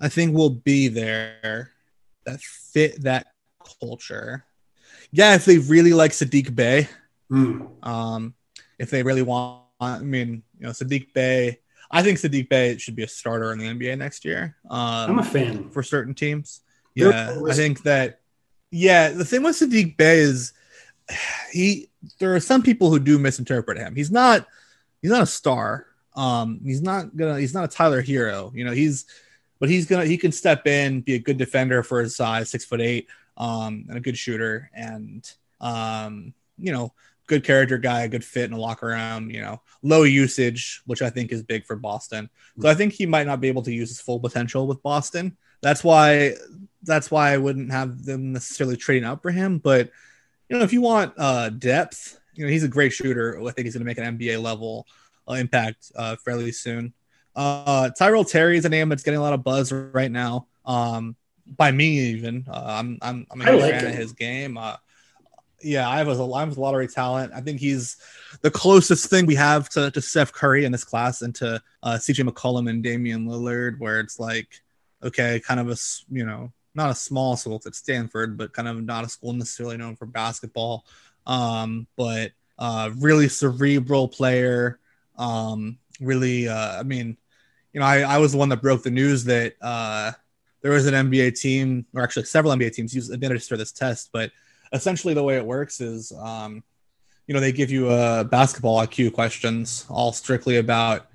I 0.00 0.08
think 0.08 0.34
will 0.34 0.50
be 0.50 0.88
there 0.88 1.70
that 2.26 2.40
fit 2.40 3.02
that 3.02 3.28
culture, 3.80 4.44
yeah, 5.12 5.34
if 5.34 5.44
they 5.44 5.58
really 5.58 5.92
like 5.92 6.12
Sadiq 6.12 6.54
Bey, 6.54 6.88
mm. 7.30 7.68
um, 7.86 8.34
if 8.78 8.90
they 8.90 9.02
really 9.02 9.22
want, 9.22 9.62
I 9.80 9.98
mean, 9.98 10.42
you 10.58 10.66
know, 10.66 10.70
Sadiq 10.70 11.12
Bey, 11.12 11.58
I 11.90 12.02
think 12.02 12.18
Sadiq 12.18 12.48
Bey 12.48 12.78
should 12.78 12.96
be 12.96 13.02
a 13.02 13.08
starter 13.08 13.52
in 13.52 13.58
the 13.58 13.66
NBA 13.66 13.98
next 13.98 14.24
year. 14.24 14.56
Um, 14.68 15.10
I'm 15.10 15.18
a 15.18 15.24
fan 15.24 15.70
for 15.70 15.82
certain 15.82 16.14
teams. 16.14 16.60
Yeah, 16.94 17.40
I 17.48 17.52
think 17.52 17.82
that. 17.82 18.20
Yeah, 18.72 19.08
the 19.08 19.24
thing 19.24 19.42
with 19.42 19.56
Sadiq 19.56 19.96
Bey 19.96 20.18
is 20.18 20.52
he. 21.50 21.88
There 22.18 22.34
are 22.34 22.40
some 22.40 22.62
people 22.62 22.90
who 22.90 22.98
do 22.98 23.18
misinterpret 23.18 23.78
him. 23.78 23.94
He's 23.96 24.10
not. 24.10 24.46
He's 25.02 25.10
not 25.10 25.22
a 25.22 25.26
star. 25.26 25.86
Um, 26.14 26.60
he's 26.64 26.82
not 26.82 27.16
gonna. 27.16 27.38
He's 27.38 27.54
not 27.54 27.64
a 27.64 27.68
Tyler 27.68 28.02
Herro, 28.02 28.54
You 28.54 28.64
know, 28.64 28.72
he's. 28.72 29.06
But 29.58 29.68
he's 29.68 29.86
gonna. 29.86 30.06
He 30.06 30.16
can 30.16 30.32
step 30.32 30.66
in, 30.66 31.02
be 31.02 31.14
a 31.14 31.18
good 31.18 31.36
defender 31.36 31.82
for 31.82 32.00
his 32.00 32.16
size, 32.16 32.48
six 32.48 32.64
foot 32.64 32.80
eight, 32.80 33.08
um, 33.36 33.84
and 33.88 33.98
a 33.98 34.00
good 34.00 34.16
shooter, 34.16 34.70
and 34.74 35.30
um, 35.60 36.32
you 36.58 36.72
know, 36.72 36.94
good 37.26 37.44
character 37.44 37.76
guy, 37.76 38.02
a 38.02 38.08
good 38.08 38.24
fit 38.24 38.44
in 38.44 38.54
a 38.54 38.58
locker 38.58 38.86
room. 38.86 39.30
You 39.30 39.42
know, 39.42 39.60
low 39.82 40.04
usage, 40.04 40.82
which 40.86 41.02
I 41.02 41.10
think 41.10 41.30
is 41.30 41.42
big 41.42 41.66
for 41.66 41.76
Boston. 41.76 42.30
So 42.58 42.68
I 42.68 42.74
think 42.74 42.94
he 42.94 43.04
might 43.06 43.26
not 43.26 43.40
be 43.40 43.48
able 43.48 43.62
to 43.62 43.72
use 43.72 43.90
his 43.90 44.00
full 44.00 44.18
potential 44.18 44.66
with 44.66 44.82
Boston. 44.82 45.36
That's 45.60 45.84
why. 45.84 46.36
That's 46.82 47.10
why 47.10 47.32
I 47.32 47.36
wouldn't 47.36 47.70
have 47.70 48.06
them 48.06 48.32
necessarily 48.32 48.78
trading 48.78 49.06
up 49.06 49.20
for 49.20 49.30
him. 49.30 49.58
But 49.58 49.90
you 50.48 50.56
know, 50.56 50.64
if 50.64 50.72
you 50.72 50.80
want 50.80 51.12
uh, 51.18 51.50
depth, 51.50 52.18
you 52.34 52.44
know, 52.44 52.50
he's 52.50 52.64
a 52.64 52.68
great 52.68 52.92
shooter. 52.92 53.38
I 53.38 53.52
think 53.52 53.66
he's 53.66 53.74
to 53.74 53.84
make 53.84 53.98
an 53.98 54.18
NBA 54.18 54.42
level 54.42 54.86
impact 55.32 55.92
uh, 55.96 56.16
fairly 56.16 56.52
soon. 56.52 56.92
Uh, 57.34 57.90
Tyrell 57.90 58.24
Terry 58.24 58.56
is 58.56 58.64
a 58.64 58.68
name 58.68 58.88
that's 58.88 59.02
getting 59.02 59.20
a 59.20 59.22
lot 59.22 59.32
of 59.32 59.44
buzz 59.44 59.72
right 59.72 60.10
now. 60.10 60.46
Um, 60.64 61.16
by 61.46 61.70
me, 61.70 61.98
even 62.00 62.44
uh, 62.48 62.64
I'm 62.66 62.98
I'm 63.02 63.26
I'm 63.30 63.40
a 63.40 63.52
like 63.52 63.72
fan 63.72 63.84
him. 63.84 63.90
of 63.92 63.96
his 63.96 64.12
game. 64.12 64.56
Uh, 64.56 64.76
yeah, 65.62 65.88
I 65.88 66.04
was 66.04 66.18
a 66.18 66.24
I 66.24 66.44
was 66.44 66.58
lottery 66.58 66.88
talent. 66.88 67.32
I 67.34 67.40
think 67.40 67.60
he's 67.60 67.96
the 68.42 68.50
closest 68.50 69.10
thing 69.10 69.26
we 69.26 69.34
have 69.34 69.68
to, 69.70 69.90
to 69.90 70.00
Steph 70.00 70.32
Curry 70.32 70.64
in 70.64 70.72
this 70.72 70.84
class 70.84 71.22
and 71.22 71.34
to 71.36 71.60
uh, 71.82 71.94
CJ 71.94 72.28
McCollum 72.28 72.68
and 72.68 72.82
Damian 72.82 73.26
Lillard, 73.26 73.78
where 73.78 74.00
it's 74.00 74.18
like, 74.18 74.60
okay, 75.02 75.40
kind 75.40 75.60
of 75.60 75.68
a 75.70 75.76
you 76.10 76.24
know 76.24 76.52
not 76.74 76.90
a 76.90 76.94
small 76.94 77.36
school 77.36 77.60
at 77.66 77.74
Stanford, 77.74 78.36
but 78.36 78.52
kind 78.52 78.68
of 78.68 78.82
not 78.82 79.04
a 79.04 79.08
school 79.08 79.32
necessarily 79.32 79.76
known 79.76 79.96
for 79.96 80.06
basketball, 80.06 80.84
um, 81.26 81.86
but 81.96 82.32
uh, 82.58 82.90
really 82.98 83.28
cerebral 83.28 84.08
player. 84.08 84.78
Um, 85.20 85.78
really, 86.00 86.48
uh, 86.48 86.80
I 86.80 86.82
mean, 86.82 87.16
you 87.72 87.80
know, 87.80 87.86
I, 87.86 88.00
I 88.00 88.18
was 88.18 88.32
the 88.32 88.38
one 88.38 88.48
that 88.48 88.62
broke 88.62 88.82
the 88.82 88.90
news 88.90 89.24
that 89.24 89.54
uh, 89.60 90.12
there 90.62 90.72
was 90.72 90.86
an 90.86 90.94
NBA 90.94 91.38
team, 91.38 91.86
or 91.94 92.02
actually 92.02 92.24
several 92.24 92.52
NBA 92.54 92.72
teams, 92.72 92.94
use 92.94 93.10
administer 93.10 93.56
this 93.56 93.70
test. 93.70 94.10
But 94.12 94.32
essentially, 94.72 95.14
the 95.14 95.22
way 95.22 95.36
it 95.36 95.44
works 95.44 95.80
is, 95.80 96.12
um, 96.12 96.64
you 97.26 97.34
know, 97.34 97.40
they 97.40 97.52
give 97.52 97.70
you 97.70 97.90
a 97.90 98.24
basketball 98.24 98.84
IQ 98.84 99.12
questions, 99.12 99.86
all 99.88 100.12
strictly 100.12 100.56
about, 100.56 101.06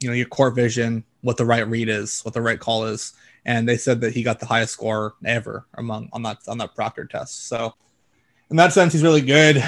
you 0.00 0.08
know, 0.08 0.14
your 0.14 0.26
court 0.26 0.54
vision, 0.54 1.02
what 1.22 1.36
the 1.36 1.44
right 1.44 1.66
read 1.66 1.88
is, 1.88 2.20
what 2.24 2.34
the 2.34 2.42
right 2.42 2.60
call 2.60 2.84
is, 2.84 3.14
and 3.46 3.68
they 3.68 3.76
said 3.76 4.00
that 4.02 4.12
he 4.12 4.22
got 4.22 4.38
the 4.38 4.46
highest 4.46 4.74
score 4.74 5.14
ever 5.24 5.66
among 5.74 6.08
on 6.12 6.22
that 6.22 6.38
on 6.46 6.58
that 6.58 6.74
proctor 6.74 7.04
test. 7.04 7.48
So 7.48 7.74
in 8.50 8.56
that 8.56 8.72
sense, 8.72 8.92
he's 8.92 9.02
really 9.02 9.20
good. 9.20 9.62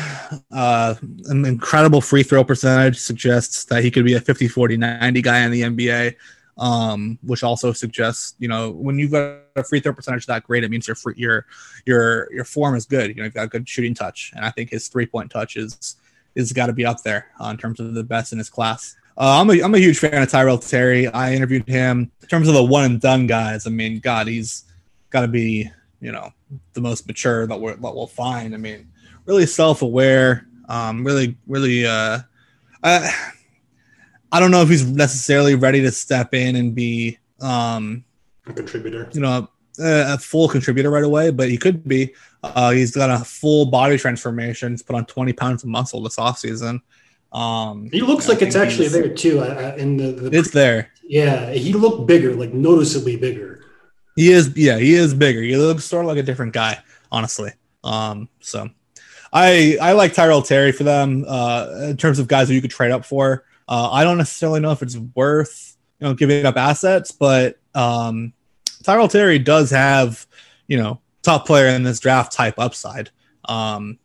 Uh, 0.53 0.95
an 1.27 1.45
incredible 1.45 2.01
free 2.01 2.23
throw 2.23 2.45
percentage 2.45 2.99
suggests 2.99 3.65
that 3.65 3.83
he 3.83 3.91
could 3.91 4.05
be 4.05 4.15
a 4.15 4.21
50, 4.21 4.47
40, 4.47 4.77
90 4.77 5.23
guy 5.23 5.41
in 5.41 5.51
the 5.51 5.63
NBA, 5.63 6.15
um, 6.59 7.19
which 7.23 7.43
also 7.43 7.73
suggests, 7.73 8.35
you 8.39 8.47
know, 8.47 8.71
when 8.71 8.99
you've 8.99 9.11
got 9.11 9.39
a 9.57 9.65
free 9.65 9.81
throw 9.81 9.93
percentage 9.93 10.27
that 10.27 10.45
great, 10.45 10.65
it 10.65 10.71
means 10.71 10.87
your 10.87 10.95
free, 10.95 11.15
your 11.17 11.47
your 11.87 12.33
your 12.33 12.45
form 12.45 12.77
is 12.77 12.85
good. 12.85 13.09
You 13.09 13.17
know, 13.17 13.25
you've 13.25 13.35
got 13.35 13.45
a 13.45 13.49
good 13.49 13.69
shooting 13.69 13.95
touch, 13.95 14.33
and 14.37 14.45
I 14.45 14.51
think 14.51 14.71
his 14.71 14.89
three 14.89 15.07
point 15.07 15.31
touch 15.31 15.57
is 15.57 15.97
is 16.35 16.53
got 16.53 16.67
to 16.67 16.73
be 16.73 16.85
up 16.85 17.03
there 17.03 17.27
uh, 17.41 17.47
in 17.47 17.57
terms 17.57 17.81
of 17.81 17.95
the 17.95 18.05
best 18.05 18.33
in 18.33 18.39
his 18.39 18.51
class. 18.51 18.97
Uh, 19.17 19.41
I'm 19.41 19.51
a 19.51 19.61
I'm 19.63 19.75
a 19.75 19.79
huge 19.79 19.99
fan 19.99 20.23
of 20.23 20.31
Tyrell 20.31 20.59
Terry. 20.59 21.09
I 21.09 21.35
interviewed 21.35 21.69
him 21.69 22.13
in 22.23 22.29
terms 22.29 22.47
of 22.47 22.55
the 22.55 22.63
one 22.63 22.85
and 22.85 23.01
done 23.01 23.27
guys. 23.27 23.67
I 23.67 23.71
mean, 23.71 23.99
God, 23.99 24.29
he's 24.29 24.65
got 25.11 25.23
to 25.23 25.29
be 25.29 25.71
you 26.01 26.13
know 26.13 26.33
the 26.73 26.81
most 26.81 27.07
mature 27.07 27.47
that, 27.47 27.59
we're, 27.59 27.75
that 27.75 27.95
we'll 27.95 28.07
find. 28.07 28.55
I 28.55 28.59
mean, 28.59 28.89
really 29.25 29.47
self 29.47 29.83
aware. 29.83 30.47
Um, 30.69 31.05
really, 31.05 31.37
really. 31.47 31.87
Uh, 31.87 32.21
I, 32.83 33.33
I 34.31 34.41
don't 34.41 34.51
know 34.51 34.63
if 34.63 34.69
he's 34.69 34.87
necessarily 34.87 35.55
ready 35.55 35.81
to 35.83 35.91
step 35.91 36.35
in 36.35 36.57
and 36.57 36.75
be 36.75 37.19
um, 37.41 38.05
a 38.47 38.53
contributor. 38.53 39.09
You 39.13 39.21
know, 39.21 39.49
a, 39.79 40.15
a 40.15 40.19
full 40.19 40.49
contributor 40.49 40.91
right 40.91 41.05
away, 41.05 41.31
but 41.31 41.49
he 41.49 41.57
could 41.57 41.87
be. 41.87 42.15
Uh, 42.43 42.71
he's 42.71 42.95
got 42.95 43.11
a 43.11 43.25
full 43.25 43.67
body 43.67 43.99
transformation. 43.99 44.73
He's 44.73 44.83
put 44.83 44.97
on 44.97 45.07
20 45.07 45.33
pounds 45.33 45.63
of 45.63 45.71
muscle 45.71 46.03
this 46.03 46.17
offseason. 46.17 46.81
Um, 47.33 47.91
he 47.93 48.01
looks 48.01 48.29
like 48.29 48.41
it's 48.41 48.57
actually 48.57 48.89
there 48.89 49.13
too. 49.13 49.41
Uh, 49.41 49.75
in 49.77 49.97
the, 49.97 50.13
the 50.13 50.39
it's 50.39 50.51
there. 50.51 50.91
Yeah, 51.05 51.51
he 51.53 51.73
looked 51.73 52.07
bigger, 52.07 52.35
like 52.35 52.53
noticeably 52.53 53.17
bigger. 53.17 53.58
He 54.19 54.33
is, 54.33 54.53
yeah, 54.57 54.79
he 54.79 54.95
is 54.95 55.15
bigger. 55.15 55.41
He 55.41 55.57
looks 55.57 55.85
sort 55.85 56.05
of 56.05 56.09
like 56.09 56.19
a 56.19 56.25
different 56.25 56.53
guy, 56.53 56.83
honestly. 57.13 57.53
Um, 57.85 58.29
so 58.41 58.69
I 59.33 59.79
I 59.81 59.93
like 59.93 60.13
Tyrell 60.13 60.43
Terry 60.43 60.73
for 60.73 60.83
them 60.83 61.25
uh, 61.29 61.69
in 61.85 61.97
terms 61.97 62.19
of 62.19 62.27
guys 62.27 62.49
who 62.49 62.55
you 62.55 62.61
could 62.61 62.73
trade 62.73 62.91
up 62.91 63.05
for. 63.05 63.45
Uh, 63.69 63.91
I 63.93 64.03
don't 64.03 64.19
necessarily 64.19 64.59
know 64.59 64.73
if 64.73 64.83
it's 64.83 64.97
worth 64.97 65.77
you 66.01 66.09
know 66.09 66.15
giving 66.15 66.45
up 66.45 66.57
assets, 66.57 67.13
but 67.13 67.61
um, 67.77 68.33
Tyrell 68.83 69.07
Terry 69.07 69.39
does 69.39 69.71
have 69.71 70.27
you 70.67 70.79
know 70.79 71.01
top 71.23 71.47
player 71.47 71.69
in 71.69 71.85
this 71.85 72.01
draft 72.01 72.33
type 72.33 72.59
upside. 72.59 73.11
Um, 73.45 74.01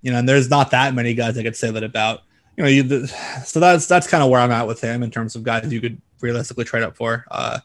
you 0.00 0.12
know, 0.12 0.18
and 0.20 0.26
there's 0.26 0.48
not 0.48 0.70
that 0.70 0.94
many 0.94 1.12
guys 1.12 1.36
I 1.36 1.42
could 1.42 1.56
say 1.56 1.70
that 1.70 1.84
about. 1.84 2.20
You 2.56 2.64
know, 2.64 2.70
you, 2.70 3.06
so 3.44 3.60
that's 3.60 3.86
that's 3.86 4.06
kind 4.06 4.22
of 4.24 4.30
where 4.30 4.40
I'm 4.40 4.50
at 4.50 4.66
with 4.66 4.80
him 4.80 5.02
in 5.02 5.10
terms 5.10 5.36
of 5.36 5.42
guys 5.42 5.70
you 5.70 5.82
could 5.82 6.00
realistically 6.22 6.64
trade 6.64 6.84
up 6.84 6.96
for. 6.96 7.26
Uh, 7.30 7.58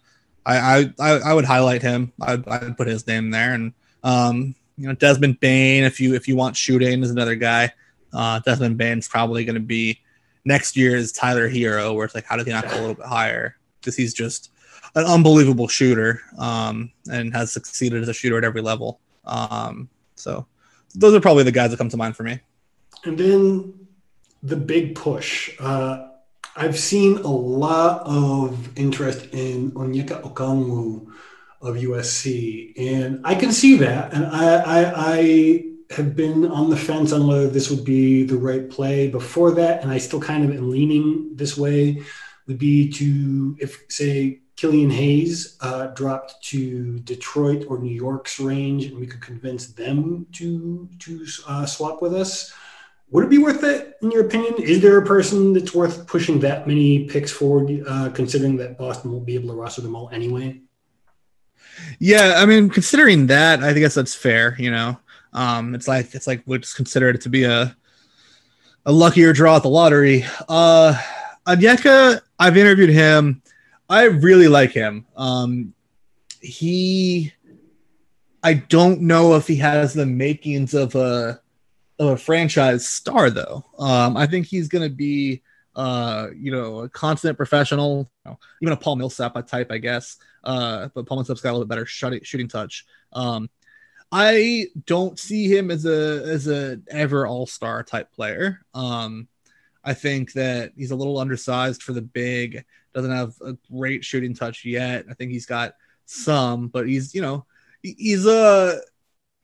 I 0.56 0.94
I, 1.00 1.10
I 1.18 1.34
would 1.34 1.46
highlight 1.46 1.82
him. 1.82 2.14
I 2.22 2.34
I'd 2.48 2.78
put 2.78 2.88
his 2.88 3.06
name 3.08 3.32
there, 3.32 3.54
and 3.54 3.74
um, 4.04 4.56
you 4.78 4.88
know 4.88 4.94
Desmond 4.94 5.40
Bane. 5.40 5.84
If 5.84 6.00
you 6.00 6.16
if 6.16 6.28
you 6.28 6.36
want 6.36 6.56
shooting, 6.56 7.04
is 7.04 7.12
another 7.12 7.36
guy. 7.36 7.72
Uh, 8.14 8.40
Desmond 8.40 8.78
Bane's 8.78 9.08
probably 9.08 9.44
going 9.46 9.56
to 9.56 9.62
be 9.62 10.00
next 10.46 10.78
year's 10.78 11.12
Tyler 11.12 11.50
Herro, 11.50 11.94
where 11.94 12.06
it's 12.06 12.16
like, 12.16 12.26
how 12.26 12.38
did 12.38 12.48
he 12.48 12.54
not 12.54 12.68
go 12.70 12.76
a 12.76 12.80
little 12.80 12.94
bit 12.96 13.06
higher? 13.06 13.58
Because 13.80 13.96
he's 13.96 14.14
just 14.14 14.52
an 14.96 15.06
unbelievable 15.06 15.68
shooter 15.68 16.22
um, 16.38 16.92
and 17.12 17.34
has 17.34 17.52
succeeded 17.52 18.02
as 18.02 18.08
a 18.08 18.14
shooter 18.14 18.38
at 18.38 18.44
every 18.44 18.62
level. 18.62 19.00
Um, 19.26 19.90
so 20.16 20.48
those 20.96 21.14
are 21.14 21.20
probably 21.20 21.44
the 21.44 21.52
guys 21.52 21.72
that 21.72 21.78
come 21.78 21.90
to 21.90 21.98
mind 21.98 22.16
for 22.16 22.24
me. 22.24 22.40
And 23.04 23.18
then 23.18 23.88
the 24.42 24.56
big 24.56 24.96
push. 24.96 25.52
Uh, 25.60 26.08
I've 26.58 26.80
seen 26.80 27.18
a 27.20 27.28
lot 27.28 28.02
of 28.08 28.76
interest 28.76 29.28
in 29.32 29.72
Onyeka 29.74 30.24
Okongwu 30.24 31.08
of 31.62 31.76
USC, 31.76 32.74
and 32.76 33.22
I 33.24 33.36
can 33.36 33.52
see 33.52 33.78
that. 33.78 34.12
And 34.12 34.26
I, 34.26 34.56
I, 34.56 35.14
I 35.14 35.64
have 35.92 36.16
been 36.16 36.48
on 36.48 36.72
the 36.72 36.76
fence 36.76 37.14
on 37.14 37.28
whether 37.28 37.48
this 37.48 37.70
would 37.70 37.86
be 37.86 38.24
the 38.24 38.38
right 38.38 38.68
play 38.68 39.08
before 39.08 39.52
that, 39.52 39.84
and 39.84 39.92
I 39.92 40.00
still 40.00 40.20
kind 40.20 40.44
of 40.44 40.56
am 40.56 40.72
leaning 40.72 41.30
this 41.36 41.56
way. 41.56 42.02
Would 42.48 42.58
be 42.58 42.90
to 42.94 43.56
if 43.60 43.84
say 43.90 44.40
Killian 44.56 44.90
Hayes 44.90 45.58
uh, 45.62 45.88
dropped 45.88 46.42
to 46.46 47.00
Detroit 47.00 47.66
or 47.70 47.78
New 47.78 47.94
York's 47.94 48.40
range, 48.40 48.86
and 48.86 48.98
we 48.98 49.06
could 49.06 49.22
convince 49.22 49.68
them 49.68 50.26
to 50.34 50.90
to 51.00 51.26
uh, 51.48 51.68
swap 51.68 52.02
with 52.02 52.16
us. 52.16 52.52
Would 53.12 53.26
it 53.26 53.30
be 53.30 53.38
worth 53.38 53.64
it, 53.64 53.98
in 54.02 54.12
your 54.12 54.26
opinion? 54.26 54.56
Is 54.62 54.82
there 54.82 54.98
a 54.98 55.06
person 55.06 55.54
that's 55.54 55.74
worth 55.74 56.08
pushing 56.08 56.40
that 56.42 56.68
many 56.68 57.06
picks 57.06 57.32
forward, 57.32 57.84
uh, 57.88 58.10
considering 58.10 58.58
that 58.58 58.78
Boston 58.78 59.12
won't 59.12 59.26
be 59.26 59.36
able 59.36 59.50
to 59.50 59.56
roster 59.56 59.82
them 59.82 59.96
all 59.96 60.10
anyway? 60.10 60.60
Yeah, 62.00 62.34
I 62.38 62.46
mean, 62.46 62.70
considering 62.70 63.28
that, 63.28 63.64
I 63.64 63.74
guess 63.74 63.94
that's 63.94 64.14
fair. 64.14 64.56
You 64.60 64.72
know, 64.72 65.00
um, 65.32 65.74
it's 65.74 65.88
like 65.88 66.16
it's 66.16 66.28
like 66.28 66.42
we 66.46 66.58
just 66.58 66.76
consider 66.76 67.10
it 67.10 67.22
to 67.22 67.30
be 67.30 67.44
a 67.44 67.76
a 68.86 68.92
luckier 68.92 69.34
draw 69.34 69.58
at 69.58 69.64
the 69.64 69.70
lottery. 69.70 70.26
Uh, 70.50 71.00
Onyeka, 71.46 72.22
I've 72.40 72.58
interviewed 72.58 72.90
him. 72.90 73.42
I 73.90 74.06
really 74.06 74.48
like 74.48 74.72
him. 74.72 75.06
Um, 75.16 75.74
he, 76.42 77.34
I 78.44 78.56
don't 78.56 79.02
know 79.02 79.36
if 79.36 79.48
he 79.48 79.58
has 79.58 79.94
the 79.94 80.06
makings 80.06 80.74
of 80.74 80.96
a 80.96 81.42
of 82.00 82.08
a 82.10 82.18
franchise 82.18 82.88
star 82.88 83.30
though. 83.30 83.66
Um, 83.78 84.18
I 84.18 84.28
think 84.28 84.46
he's 84.46 84.68
going 84.68 84.88
to 84.88 84.96
be, 84.96 85.42
uh, 85.76 86.28
you 86.36 86.52
know, 86.52 86.82
a 86.82 86.90
constant 86.90 87.38
professional, 87.38 88.10
you 88.26 88.32
know, 88.32 88.40
even 88.62 88.74
a 88.74 88.78
Paul 88.78 88.98
Millsap 88.98 89.48
type, 89.48 89.72
I 89.72 89.78
guess. 89.78 90.18
Uh, 90.44 90.90
but 90.94 91.06
Paul 91.06 91.18
Millsap's 91.18 91.42
got 91.42 91.52
a 91.52 91.54
little 91.54 91.66
bit 91.66 91.70
better 91.70 91.86
shooting, 91.86 92.48
touch. 92.48 92.86
Um, 93.14 93.50
I 94.12 94.68
don't 94.86 95.20
see 95.20 95.48
him 95.48 95.70
as 95.70 95.86
a 95.86 96.24
as 96.26 96.48
a 96.48 96.80
ever 96.90 97.28
all 97.28 97.46
star 97.46 97.84
type 97.84 98.12
player. 98.14 98.62
Um, 98.74 99.28
I 99.84 99.94
think 99.94 100.34
that 100.34 100.72
he's 100.78 100.92
a 100.92 100.96
little 100.96 101.18
undersized 101.18 101.84
for 101.84 101.94
the 101.94 102.02
big. 102.02 102.64
Doesn't 102.94 103.12
have 103.12 103.36
a 103.42 103.58
great 103.72 104.06
shooting 104.06 104.34
touch 104.34 104.64
yet. 104.64 105.06
I 105.10 105.14
think 105.14 105.32
he's 105.32 105.46
got 105.46 105.76
some, 106.06 106.70
but 106.70 106.88
he's 106.88 107.14
you 107.14 107.22
know 107.22 107.46
he's 107.82 108.26
a 108.26 108.80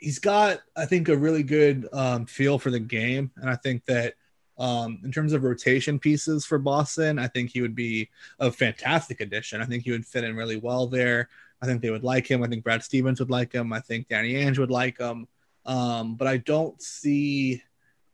he's 0.03 0.19
got 0.19 0.61
I 0.75 0.85
think 0.85 1.07
a 1.07 1.17
really 1.17 1.43
good 1.43 1.87
um, 1.93 2.25
feel 2.25 2.59
for 2.59 2.69
the 2.69 2.79
game, 2.79 3.31
and 3.37 3.49
I 3.49 3.55
think 3.55 3.85
that 3.85 4.15
um, 4.57 4.99
in 5.03 5.11
terms 5.11 5.33
of 5.33 5.43
rotation 5.43 5.97
pieces 5.97 6.45
for 6.45 6.59
Boston, 6.59 7.17
I 7.17 7.27
think 7.27 7.51
he 7.51 7.61
would 7.61 7.75
be 7.75 8.09
a 8.39 8.51
fantastic 8.51 9.21
addition. 9.21 9.61
I 9.61 9.65
think 9.65 9.83
he 9.83 9.91
would 9.91 10.05
fit 10.05 10.23
in 10.23 10.35
really 10.35 10.57
well 10.57 10.87
there. 10.87 11.29
I 11.61 11.65
think 11.65 11.81
they 11.81 11.89
would 11.89 12.03
like 12.03 12.29
him. 12.29 12.43
I 12.43 12.47
think 12.47 12.63
Brad 12.63 12.83
Stevens 12.83 13.19
would 13.19 13.31
like 13.31 13.53
him. 13.53 13.71
I 13.71 13.79
think 13.79 14.09
Danny 14.09 14.33
Ainge 14.33 14.59
would 14.59 14.69
like 14.69 14.99
him. 14.99 15.27
Um, 15.65 16.15
but 16.15 16.27
I 16.27 16.37
don't 16.37 16.79
see 16.81 17.63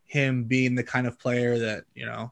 him 0.05 0.43
being 0.43 0.75
the 0.75 0.83
kind 0.83 1.07
of 1.07 1.19
player 1.19 1.57
that 1.59 1.83
you 1.95 2.05
know 2.05 2.31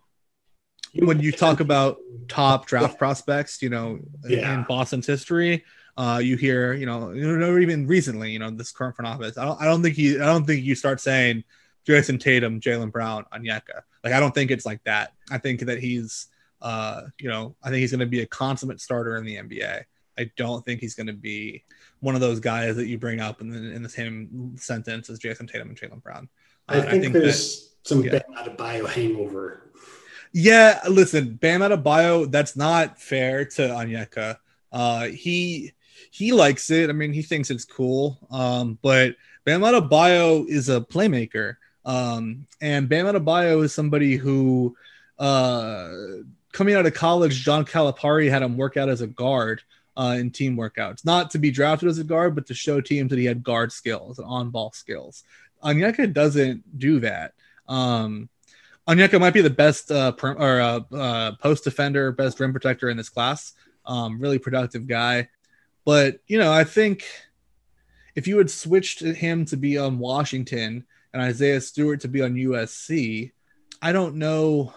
when 0.93 1.19
you 1.19 1.31
talk 1.31 1.59
about 1.59 1.97
top 2.27 2.67
draft 2.67 2.97
prospects, 2.97 3.61
you 3.61 3.69
know, 3.69 3.99
yeah. 4.27 4.53
in 4.53 4.63
Boston's 4.63 5.07
history, 5.07 5.65
uh, 5.97 6.19
you 6.23 6.37
hear, 6.37 6.73
you 6.73 6.85
know, 6.85 7.09
or 7.09 7.59
even 7.59 7.87
recently, 7.87 8.31
you 8.31 8.39
know, 8.39 8.51
this 8.51 8.71
current 8.71 8.95
front 8.95 9.07
office. 9.07 9.37
I 9.37 9.45
don't, 9.45 9.59
I 9.59 9.65
don't 9.65 9.81
think 9.81 9.97
you, 9.97 10.21
I 10.21 10.25
don't 10.25 10.45
think 10.45 10.63
you 10.63 10.75
start 10.75 11.01
saying 11.01 11.43
Jayson 11.87 12.19
Tatum, 12.19 12.61
Jaylen 12.61 12.91
Brown, 12.91 13.25
Onyeka. 13.33 13.81
Like, 14.03 14.13
I 14.13 14.19
don't 14.19 14.33
think 14.33 14.51
it's 14.51 14.65
like 14.65 14.83
that. 14.83 15.13
I 15.31 15.39
think 15.39 15.61
that 15.61 15.79
he's, 15.79 16.27
uh, 16.61 17.01
you 17.19 17.29
know, 17.29 17.55
I 17.63 17.69
think 17.69 17.81
he's 17.81 17.91
going 17.91 18.01
to 18.01 18.05
be 18.05 18.21
a 18.21 18.27
consummate 18.27 18.79
starter 18.79 19.17
in 19.17 19.25
the 19.25 19.37
NBA. 19.37 19.83
I 20.19 20.31
don't 20.37 20.63
think 20.63 20.81
he's 20.81 20.93
going 20.93 21.07
to 21.07 21.13
be 21.13 21.63
one 21.99 22.13
of 22.13 22.21
those 22.21 22.39
guys 22.39 22.75
that 22.75 22.87
you 22.87 22.99
bring 22.99 23.19
up 23.19 23.41
in 23.41 23.49
the, 23.49 23.57
in 23.57 23.81
the 23.81 23.89
same 23.89 24.55
sentence 24.57 25.09
as 25.09 25.19
Jayson 25.19 25.47
Tatum 25.47 25.69
and 25.69 25.79
Jaylen 25.79 26.01
Brown. 26.01 26.29
Uh, 26.69 26.73
I, 26.73 26.81
think 26.81 26.93
I, 26.93 26.99
think 26.99 27.13
there's 27.13 27.69
that, 27.83 27.87
some 27.87 28.03
yeah. 28.03 28.19
Bam 28.19 28.55
Adebayo 28.55 28.87
hangover. 28.87 29.71
Yeah, 30.31 30.81
listen, 30.87 31.35
Bam 31.35 31.61
Adebayo, 31.61 32.29
that's 32.29 32.55
not 32.55 33.01
fair 33.01 33.45
to 33.45 33.61
Onyeka. 33.61 34.37
Uh, 34.71 35.05
he 35.05 35.73
he 36.11 36.31
likes 36.31 36.69
it. 36.69 36.89
I 36.89 36.93
mean, 36.93 37.13
he 37.13 37.21
thinks 37.21 37.49
it's 37.49 37.65
cool. 37.65 38.17
Um, 38.31 38.77
but 38.81 39.15
Bam 39.45 39.61
Adebayo 39.61 40.47
is 40.47 40.69
a 40.69 40.81
playmaker. 40.81 41.57
Um, 41.85 42.47
and 42.61 42.89
Bam 42.89 43.05
Adebayo 43.05 43.63
is 43.63 43.73
somebody 43.73 44.15
who, 44.15 44.75
uh, 45.19 45.89
coming 46.51 46.75
out 46.75 46.85
of 46.85 46.93
college, 46.93 47.43
John 47.43 47.65
Calipari 47.65 48.29
had 48.29 48.41
him 48.41 48.57
work 48.57 48.77
out 48.77 48.89
as 48.89 49.01
a 49.01 49.07
guard 49.07 49.61
uh, 49.95 50.15
in 50.19 50.31
team 50.31 50.55
workouts, 50.55 51.05
not 51.05 51.31
to 51.31 51.39
be 51.39 51.49
drafted 51.49 51.89
as 51.89 51.97
a 51.97 52.03
guard, 52.03 52.35
but 52.35 52.45
to 52.47 52.53
show 52.53 52.81
teams 52.81 53.09
that 53.09 53.19
he 53.19 53.25
had 53.25 53.43
guard 53.43 53.71
skills 53.71 54.19
and 54.19 54.27
on 54.27 54.51
ball 54.51 54.71
skills. 54.73 55.23
Onyeka 55.63 56.13
doesn't 56.13 56.77
do 56.77 56.99
that. 56.99 57.33
Um, 57.67 58.29
Onyeka 58.87 59.19
might 59.19 59.33
be 59.33 59.41
the 59.41 59.49
best 59.49 59.91
uh, 59.91 60.11
per, 60.13 60.33
or 60.33 60.61
uh, 60.61 60.79
uh, 60.95 61.31
post 61.37 61.63
defender, 61.63 62.11
best 62.11 62.39
rim 62.39 62.51
protector 62.51 62.89
in 62.89 62.97
this 62.97 63.09
class. 63.09 63.53
Um, 63.85 64.19
really 64.19 64.39
productive 64.39 64.87
guy, 64.87 65.29
but 65.87 66.19
you 66.27 66.37
know, 66.37 66.51
I 66.51 66.65
think 66.65 67.05
if 68.13 68.27
you 68.27 68.37
had 68.39 68.51
switched 68.51 68.99
him 68.99 69.45
to 69.45 69.55
be 69.55 69.77
on 69.77 69.99
Washington 69.99 70.85
and 71.13 71.21
Isaiah 71.21 71.61
Stewart 71.61 72.01
to 72.01 72.09
be 72.09 72.21
on 72.21 72.33
USC, 72.33 73.31
I 73.81 73.93
don't 73.93 74.17
know 74.17 74.73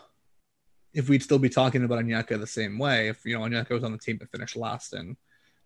if 0.94 1.08
we'd 1.08 1.24
still 1.24 1.40
be 1.40 1.48
talking 1.48 1.82
about 1.82 1.98
Onyeka 1.98 2.38
the 2.38 2.46
same 2.46 2.78
way 2.78 3.08
if 3.08 3.24
you 3.24 3.36
know 3.36 3.44
Onyeka 3.44 3.70
was 3.70 3.82
on 3.82 3.90
the 3.90 3.98
team 3.98 4.18
that 4.18 4.30
finished 4.30 4.54
last 4.54 4.94
in 4.94 5.16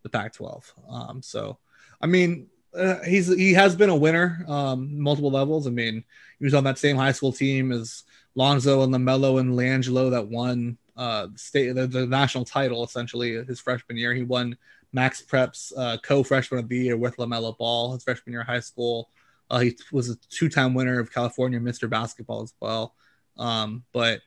the 0.03 0.09
Pac-12. 0.09 0.65
Um, 0.89 1.21
so, 1.21 1.59
I 2.01 2.07
mean, 2.07 2.47
uh, 2.75 3.03
he's 3.03 3.27
he 3.27 3.53
has 3.53 3.77
been 3.77 3.91
a 3.91 3.97
winner 3.97 4.47
um, 4.49 4.99
multiple 4.99 5.31
levels. 5.31 5.67
I 5.67 5.71
mean, 5.71 6.05
he 6.39 6.45
was 6.47 6.55
on 6.55 6.65
that 6.65 6.79
same 6.79 6.97
high 6.97 7.13
school 7.13 7.33
team 7.33 7.71
as 7.71 8.05
Lonzo 8.35 8.83
and 8.83 8.95
LaMelo 8.95 9.41
and 9.41 9.53
LiAngelo 9.53 10.11
that 10.13 10.27
won 10.27 10.79
uh, 10.97 11.27
state 11.37 11.75
the, 11.75 11.87
the, 11.87 12.07
national 12.07 12.47
title 12.47 12.83
essentially 12.83 13.45
his 13.45 13.61
freshman 13.61 13.99
year. 13.99 14.15
He 14.15 14.23
won 14.23 14.57
MaxPrep's 14.95 15.73
uh, 15.77 15.97
co-freshman 16.03 16.61
of 16.61 16.69
the 16.69 16.79
year 16.79 16.97
with 16.97 17.17
LaMelo 17.17 17.57
Ball 17.57 17.93
his 17.93 18.05
freshman 18.05 18.33
year 18.33 18.43
of 18.43 18.47
high 18.47 18.61
school. 18.61 19.11
Uh, 19.51 19.61
he 19.61 19.77
was 19.93 20.09
a 20.11 20.17
two-time 20.31 20.75
winner 20.75 21.01
of 21.01 21.13
California 21.13 21.61
Mr. 21.61 21.89
Basketball 21.89 22.43
as 22.43 22.55
well. 22.61 22.95
Um, 23.37 23.85
but 23.93 24.21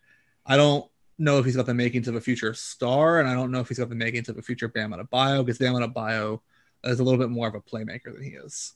I 0.45 0.57
don't 0.57 0.85
know 1.17 1.39
if 1.39 1.45
he's 1.45 1.55
got 1.55 1.65
the 1.65 1.73
makings 1.73 2.07
of 2.07 2.15
a 2.15 2.21
future 2.21 2.53
star, 2.53 3.19
and 3.19 3.27
I 3.27 3.33
don't 3.33 3.51
know 3.51 3.59
if 3.59 3.67
he's 3.67 3.79
got 3.79 3.89
the 3.89 3.95
makings 3.95 4.29
of 4.29 4.37
a 4.37 4.41
future 4.41 4.67
Bam 4.67 4.91
Adebayo 4.91 5.45
because 5.45 5.57
Bam 5.57 5.73
Adebayo 5.73 6.41
is 6.83 6.99
a 6.99 7.03
little 7.03 7.19
bit 7.19 7.29
more 7.29 7.47
of 7.47 7.55
a 7.55 7.61
playmaker 7.61 8.13
than 8.13 8.23
he 8.23 8.31
is. 8.31 8.73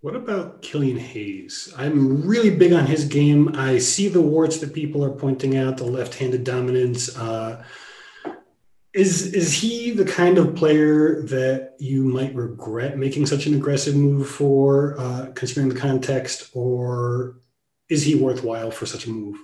What 0.00 0.14
about 0.14 0.62
Killian 0.62 0.98
Hayes? 0.98 1.72
I'm 1.76 2.26
really 2.26 2.54
big 2.54 2.72
on 2.72 2.86
his 2.86 3.06
game. 3.06 3.56
I 3.56 3.78
see 3.78 4.08
the 4.08 4.20
warts 4.20 4.58
that 4.58 4.74
people 4.74 5.04
are 5.04 5.10
pointing 5.10 5.56
out, 5.56 5.78
the 5.78 5.84
left-handed 5.84 6.44
dominance. 6.44 7.16
Uh, 7.16 7.64
is 8.96 9.34
is 9.34 9.52
he 9.52 9.90
the 9.90 10.04
kind 10.04 10.38
of 10.38 10.54
player 10.54 11.22
that 11.22 11.74
you 11.78 12.04
might 12.04 12.34
regret 12.34 12.96
making 12.96 13.26
such 13.26 13.46
an 13.46 13.54
aggressive 13.54 13.94
move 13.94 14.26
for, 14.28 14.98
uh, 14.98 15.26
considering 15.34 15.68
the 15.68 15.78
context, 15.78 16.50
or 16.54 17.36
is 17.90 18.02
he 18.02 18.14
worthwhile 18.14 18.70
for 18.70 18.86
such 18.86 19.06
a 19.06 19.10
move? 19.10 19.36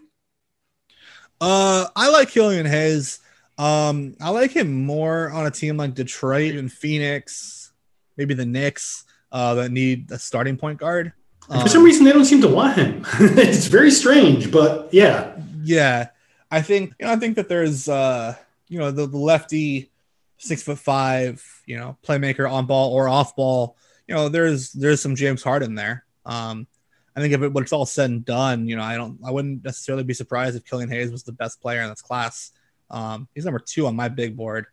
Uh, 1.41 1.87
I 1.95 2.09
like 2.09 2.31
Killian 2.31 2.65
Hayes. 2.65 3.21
Um, 3.59 4.17
I 4.21 4.31
like 4.31 4.53
him 4.53 4.87
more 4.87 5.31
on 5.31 5.45
a 5.45 5.51
team 5.51 5.77
like 5.77 5.95
Detroit 5.95 6.55
and 6.55 6.73
Phoenix, 6.73 7.73
maybe 8.17 8.33
the 8.33 8.47
Knicks, 8.47 9.05
uh, 9.31 9.55
that 9.55 9.71
need 9.71 10.11
a 10.11 10.19
starting 10.19 10.57
point 10.57 10.79
guard. 10.79 11.13
Um, 11.51 11.61
for 11.61 11.69
some 11.69 11.85
reason, 11.85 12.05
they 12.07 12.13
don't 12.13 12.25
seem 12.25 12.41
to 12.41 12.49
want 12.49 12.79
him. 12.79 13.05
it's 13.21 13.67
very 13.67 13.91
strange, 13.91 14.51
but 14.51 14.89
yeah, 14.95 15.37
yeah. 15.63 16.09
I 16.51 16.63
think 16.63 16.95
you 16.99 17.07
know, 17.07 17.13
I 17.13 17.17
think 17.17 17.37
that 17.37 17.49
there's 17.49 17.89
uh, 17.89 18.37
you 18.73 18.79
know, 18.79 18.91
the, 18.91 19.07
the 19.07 19.19
lefty, 19.19 19.93
six 20.39 20.63
foot 20.63 20.79
five, 20.79 21.45
you 21.67 21.77
know, 21.77 21.99
playmaker 22.03 22.51
on 22.51 22.65
ball 22.67 22.93
or 22.95 23.07
off 23.07 23.37
ball. 23.37 23.77
You 24.09 24.15
know, 24.15 24.29
there's 24.31 24.73
there's 24.73 25.03
some 25.03 25.15
James 25.15 25.43
Harden 25.43 25.75
there. 25.75 26.05
Um, 26.25 26.67
I 27.15 27.21
think 27.21 27.35
if 27.35 27.43
it, 27.43 27.53
when 27.53 27.63
it's 27.65 27.73
all 27.75 27.85
said 27.85 28.09
and 28.11 28.25
done, 28.25 28.67
you 28.67 28.77
know, 28.77 28.83
I 28.83 28.97
don't, 28.97 29.19
I 29.23 29.31
wouldn't 29.31 29.63
necessarily 29.63 30.05
be 30.05 30.15
surprised 30.15 30.57
if 30.57 30.65
Killian 30.65 30.89
Hayes 30.89 31.13
was 31.13 31.23
the 31.23 31.33
best 31.33 31.61
player 31.61 31.83
in 31.83 31.91
this 31.91 32.01
class. 32.01 32.53
Um, 32.91 33.29
he's 33.35 33.45
number 33.45 33.61
two 33.61 33.87
on 33.87 33.95
my 33.95 34.09
big 34.09 34.37
board 34.37 34.65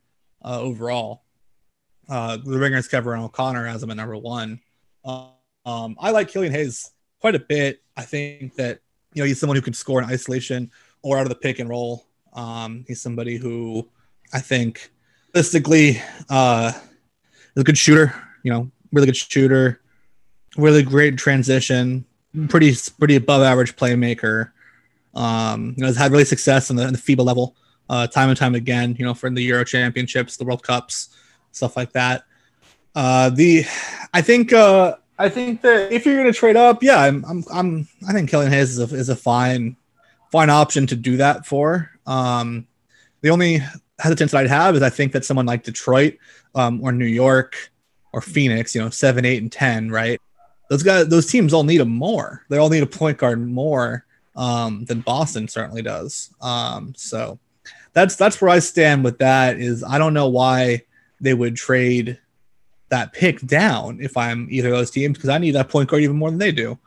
uh, 0.44 0.60
overall. 0.62 1.24
uh, 2.10 2.38
the 2.38 2.58
Ringers 2.58 2.88
Kevin 2.88 3.20
O'Connor 3.20 3.68
has 3.68 3.84
him 3.84 3.92
at 3.92 3.98
number 3.98 4.18
one. 4.18 4.60
Um, 5.06 5.96
I 6.00 6.12
like 6.12 6.30
Killian 6.30 6.54
Hayes 6.54 6.92
quite 7.22 7.36
a 7.36 7.40
bit. 7.40 7.82
I 7.96 8.02
think 8.04 8.56
that 8.56 8.80
you 9.14 9.22
know 9.22 9.28
he's 9.28 9.40
someone 9.40 9.56
who 9.56 9.62
can 9.62 9.74
score 9.74 10.02
in 10.02 10.10
isolation 10.10 10.72
or 11.02 11.18
out 11.18 11.24
of 11.24 11.30
the 11.30 11.36
pick 11.36 11.60
and 11.60 11.70
roll. 11.70 12.06
Um, 12.40 12.86
he's 12.88 13.02
somebody 13.02 13.36
who 13.36 13.86
I 14.34 14.40
think 14.40 14.92
realistically 15.34 16.02
uh, 16.30 16.72
is 17.56 17.62
a 17.62 17.64
good 17.64 17.78
shooter. 17.78 18.16
You 18.44 18.52
know, 18.52 18.72
really 18.94 19.08
good 19.08 19.18
shooter, 19.18 19.82
really 20.56 20.82
great 20.82 21.18
transition, 21.18 22.06
pretty 22.48 22.74
pretty 22.98 23.18
above 23.18 23.42
average 23.42 23.76
playmaker. 23.76 24.52
Um, 25.16 25.74
you 25.76 25.82
know, 25.82 25.88
has 25.88 25.98
had 25.98 26.12
really 26.12 26.24
success 26.24 26.70
in 26.70 26.78
the, 26.78 26.88
in 26.88 26.94
the 26.94 27.00
FIBA 27.00 27.26
level, 27.26 27.58
uh, 27.90 28.08
time 28.08 28.30
and 28.30 28.38
time 28.38 28.56
again. 28.56 28.96
You 28.98 29.06
know, 29.06 29.14
for 29.14 29.30
the 29.30 29.42
Euro 29.42 29.66
Championships, 29.66 30.38
the 30.38 30.46
World 30.46 30.64
Cups, 30.64 31.10
stuff 31.52 31.76
like 31.76 31.92
that. 31.92 32.24
Uh, 32.96 33.32
the 33.32 33.66
I 34.14 34.22
think 34.22 34.54
uh, 34.54 34.96
I 35.18 35.28
think 35.28 35.62
that 35.64 35.92
if 35.92 36.06
you're 36.06 36.16
going 36.16 36.32
to 36.32 36.38
trade 36.38 36.56
up, 36.56 36.84
yeah, 36.84 37.00
I'm, 37.00 37.26
I'm, 37.26 37.44
I'm 37.52 37.88
I 38.08 38.14
think 38.14 38.30
Killian 38.30 38.54
Hayes 38.54 38.78
is 38.78 38.94
a, 38.94 38.96
is 38.96 39.10
a 39.10 39.16
fine 39.16 39.76
fine 40.32 40.50
option 40.50 40.88
to 40.88 40.96
do 40.96 41.18
that 41.18 41.46
for. 41.46 41.92
Um, 42.06 42.68
the 43.22 43.30
only 43.30 43.62
hesitance 44.00 44.34
I'd 44.34 44.48
have 44.48 44.76
is 44.76 44.82
I 44.82 44.90
think 44.90 45.12
that 45.12 45.26
someone 45.26 45.46
like 45.46 45.64
Detroit 45.64 46.18
um, 46.56 46.82
or 46.82 46.92
New 46.92 47.06
York 47.06 47.72
or 48.14 48.22
Phoenix, 48.22 48.74
you 48.74 48.82
know, 48.82 48.90
seven, 48.90 49.26
eight, 49.26 49.42
and 49.42 49.52
ten, 49.52 49.92
right? 49.92 50.20
Those 50.70 50.84
guys, 50.84 51.08
those 51.08 51.26
teams 51.26 51.54
all 51.54 51.64
need 51.64 51.82
a 51.82 51.86
more. 51.86 52.46
They 52.50 52.58
all 52.58 52.70
need 52.70 52.84
a 52.84 52.88
point 52.88 53.18
guard 53.18 53.46
more 53.46 54.06
um, 54.36 54.86
than 54.86 55.02
Boston 55.02 55.48
certainly 55.48 55.82
does. 55.82 56.34
Um, 56.42 56.94
so 56.96 57.40
that's 57.94 58.16
that's 58.16 58.40
where 58.40 58.50
I 58.50 58.60
stand 58.60 59.04
with 59.04 59.18
that. 59.20 59.60
Is 59.60 59.84
I 59.84 59.98
don't 59.98 60.14
know 60.14 60.30
why 60.30 60.84
they 61.20 61.34
would 61.34 61.56
trade 61.56 62.20
that 62.90 63.14
pick 63.14 63.40
down 63.42 64.00
if 64.02 64.18
I'm 64.18 64.48
either 64.50 64.70
of 64.70 64.76
those 64.76 64.92
teams 64.92 65.18
because 65.18 65.30
I 65.30 65.38
need 65.38 65.52
that 65.52 65.70
point 65.70 65.90
guard 65.90 66.04
even 66.04 66.16
more 66.16 66.30
than 66.30 66.40
they 66.40 66.52
do. 66.52 66.78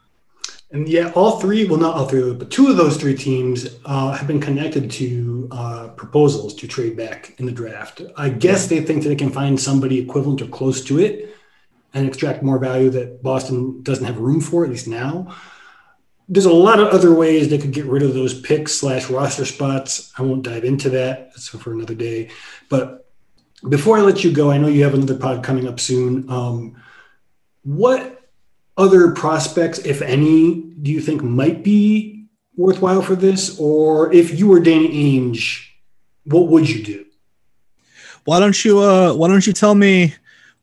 And 0.72 0.88
yeah, 0.88 1.12
all 1.14 1.38
three, 1.38 1.66
well, 1.66 1.78
not 1.78 1.96
all 1.96 2.06
three, 2.06 2.32
but 2.32 2.50
two 2.50 2.68
of 2.68 2.78
those 2.78 2.96
three 2.96 3.14
teams 3.14 3.76
uh, 3.84 4.12
have 4.12 4.26
been 4.26 4.40
connected 4.40 4.90
to 4.92 5.48
uh, 5.50 5.88
proposals 5.88 6.54
to 6.54 6.66
trade 6.66 6.96
back 6.96 7.34
in 7.38 7.44
the 7.44 7.52
draft. 7.52 8.00
I 8.16 8.30
guess 8.30 8.68
they 8.68 8.80
think 8.80 9.02
that 9.02 9.10
they 9.10 9.14
can 9.16 9.30
find 9.30 9.60
somebody 9.60 9.98
equivalent 9.98 10.40
or 10.40 10.46
close 10.46 10.82
to 10.84 10.98
it 10.98 11.36
and 11.92 12.08
extract 12.08 12.42
more 12.42 12.58
value 12.58 12.88
that 12.88 13.22
Boston 13.22 13.82
doesn't 13.82 14.06
have 14.06 14.16
room 14.16 14.40
for, 14.40 14.64
at 14.64 14.70
least 14.70 14.88
now. 14.88 15.34
There's 16.26 16.46
a 16.46 16.52
lot 16.52 16.80
of 16.80 16.88
other 16.88 17.12
ways 17.12 17.50
they 17.50 17.58
could 17.58 17.72
get 17.72 17.84
rid 17.84 18.02
of 18.02 18.14
those 18.14 18.40
picks 18.40 18.72
slash 18.72 19.10
roster 19.10 19.44
spots. 19.44 20.10
I 20.16 20.22
won't 20.22 20.42
dive 20.42 20.64
into 20.64 20.88
that. 20.90 21.32
That's 21.32 21.48
for 21.48 21.72
another 21.72 21.94
day. 21.94 22.30
But 22.70 23.06
before 23.68 23.98
I 23.98 24.00
let 24.00 24.24
you 24.24 24.32
go, 24.32 24.50
I 24.50 24.56
know 24.56 24.68
you 24.68 24.84
have 24.84 24.94
another 24.94 25.18
pod 25.18 25.44
coming 25.44 25.68
up 25.68 25.78
soon. 25.78 26.30
Um, 26.30 26.82
what 27.62 28.21
other 28.76 29.12
prospects, 29.12 29.78
if 29.80 30.02
any, 30.02 30.62
do 30.82 30.90
you 30.90 31.00
think 31.00 31.22
might 31.22 31.62
be 31.62 32.26
worthwhile 32.56 33.02
for 33.02 33.14
this? 33.14 33.58
Or 33.58 34.12
if 34.12 34.38
you 34.38 34.48
were 34.48 34.60
Danny 34.60 34.88
Ainge, 34.88 35.66
what 36.24 36.48
would 36.48 36.68
you 36.68 36.82
do? 36.82 37.04
Why 38.24 38.38
don't 38.38 38.64
you 38.64 38.78
uh 38.78 39.14
why 39.14 39.28
don't 39.28 39.46
you 39.46 39.52
tell 39.52 39.74
me 39.74 40.14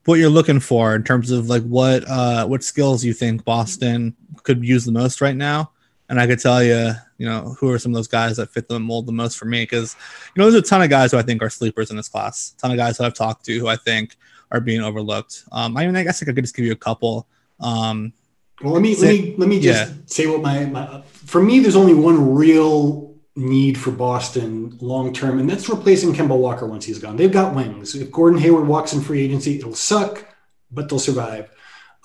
what 0.05 0.15
you're 0.15 0.29
looking 0.29 0.59
for 0.59 0.95
in 0.95 1.03
terms 1.03 1.29
of 1.29 1.49
like 1.49 1.63
what 1.63 2.07
uh 2.07 2.47
what 2.47 2.63
skills 2.63 3.03
you 3.03 3.13
think 3.13 3.43
Boston 3.43 4.15
could 4.43 4.63
use 4.63 4.85
the 4.85 4.91
most 4.91 5.21
right 5.21 5.35
now? 5.35 5.71
And 6.07 6.19
I 6.19 6.25
could 6.25 6.39
tell 6.39 6.63
you, 6.63 6.93
you 7.19 7.27
know, 7.27 7.55
who 7.59 7.69
are 7.69 7.77
some 7.77 7.91
of 7.91 7.95
those 7.95 8.07
guys 8.07 8.37
that 8.37 8.49
fit 8.49 8.67
the 8.67 8.79
mold 8.79 9.05
the 9.05 9.11
most 9.11 9.37
for 9.37 9.45
me? 9.45 9.63
Because 9.63 9.95
you 10.35 10.39
know, 10.39 10.49
there's 10.49 10.63
a 10.63 10.67
ton 10.67 10.81
of 10.81 10.89
guys 10.89 11.11
who 11.11 11.17
I 11.17 11.21
think 11.21 11.43
are 11.43 11.49
sleepers 11.49 11.91
in 11.91 11.97
this 11.97 12.07
class. 12.07 12.55
A 12.57 12.61
ton 12.61 12.71
of 12.71 12.77
guys 12.77 12.97
that 12.97 13.05
I've 13.05 13.13
talked 13.13 13.45
to 13.45 13.59
who 13.59 13.67
I 13.67 13.75
think 13.75 14.15
are 14.51 14.61
being 14.61 14.81
overlooked. 14.81 15.43
Um, 15.51 15.77
I 15.77 15.85
mean, 15.85 15.95
I 15.95 16.03
guess 16.03 16.21
I 16.21 16.25
could 16.25 16.35
just 16.37 16.55
give 16.55 16.65
you 16.65 16.71
a 16.71 16.77
couple. 16.77 17.27
Um, 17.59 18.13
well, 18.61 18.73
let 18.73 18.81
me 18.81 18.95
let 18.95 19.09
me 19.09 19.35
let 19.37 19.49
me 19.49 19.59
just 19.59 19.91
yeah. 19.91 19.97
say 20.05 20.27
what 20.27 20.41
my, 20.41 20.65
my 20.65 21.01
for 21.11 21.41
me. 21.41 21.59
There's 21.59 21.75
only 21.75 21.93
one 21.93 22.33
real 22.35 23.15
need 23.35 23.77
for 23.77 23.91
Boston 23.91 24.77
long 24.81 25.13
term, 25.13 25.39
and 25.39 25.49
that's 25.49 25.69
replacing 25.69 26.13
Kemba 26.13 26.37
Walker 26.37 26.65
once 26.65 26.85
he's 26.85 26.99
gone. 26.99 27.15
They've 27.15 27.31
got 27.31 27.55
wings. 27.55 27.95
If 27.95 28.11
Gordon 28.11 28.39
Hayward 28.39 28.67
walks 28.67 28.93
in 28.93 29.01
free 29.01 29.21
agency, 29.21 29.57
it'll 29.57 29.75
suck, 29.75 30.25
but 30.71 30.89
they'll 30.89 30.99
survive. 30.99 31.49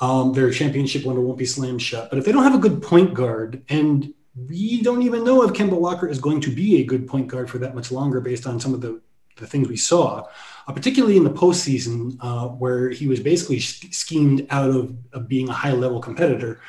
Um, 0.00 0.32
their 0.32 0.50
championship 0.50 1.04
window 1.04 1.22
won't 1.22 1.38
be 1.38 1.46
slammed 1.46 1.82
shut. 1.82 2.10
But 2.10 2.18
if 2.18 2.24
they 2.24 2.32
don't 2.32 2.42
have 2.42 2.54
a 2.54 2.58
good 2.58 2.82
point 2.82 3.14
guard, 3.14 3.62
and 3.68 4.12
we 4.36 4.82
don't 4.82 5.02
even 5.02 5.24
know 5.24 5.42
if 5.42 5.52
Kemba 5.52 5.78
Walker 5.78 6.08
is 6.08 6.18
going 6.18 6.40
to 6.42 6.50
be 6.50 6.80
a 6.80 6.84
good 6.84 7.08
point 7.08 7.28
guard 7.28 7.50
for 7.50 7.58
that 7.58 7.74
much 7.74 7.90
longer, 7.90 8.20
based 8.20 8.46
on 8.46 8.60
some 8.60 8.74
of 8.74 8.80
the 8.80 9.00
the 9.36 9.46
things 9.46 9.68
we 9.68 9.76
saw 9.76 10.24
uh, 10.66 10.72
particularly 10.72 11.16
in 11.16 11.24
the 11.24 11.30
postseason, 11.30 12.16
uh, 12.20 12.48
where 12.48 12.90
he 12.90 13.06
was 13.06 13.20
basically 13.20 13.60
schemed 13.60 14.46
out 14.50 14.70
of, 14.70 14.96
of 15.12 15.28
being 15.28 15.48
a 15.48 15.52
high 15.52 15.72
level 15.72 16.00
competitor. 16.00 16.60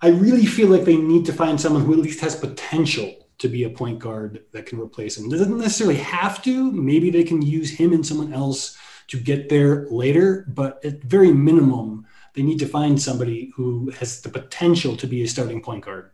I 0.00 0.08
really 0.08 0.46
feel 0.46 0.68
like 0.68 0.84
they 0.84 0.96
need 0.96 1.24
to 1.26 1.32
find 1.32 1.60
someone 1.60 1.84
who 1.84 1.92
at 1.92 1.98
least 1.98 2.20
has 2.20 2.36
potential 2.36 3.14
to 3.38 3.48
be 3.48 3.64
a 3.64 3.70
point 3.70 3.98
guard 3.98 4.44
that 4.52 4.66
can 4.66 4.80
replace 4.80 5.16
him. 5.16 5.28
Doesn't 5.28 5.58
necessarily 5.58 5.96
have 5.96 6.42
to. 6.42 6.70
Maybe 6.72 7.10
they 7.10 7.24
can 7.24 7.42
use 7.42 7.70
him 7.70 7.92
and 7.92 8.06
someone 8.06 8.32
else 8.32 8.76
to 9.08 9.18
get 9.18 9.48
there 9.48 9.86
later, 9.90 10.44
but 10.48 10.84
at 10.84 11.02
very 11.02 11.32
minimum, 11.32 12.06
they 12.34 12.42
need 12.42 12.58
to 12.58 12.66
find 12.66 13.00
somebody 13.00 13.52
who 13.54 13.90
has 13.90 14.20
the 14.20 14.28
potential 14.28 14.96
to 14.96 15.06
be 15.06 15.22
a 15.22 15.28
starting 15.28 15.62
point 15.62 15.84
guard. 15.84 16.10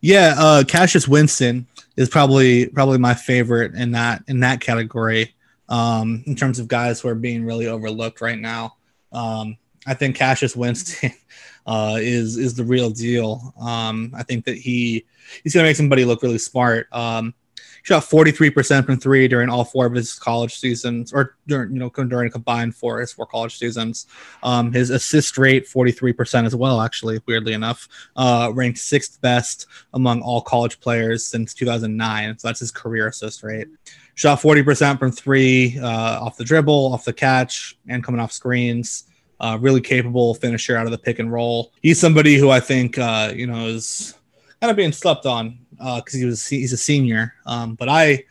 Yeah, 0.00 0.34
uh, 0.36 0.64
Cassius 0.66 1.08
Winston 1.08 1.66
is 1.96 2.08
probably 2.08 2.66
probably 2.68 2.98
my 2.98 3.14
favorite 3.14 3.74
in 3.74 3.92
that 3.92 4.22
in 4.28 4.40
that 4.40 4.60
category 4.60 5.34
um, 5.68 6.22
in 6.26 6.34
terms 6.34 6.58
of 6.58 6.68
guys 6.68 7.00
who 7.00 7.08
are 7.08 7.14
being 7.14 7.44
really 7.44 7.66
overlooked 7.66 8.20
right 8.20 8.38
now. 8.38 8.76
Um, 9.12 9.56
I 9.86 9.94
think 9.94 10.16
Cassius 10.16 10.56
Winston 10.56 11.12
uh, 11.66 11.96
is 12.00 12.36
is 12.36 12.54
the 12.54 12.64
real 12.64 12.90
deal. 12.90 13.54
Um, 13.60 14.12
I 14.16 14.22
think 14.22 14.44
that 14.44 14.56
he 14.56 15.06
he's 15.42 15.54
going 15.54 15.64
to 15.64 15.68
make 15.68 15.76
somebody 15.76 16.04
look 16.04 16.22
really 16.22 16.38
smart. 16.38 16.88
Um, 16.92 17.34
shot 17.82 18.02
43% 18.02 18.84
from 18.84 18.98
three 18.98 19.28
during 19.28 19.48
all 19.48 19.64
four 19.64 19.86
of 19.86 19.94
his 19.94 20.18
college 20.18 20.56
seasons, 20.56 21.12
or 21.12 21.36
during 21.46 21.72
you 21.72 21.78
know 21.78 21.88
during 21.88 22.30
combined 22.30 22.74
four 22.74 23.00
his 23.00 23.12
four 23.12 23.26
college 23.26 23.56
seasons. 23.56 24.06
Um, 24.42 24.72
his 24.72 24.90
assist 24.90 25.38
rate 25.38 25.66
43% 25.66 26.44
as 26.44 26.54
well. 26.54 26.82
Actually, 26.82 27.20
weirdly 27.26 27.54
enough, 27.54 27.88
uh, 28.16 28.52
ranked 28.54 28.78
sixth 28.78 29.20
best 29.22 29.66
among 29.94 30.20
all 30.20 30.42
college 30.42 30.80
players 30.80 31.26
since 31.26 31.54
2009. 31.54 32.38
So 32.38 32.48
that's 32.48 32.60
his 32.60 32.70
career 32.70 33.08
assist 33.08 33.42
rate 33.42 33.68
shot 34.18 34.40
40% 34.40 34.98
from 34.98 35.12
three 35.12 35.78
uh, 35.78 36.20
off 36.20 36.36
the 36.36 36.42
dribble, 36.42 36.92
off 36.92 37.04
the 37.04 37.12
catch, 37.12 37.78
and 37.86 38.02
coming 38.02 38.20
off 38.20 38.32
screens. 38.32 39.04
Uh, 39.38 39.56
really 39.60 39.80
capable 39.80 40.34
finisher 40.34 40.76
out 40.76 40.86
of 40.86 40.90
the 40.90 40.98
pick 40.98 41.20
and 41.20 41.32
roll. 41.32 41.72
He's 41.80 42.00
somebody 42.00 42.34
who 42.34 42.50
I 42.50 42.58
think 42.58 42.98
uh, 42.98 43.32
you 43.32 43.46
know 43.46 43.68
is 43.68 44.18
kind 44.60 44.72
of 44.72 44.76
being 44.76 44.90
slept 44.90 45.24
on 45.24 45.60
because 45.70 46.14
uh, 46.14 46.18
he 46.18 46.24
was 46.24 46.48
he's 46.48 46.72
a 46.72 46.76
senior. 46.76 47.34
Um, 47.46 47.76
but 47.76 47.88
I 47.88 48.24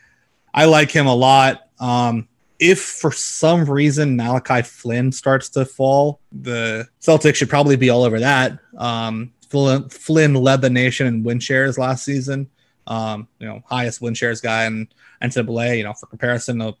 I 0.52 0.66
like 0.66 0.90
him 0.90 1.06
a 1.06 1.14
lot. 1.14 1.70
Um, 1.80 2.28
if 2.58 2.82
for 2.82 3.10
some 3.10 3.64
reason 3.64 4.14
Malachi 4.14 4.60
Flynn 4.60 5.10
starts 5.10 5.48
to 5.50 5.64
fall, 5.64 6.20
the 6.30 6.86
Celtics 7.00 7.36
should 7.36 7.48
probably 7.48 7.76
be 7.76 7.88
all 7.88 8.02
over 8.02 8.20
that. 8.20 8.58
Um, 8.76 9.32
Flynn, 9.48 10.34
led 10.34 10.60
the 10.60 10.68
nation 10.68 11.06
in 11.06 11.22
win 11.22 11.40
shares 11.40 11.78
last 11.78 12.04
season. 12.04 12.50
Um, 12.88 13.28
you 13.38 13.46
know, 13.46 13.62
highest 13.66 14.00
win 14.00 14.14
shares 14.14 14.40
guy 14.40 14.64
in 14.64 14.88
NCAA. 15.22 15.76
You 15.76 15.84
know, 15.84 15.92
for 15.92 16.06
comparison, 16.06 16.58
the 16.58 16.72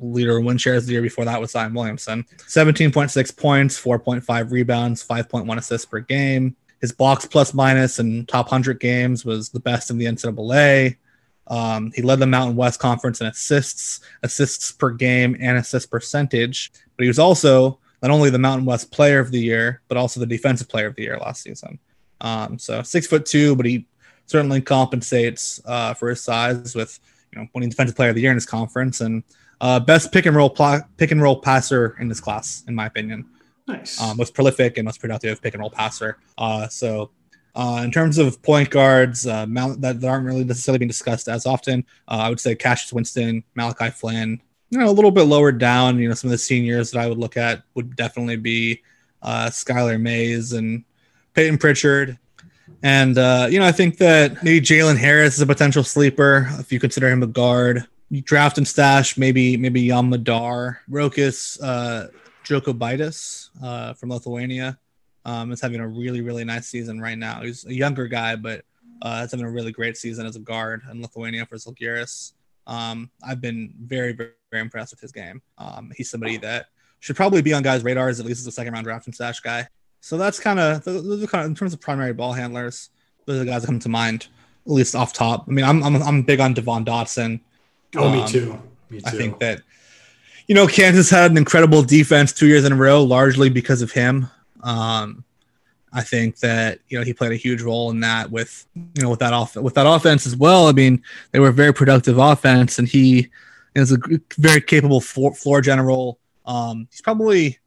leader 0.00 0.38
in 0.38 0.44
win 0.44 0.58
shares 0.58 0.86
the 0.86 0.92
year 0.92 1.02
before 1.02 1.24
that 1.26 1.40
was 1.40 1.52
Zion 1.52 1.74
Williamson. 1.74 2.24
17.6 2.38 3.36
points, 3.36 3.80
4.5 3.80 4.50
rebounds, 4.50 5.06
5.1 5.06 5.56
assists 5.58 5.86
per 5.86 6.00
game. 6.00 6.56
His 6.80 6.92
blocks 6.92 7.26
plus 7.26 7.52
minus 7.52 7.98
in 7.98 8.24
top 8.26 8.46
100 8.46 8.80
games 8.80 9.24
was 9.24 9.50
the 9.50 9.60
best 9.60 9.90
in 9.90 9.98
the 9.98 10.06
NCAA. 10.06 10.96
Um, 11.46 11.92
he 11.94 12.00
led 12.00 12.20
the 12.20 12.26
Mountain 12.26 12.56
West 12.56 12.80
Conference 12.80 13.20
in 13.20 13.26
assists, 13.26 14.00
assists 14.22 14.72
per 14.72 14.90
game, 14.90 15.36
and 15.40 15.58
assist 15.58 15.90
percentage. 15.90 16.72
But 16.96 17.02
he 17.02 17.08
was 17.08 17.18
also 17.18 17.78
not 18.02 18.10
only 18.10 18.30
the 18.30 18.38
Mountain 18.38 18.64
West 18.64 18.90
Player 18.90 19.18
of 19.18 19.30
the 19.30 19.40
Year, 19.40 19.82
but 19.88 19.98
also 19.98 20.20
the 20.20 20.26
Defensive 20.26 20.68
Player 20.68 20.86
of 20.86 20.94
the 20.94 21.02
Year 21.02 21.18
last 21.18 21.42
season. 21.42 21.78
Um, 22.20 22.58
so 22.58 22.82
six 22.82 23.06
foot 23.06 23.26
two, 23.26 23.56
but 23.56 23.66
he 23.66 23.86
certainly 24.30 24.60
compensates 24.60 25.60
uh, 25.64 25.92
for 25.92 26.08
his 26.08 26.22
size 26.22 26.74
with 26.74 27.00
you 27.32 27.40
know 27.40 27.48
winning 27.54 27.68
defensive 27.68 27.96
player 27.96 28.10
of 28.10 28.14
the 28.14 28.22
year 28.22 28.30
in 28.30 28.36
his 28.36 28.46
conference 28.46 29.00
and 29.00 29.24
uh, 29.60 29.80
best 29.80 30.12
pick 30.12 30.26
and 30.26 30.36
roll 30.36 30.48
pl- 30.48 30.82
pick 30.96 31.10
and 31.10 31.20
roll 31.20 31.40
passer 31.40 31.96
in 32.00 32.08
this 32.08 32.20
class, 32.20 32.62
in 32.68 32.74
my 32.74 32.86
opinion. 32.86 33.28
Nice, 33.66 34.00
um, 34.00 34.16
most 34.16 34.34
prolific 34.34 34.78
and 34.78 34.84
most 34.84 35.00
productive 35.00 35.42
pick 35.42 35.54
and 35.54 35.60
roll 35.60 35.70
passer. 35.70 36.18
Uh, 36.38 36.68
so. 36.68 37.10
Uh, 37.52 37.82
in 37.82 37.90
terms 37.90 38.16
of 38.16 38.40
point 38.42 38.70
guards 38.70 39.26
uh, 39.26 39.44
that, 39.44 39.98
that 40.00 40.04
aren't 40.04 40.24
really 40.24 40.44
necessarily 40.44 40.78
being 40.78 40.86
discussed 40.86 41.26
as 41.26 41.46
often, 41.46 41.84
uh, 42.06 42.14
I 42.14 42.28
would 42.28 42.38
say 42.38 42.54
Cassius 42.54 42.92
Winston, 42.92 43.42
Malachi 43.56 43.90
Flynn, 43.90 44.40
you 44.70 44.78
know, 44.78 44.88
a 44.88 44.92
little 44.92 45.10
bit 45.10 45.24
lower 45.24 45.50
down. 45.50 45.98
You 45.98 46.08
know, 46.08 46.14
some 46.14 46.28
of 46.28 46.32
the 46.32 46.38
seniors 46.38 46.92
that 46.92 47.00
I 47.00 47.08
would 47.08 47.18
look 47.18 47.36
at 47.36 47.62
would 47.74 47.96
definitely 47.96 48.36
be 48.36 48.82
uh, 49.20 49.46
Skylar 49.46 50.00
Mays 50.00 50.52
and 50.52 50.84
Payton 51.34 51.58
Pritchard, 51.58 52.18
and 52.82 53.18
uh, 53.18 53.48
you 53.50 53.58
know, 53.58 53.66
I 53.66 53.72
think 53.72 53.98
that 53.98 54.42
maybe 54.42 54.60
Jalen 54.64 54.96
Harris 54.96 55.34
is 55.34 55.40
a 55.40 55.46
potential 55.46 55.84
sleeper 55.84 56.48
if 56.58 56.72
you 56.72 56.80
consider 56.80 57.08
him 57.08 57.22
a 57.22 57.26
guard. 57.26 57.86
You 58.08 58.22
draft 58.22 58.58
and 58.58 58.66
stash 58.66 59.16
maybe 59.16 59.56
maybe 59.56 59.82
Yam 59.82 60.10
Madar, 60.10 60.80
Rokas 60.90 61.58
uh, 61.62 62.08
Jokubaitis 62.44 63.50
uh, 63.62 63.94
from 63.94 64.10
Lithuania 64.10 64.78
um, 65.24 65.52
is 65.52 65.60
having 65.60 65.80
a 65.80 65.86
really, 65.86 66.20
really 66.20 66.44
nice 66.44 66.66
season 66.66 67.00
right 67.00 67.18
now. 67.18 67.42
He's 67.42 67.64
a 67.66 67.74
younger 67.74 68.06
guy, 68.08 68.36
but 68.36 68.64
uh, 69.02 69.20
having 69.20 69.42
a 69.42 69.50
really 69.50 69.72
great 69.72 69.96
season 69.96 70.26
as 70.26 70.36
a 70.36 70.40
guard 70.40 70.82
in 70.90 71.02
Lithuania 71.02 71.46
for 71.46 71.56
Zalgiris. 71.56 72.32
Um, 72.66 73.10
I've 73.26 73.40
been 73.40 73.74
very, 73.80 74.12
very, 74.12 74.32
very 74.50 74.62
impressed 74.62 74.92
with 74.92 75.00
his 75.00 75.12
game. 75.12 75.42
Um, 75.58 75.92
he's 75.96 76.10
somebody 76.10 76.36
that 76.38 76.66
should 77.00 77.16
probably 77.16 77.42
be 77.42 77.52
on 77.52 77.62
guys' 77.62 77.82
radars, 77.82 78.20
at 78.20 78.26
least 78.26 78.40
as 78.40 78.46
a 78.46 78.52
second 78.52 78.72
round 78.72 78.84
draft 78.84 79.06
and 79.06 79.14
stash 79.14 79.40
guy. 79.40 79.66
So 80.00 80.16
that's 80.16 80.40
kind 80.40 80.58
of 80.58 80.82
those 80.84 81.22
are 81.22 81.26
kind 81.26 81.44
of 81.44 81.50
in 81.50 81.54
terms 81.54 81.72
of 81.72 81.80
primary 81.80 82.12
ball 82.12 82.32
handlers. 82.32 82.90
Those 83.26 83.36
are 83.36 83.44
the 83.44 83.50
guys 83.50 83.62
that 83.62 83.66
come 83.66 83.78
to 83.80 83.88
mind, 83.88 84.28
at 84.66 84.72
least 84.72 84.94
off 84.94 85.12
top. 85.12 85.44
I 85.46 85.50
mean, 85.50 85.64
I'm 85.64 85.82
I'm, 85.82 86.02
I'm 86.02 86.22
big 86.22 86.40
on 86.40 86.54
Devon 86.54 86.84
Dotson. 86.84 87.40
Oh, 87.96 88.10
me 88.10 88.22
um, 88.22 88.28
too. 88.28 88.58
Me 88.88 89.00
too. 89.00 89.06
I 89.06 89.10
think 89.10 89.38
that 89.40 89.62
you 90.46 90.54
know 90.54 90.66
Kansas 90.66 91.10
had 91.10 91.30
an 91.30 91.36
incredible 91.36 91.82
defense 91.82 92.32
two 92.32 92.46
years 92.46 92.64
in 92.64 92.72
a 92.72 92.76
row, 92.76 93.02
largely 93.02 93.50
because 93.50 93.82
of 93.82 93.92
him. 93.92 94.28
Um, 94.62 95.24
I 95.92 96.02
think 96.02 96.38
that 96.38 96.80
you 96.88 96.98
know 96.98 97.04
he 97.04 97.12
played 97.12 97.32
a 97.32 97.36
huge 97.36 97.62
role 97.62 97.90
in 97.90 98.00
that 98.00 98.30
with 98.30 98.66
you 98.74 99.02
know 99.02 99.10
with 99.10 99.20
that 99.20 99.32
off 99.32 99.56
with 99.56 99.74
that 99.74 99.86
offense 99.86 100.26
as 100.26 100.34
well. 100.34 100.68
I 100.68 100.72
mean, 100.72 101.02
they 101.32 101.40
were 101.40 101.48
a 101.48 101.52
very 101.52 101.74
productive 101.74 102.18
offense, 102.18 102.78
and 102.78 102.88
he 102.88 103.28
is 103.74 103.92
a 103.92 103.98
very 104.38 104.60
capable 104.60 105.00
floor, 105.00 105.34
floor 105.34 105.60
general. 105.60 106.18
Um, 106.46 106.88
he's 106.90 107.02
probably 107.02 107.58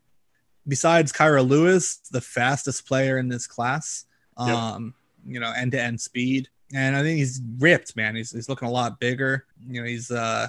besides 0.67 1.11
Kira 1.11 1.47
Lewis 1.47 1.97
the 2.11 2.21
fastest 2.21 2.87
player 2.87 3.17
in 3.17 3.27
this 3.27 3.47
class. 3.47 4.05
Um, 4.37 4.93
yep. 5.25 5.33
You 5.33 5.39
know, 5.39 5.51
end 5.51 5.71
to 5.73 5.81
end 5.81 6.01
speed, 6.01 6.49
and 6.73 6.95
I 6.95 7.01
think 7.01 7.17
he's 7.17 7.41
ripped, 7.59 7.95
man. 7.95 8.15
He's 8.15 8.31
he's 8.31 8.49
looking 8.49 8.67
a 8.67 8.71
lot 8.71 8.99
bigger. 8.99 9.45
You 9.65 9.81
know, 9.81 9.87
he's 9.87 10.11
uh 10.11 10.47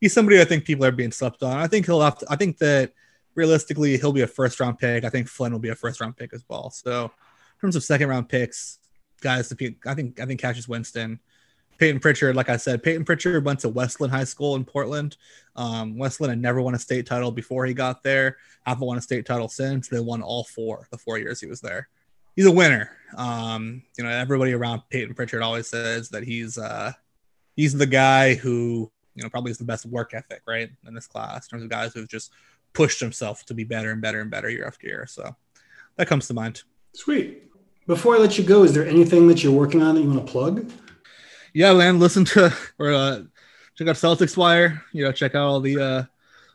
he's 0.00 0.12
somebody 0.12 0.40
I 0.40 0.44
think 0.44 0.64
people 0.64 0.84
are 0.84 0.92
being 0.92 1.12
slept 1.12 1.42
on. 1.42 1.56
I 1.56 1.66
think 1.66 1.86
he'll 1.86 2.00
have 2.00 2.18
to. 2.18 2.26
I 2.28 2.36
think 2.36 2.58
that 2.58 2.92
realistically, 3.34 3.96
he'll 3.98 4.12
be 4.12 4.22
a 4.22 4.26
first 4.26 4.58
round 4.58 4.78
pick. 4.78 5.04
I 5.04 5.10
think 5.10 5.28
Flynn 5.28 5.52
will 5.52 5.60
be 5.60 5.68
a 5.68 5.74
first 5.74 6.00
round 6.00 6.16
pick 6.16 6.32
as 6.32 6.44
well. 6.48 6.70
So, 6.70 7.04
in 7.04 7.60
terms 7.60 7.76
of 7.76 7.84
second 7.84 8.08
round 8.08 8.28
picks, 8.28 8.78
guys, 9.20 9.52
I 9.52 9.54
think 9.54 9.86
I 9.86 9.94
think 10.26 10.40
Cassius 10.40 10.66
Winston, 10.66 11.20
Payton 11.78 12.00
Pritchard. 12.00 12.36
Like 12.36 12.48
I 12.48 12.56
said, 12.56 12.82
Payton 12.82 13.04
Pritchard 13.04 13.44
went 13.44 13.60
to 13.60 13.68
West 13.68 14.00
Linn 14.00 14.10
High 14.10 14.24
School 14.24 14.56
in 14.56 14.64
Portland. 14.64 15.16
Um, 15.54 15.96
West 15.96 16.20
Linn 16.20 16.30
had 16.30 16.40
never 16.40 16.60
won 16.60 16.74
a 16.74 16.78
state 16.78 17.06
title 17.06 17.30
before 17.30 17.66
he 17.66 17.74
got 17.74 18.02
there. 18.02 18.36
Haven't 18.64 18.86
won 18.86 18.98
a 18.98 19.02
state 19.02 19.26
title 19.26 19.48
since. 19.48 19.88
They 19.88 20.00
won 20.00 20.22
all 20.22 20.44
four 20.44 20.86
the 20.90 20.98
four 20.98 21.18
years 21.18 21.40
he 21.40 21.46
was 21.46 21.60
there. 21.60 21.88
He's 22.34 22.46
a 22.46 22.52
winner. 22.52 22.90
Um, 23.16 23.82
you 23.96 24.04
know, 24.04 24.10
everybody 24.10 24.52
around 24.52 24.82
Payton 24.90 25.14
Pritchard 25.14 25.42
always 25.42 25.68
says 25.68 26.10
that 26.10 26.24
he's 26.24 26.58
uh, 26.58 26.92
he's 27.54 27.72
the 27.72 27.86
guy 27.86 28.34
who 28.34 28.90
you 29.14 29.22
know 29.22 29.30
probably 29.30 29.50
is 29.50 29.58
the 29.58 29.64
best 29.64 29.86
work 29.86 30.12
ethic 30.14 30.42
right 30.46 30.70
in 30.86 30.94
this 30.94 31.06
class 31.06 31.46
in 31.46 31.50
terms 31.50 31.64
of 31.64 31.70
guys 31.70 31.92
who've 31.92 32.08
just 32.08 32.32
pushed 32.72 33.00
himself 33.00 33.44
to 33.46 33.54
be 33.54 33.64
better 33.64 33.90
and 33.90 34.02
better 34.02 34.20
and 34.20 34.30
better 34.30 34.50
year 34.50 34.66
after 34.66 34.86
year. 34.86 35.06
So 35.08 35.34
that 35.96 36.08
comes 36.08 36.26
to 36.28 36.34
mind. 36.34 36.62
Sweet. 36.92 37.42
Before 37.86 38.16
I 38.16 38.18
let 38.18 38.36
you 38.36 38.44
go, 38.44 38.64
is 38.64 38.74
there 38.74 38.86
anything 38.86 39.28
that 39.28 39.42
you're 39.42 39.52
working 39.52 39.80
on 39.80 39.94
that 39.94 40.02
you 40.02 40.10
want 40.10 40.26
to 40.26 40.30
plug? 40.30 40.70
Yeah, 41.56 41.72
man. 41.72 41.98
Listen 41.98 42.26
to 42.26 42.54
or 42.78 42.92
uh, 42.92 43.22
check 43.76 43.88
out 43.88 43.96
Celtics 43.96 44.36
Wire. 44.36 44.84
You 44.92 45.04
know, 45.04 45.12
check 45.12 45.34
out 45.34 45.46
all 45.46 45.60
the 45.60 45.80
uh, 45.80 46.02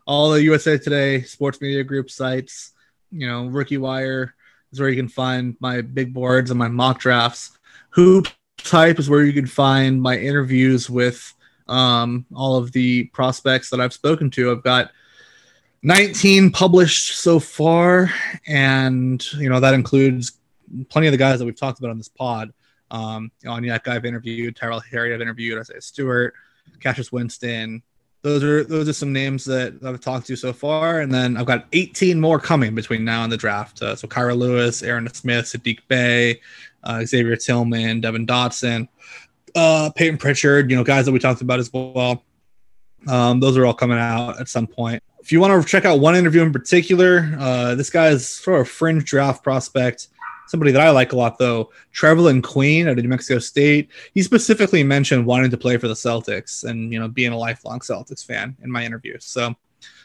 all 0.05 0.29
the 0.29 0.43
USA 0.43 0.77
Today 0.77 1.23
sports 1.23 1.59
media 1.59 1.83
group 1.83 2.11
sites. 2.11 2.73
You 3.11 3.27
know, 3.27 3.47
Rookie 3.47 3.79
Wire 3.79 4.35
is 4.71 4.79
where 4.79 4.89
you 4.89 4.95
can 4.95 5.07
find 5.07 5.57
my 5.59 5.81
big 5.81 6.13
boards 6.13 6.51
and 6.51 6.59
my 6.59 6.67
mock 6.67 6.99
drafts. 6.99 7.57
Hoop 7.89 8.27
Type 8.59 8.99
is 8.99 9.09
where 9.09 9.23
you 9.23 9.33
can 9.33 9.47
find 9.47 9.99
my 9.99 10.19
interviews 10.19 10.87
with 10.87 11.33
um, 11.67 12.27
all 12.35 12.57
of 12.57 12.71
the 12.71 13.05
prospects 13.05 13.71
that 13.71 13.81
I've 13.81 13.93
spoken 13.93 14.29
to. 14.29 14.51
I've 14.51 14.61
got 14.61 14.91
19 15.81 16.51
published 16.51 17.17
so 17.17 17.39
far, 17.39 18.13
and 18.45 19.25
you 19.33 19.49
know 19.49 19.61
that 19.61 19.73
includes 19.73 20.33
plenty 20.89 21.07
of 21.07 21.11
the 21.11 21.17
guys 21.17 21.39
that 21.39 21.45
we've 21.45 21.59
talked 21.59 21.79
about 21.79 21.89
on 21.89 21.97
this 21.97 22.07
pod. 22.07 22.53
Um, 22.91 23.31
Onyeka 23.43 23.87
I've 23.87 24.05
interviewed, 24.05 24.55
Tyrell 24.55 24.81
Terry 24.81 25.13
I've 25.13 25.21
interviewed, 25.21 25.57
Isaiah 25.59 25.81
Stewart, 25.81 26.33
Cassius 26.79 27.11
Winston. 27.11 27.81
Those 28.21 28.43
are 28.43 28.63
those 28.63 28.87
are 28.87 28.93
some 28.93 29.11
names 29.11 29.45
that 29.45 29.73
I've 29.83 29.99
talked 29.99 30.27
to 30.27 30.35
so 30.35 30.53
far, 30.53 31.01
and 31.01 31.11
then 31.11 31.37
I've 31.37 31.47
got 31.47 31.65
18 31.73 32.21
more 32.21 32.39
coming 32.39 32.75
between 32.75 33.03
now 33.03 33.23
and 33.23 33.31
the 33.31 33.37
draft. 33.37 33.81
Uh, 33.81 33.95
so 33.95 34.07
Kira 34.07 34.37
Lewis, 34.37 34.83
Aaron 34.83 35.05
Nesmith, 35.05 35.45
Sadiq 35.45 35.79
Bey, 35.87 36.39
uh, 36.83 37.03
Xavier 37.03 37.35
Tillman, 37.35 38.01
Devon 38.01 38.27
Dotson, 38.27 38.87
uh, 39.55 39.89
Payton 39.95 40.17
Pritchard. 40.17 40.69
You 40.69 40.77
know, 40.77 40.83
guys 40.83 41.05
that 41.05 41.11
we 41.11 41.19
talked 41.19 41.41
about 41.41 41.59
as 41.59 41.71
well. 41.73 42.23
Um, 43.07 43.39
those 43.39 43.57
are 43.57 43.65
all 43.65 43.73
coming 43.73 43.97
out 43.97 44.39
at 44.39 44.47
some 44.47 44.67
point 44.67 45.01
if 45.21 45.31
you 45.31 45.39
want 45.39 45.61
to 45.61 45.67
check 45.67 45.85
out 45.85 45.99
one 45.99 46.15
interview 46.15 46.41
in 46.41 46.51
particular, 46.51 47.35
uh, 47.39 47.75
this 47.75 47.89
guy 47.89 48.07
is 48.07 48.27
sort 48.27 48.59
of 48.59 48.67
a 48.67 48.69
fringe 48.69 49.05
draft 49.05 49.43
prospect. 49.43 50.07
Somebody 50.51 50.73
that 50.73 50.81
I 50.81 50.89
like 50.89 51.13
a 51.13 51.15
lot, 51.15 51.37
though, 51.37 51.69
Trevelin 51.93 52.43
Queen 52.43 52.89
out 52.89 52.97
of 52.97 53.03
New 53.05 53.07
Mexico 53.07 53.39
State. 53.39 53.87
He 54.13 54.21
specifically 54.21 54.83
mentioned 54.83 55.25
wanting 55.25 55.49
to 55.49 55.55
play 55.55 55.77
for 55.77 55.87
the 55.87 55.93
Celtics 55.93 56.65
and 56.65 56.91
you 56.91 56.99
know 56.99 57.07
being 57.07 57.31
a 57.31 57.37
lifelong 57.37 57.79
Celtics 57.79 58.25
fan 58.25 58.57
in 58.61 58.69
my 58.69 58.83
interview. 58.83 59.15
So, 59.21 59.55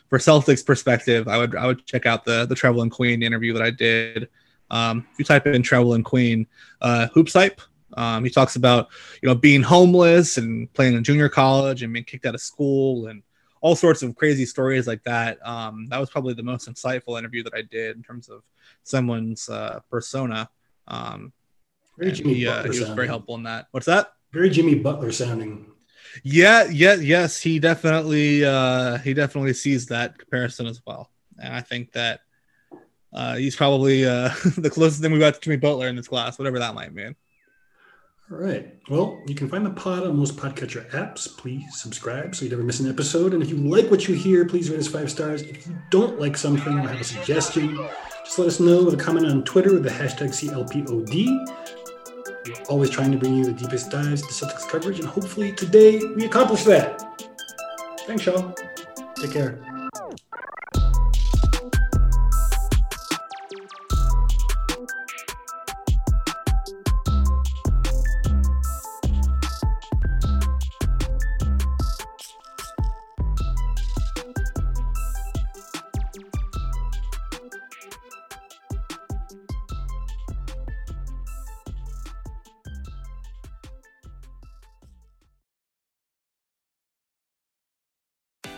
for 0.08 0.18
Celtics 0.18 0.64
perspective, 0.64 1.26
I 1.26 1.36
would 1.36 1.56
I 1.56 1.66
would 1.66 1.84
check 1.84 2.06
out 2.06 2.24
the 2.24 2.46
the 2.46 2.54
Trevelin 2.54 2.92
Queen 2.92 3.24
interview 3.24 3.54
that 3.54 3.62
I 3.62 3.70
did. 3.70 4.28
Um, 4.70 5.04
if 5.12 5.18
you 5.18 5.24
type 5.24 5.48
in 5.48 5.64
Trevelin 5.64 6.04
Queen, 6.04 6.46
uh, 6.80 7.08
hoops 7.08 7.32
hype, 7.32 7.60
um, 7.96 8.22
he 8.22 8.30
talks 8.30 8.54
about 8.54 8.86
you 9.22 9.28
know 9.28 9.34
being 9.34 9.62
homeless 9.62 10.38
and 10.38 10.72
playing 10.74 10.94
in 10.94 11.02
junior 11.02 11.28
college 11.28 11.82
and 11.82 11.92
being 11.92 12.04
kicked 12.04 12.24
out 12.24 12.36
of 12.36 12.40
school 12.40 13.08
and 13.08 13.20
all 13.60 13.76
sorts 13.76 14.02
of 14.02 14.14
crazy 14.16 14.46
stories 14.46 14.86
like 14.86 15.02
that. 15.04 15.44
Um, 15.46 15.88
that 15.88 15.98
was 15.98 16.10
probably 16.10 16.34
the 16.34 16.42
most 16.42 16.68
insightful 16.68 17.18
interview 17.18 17.42
that 17.44 17.54
I 17.54 17.62
did 17.62 17.96
in 17.96 18.02
terms 18.02 18.28
of 18.28 18.42
someone's 18.82 19.48
uh, 19.48 19.80
persona. 19.90 20.48
Um, 20.88 21.32
very 21.98 22.12
Jimmy 22.12 22.34
he, 22.34 22.48
uh, 22.48 22.62
he 22.62 22.68
was 22.68 22.88
very 22.90 23.06
helpful 23.06 23.36
in 23.36 23.44
that. 23.44 23.68
What's 23.70 23.86
that? 23.86 24.12
Very 24.32 24.50
Jimmy 24.50 24.74
Butler 24.74 25.12
sounding. 25.12 25.66
Yeah, 26.22 26.64
yeah, 26.70 26.94
yes, 26.94 27.40
he 27.40 27.58
definitely 27.58 28.44
uh, 28.44 28.98
he 28.98 29.14
definitely 29.14 29.54
sees 29.54 29.86
that 29.86 30.18
comparison 30.18 30.66
as 30.66 30.80
well, 30.86 31.10
and 31.38 31.52
I 31.52 31.60
think 31.60 31.92
that 31.92 32.20
uh, 33.12 33.36
he's 33.36 33.56
probably 33.56 34.06
uh, 34.06 34.28
the 34.56 34.70
closest 34.70 35.02
thing 35.02 35.12
we 35.12 35.18
got 35.18 35.34
to 35.34 35.40
Jimmy 35.40 35.56
Butler 35.56 35.88
in 35.88 35.96
this 35.96 36.08
class, 36.08 36.38
whatever 36.38 36.58
that 36.58 36.74
might 36.74 36.94
mean. 36.94 37.16
All 38.28 38.38
right. 38.38 38.74
Well, 38.90 39.22
you 39.28 39.36
can 39.36 39.48
find 39.48 39.64
the 39.64 39.70
pod 39.70 40.02
on 40.02 40.16
most 40.16 40.36
podcatcher 40.36 40.90
apps. 40.90 41.28
Please 41.36 41.80
subscribe 41.80 42.34
so 42.34 42.44
you 42.44 42.50
never 42.50 42.64
miss 42.64 42.80
an 42.80 42.90
episode. 42.90 43.32
And 43.32 43.40
if 43.42 43.48
you 43.48 43.56
like 43.56 43.88
what 43.88 44.08
you 44.08 44.16
hear, 44.16 44.44
please 44.44 44.68
rate 44.68 44.80
us 44.80 44.88
five 44.88 45.12
stars. 45.12 45.42
If 45.42 45.64
you 45.64 45.76
don't 45.90 46.18
like 46.18 46.36
something 46.36 46.76
or 46.76 46.88
have 46.88 47.00
a 47.00 47.04
suggestion, 47.04 47.76
just 48.24 48.38
let 48.40 48.48
us 48.48 48.58
know 48.58 48.82
with 48.82 48.94
a 48.94 48.96
comment 48.96 49.26
on 49.26 49.44
Twitter 49.44 49.72
with 49.72 49.84
the 49.84 49.90
hashtag 49.90 50.30
CLPOD. 50.30 51.46
We're 52.48 52.64
always 52.64 52.90
trying 52.90 53.12
to 53.12 53.18
bring 53.18 53.36
you 53.36 53.44
the 53.44 53.52
deepest 53.52 53.92
dives 53.92 54.22
to 54.22 54.28
Celtics 54.28 54.68
coverage, 54.68 54.98
and 54.98 55.06
hopefully 55.06 55.52
today 55.52 56.00
we 56.16 56.24
accomplish 56.24 56.64
that. 56.64 57.00
Thanks, 58.06 58.26
y'all. 58.26 58.52
Take 59.14 59.32
care. 59.32 59.75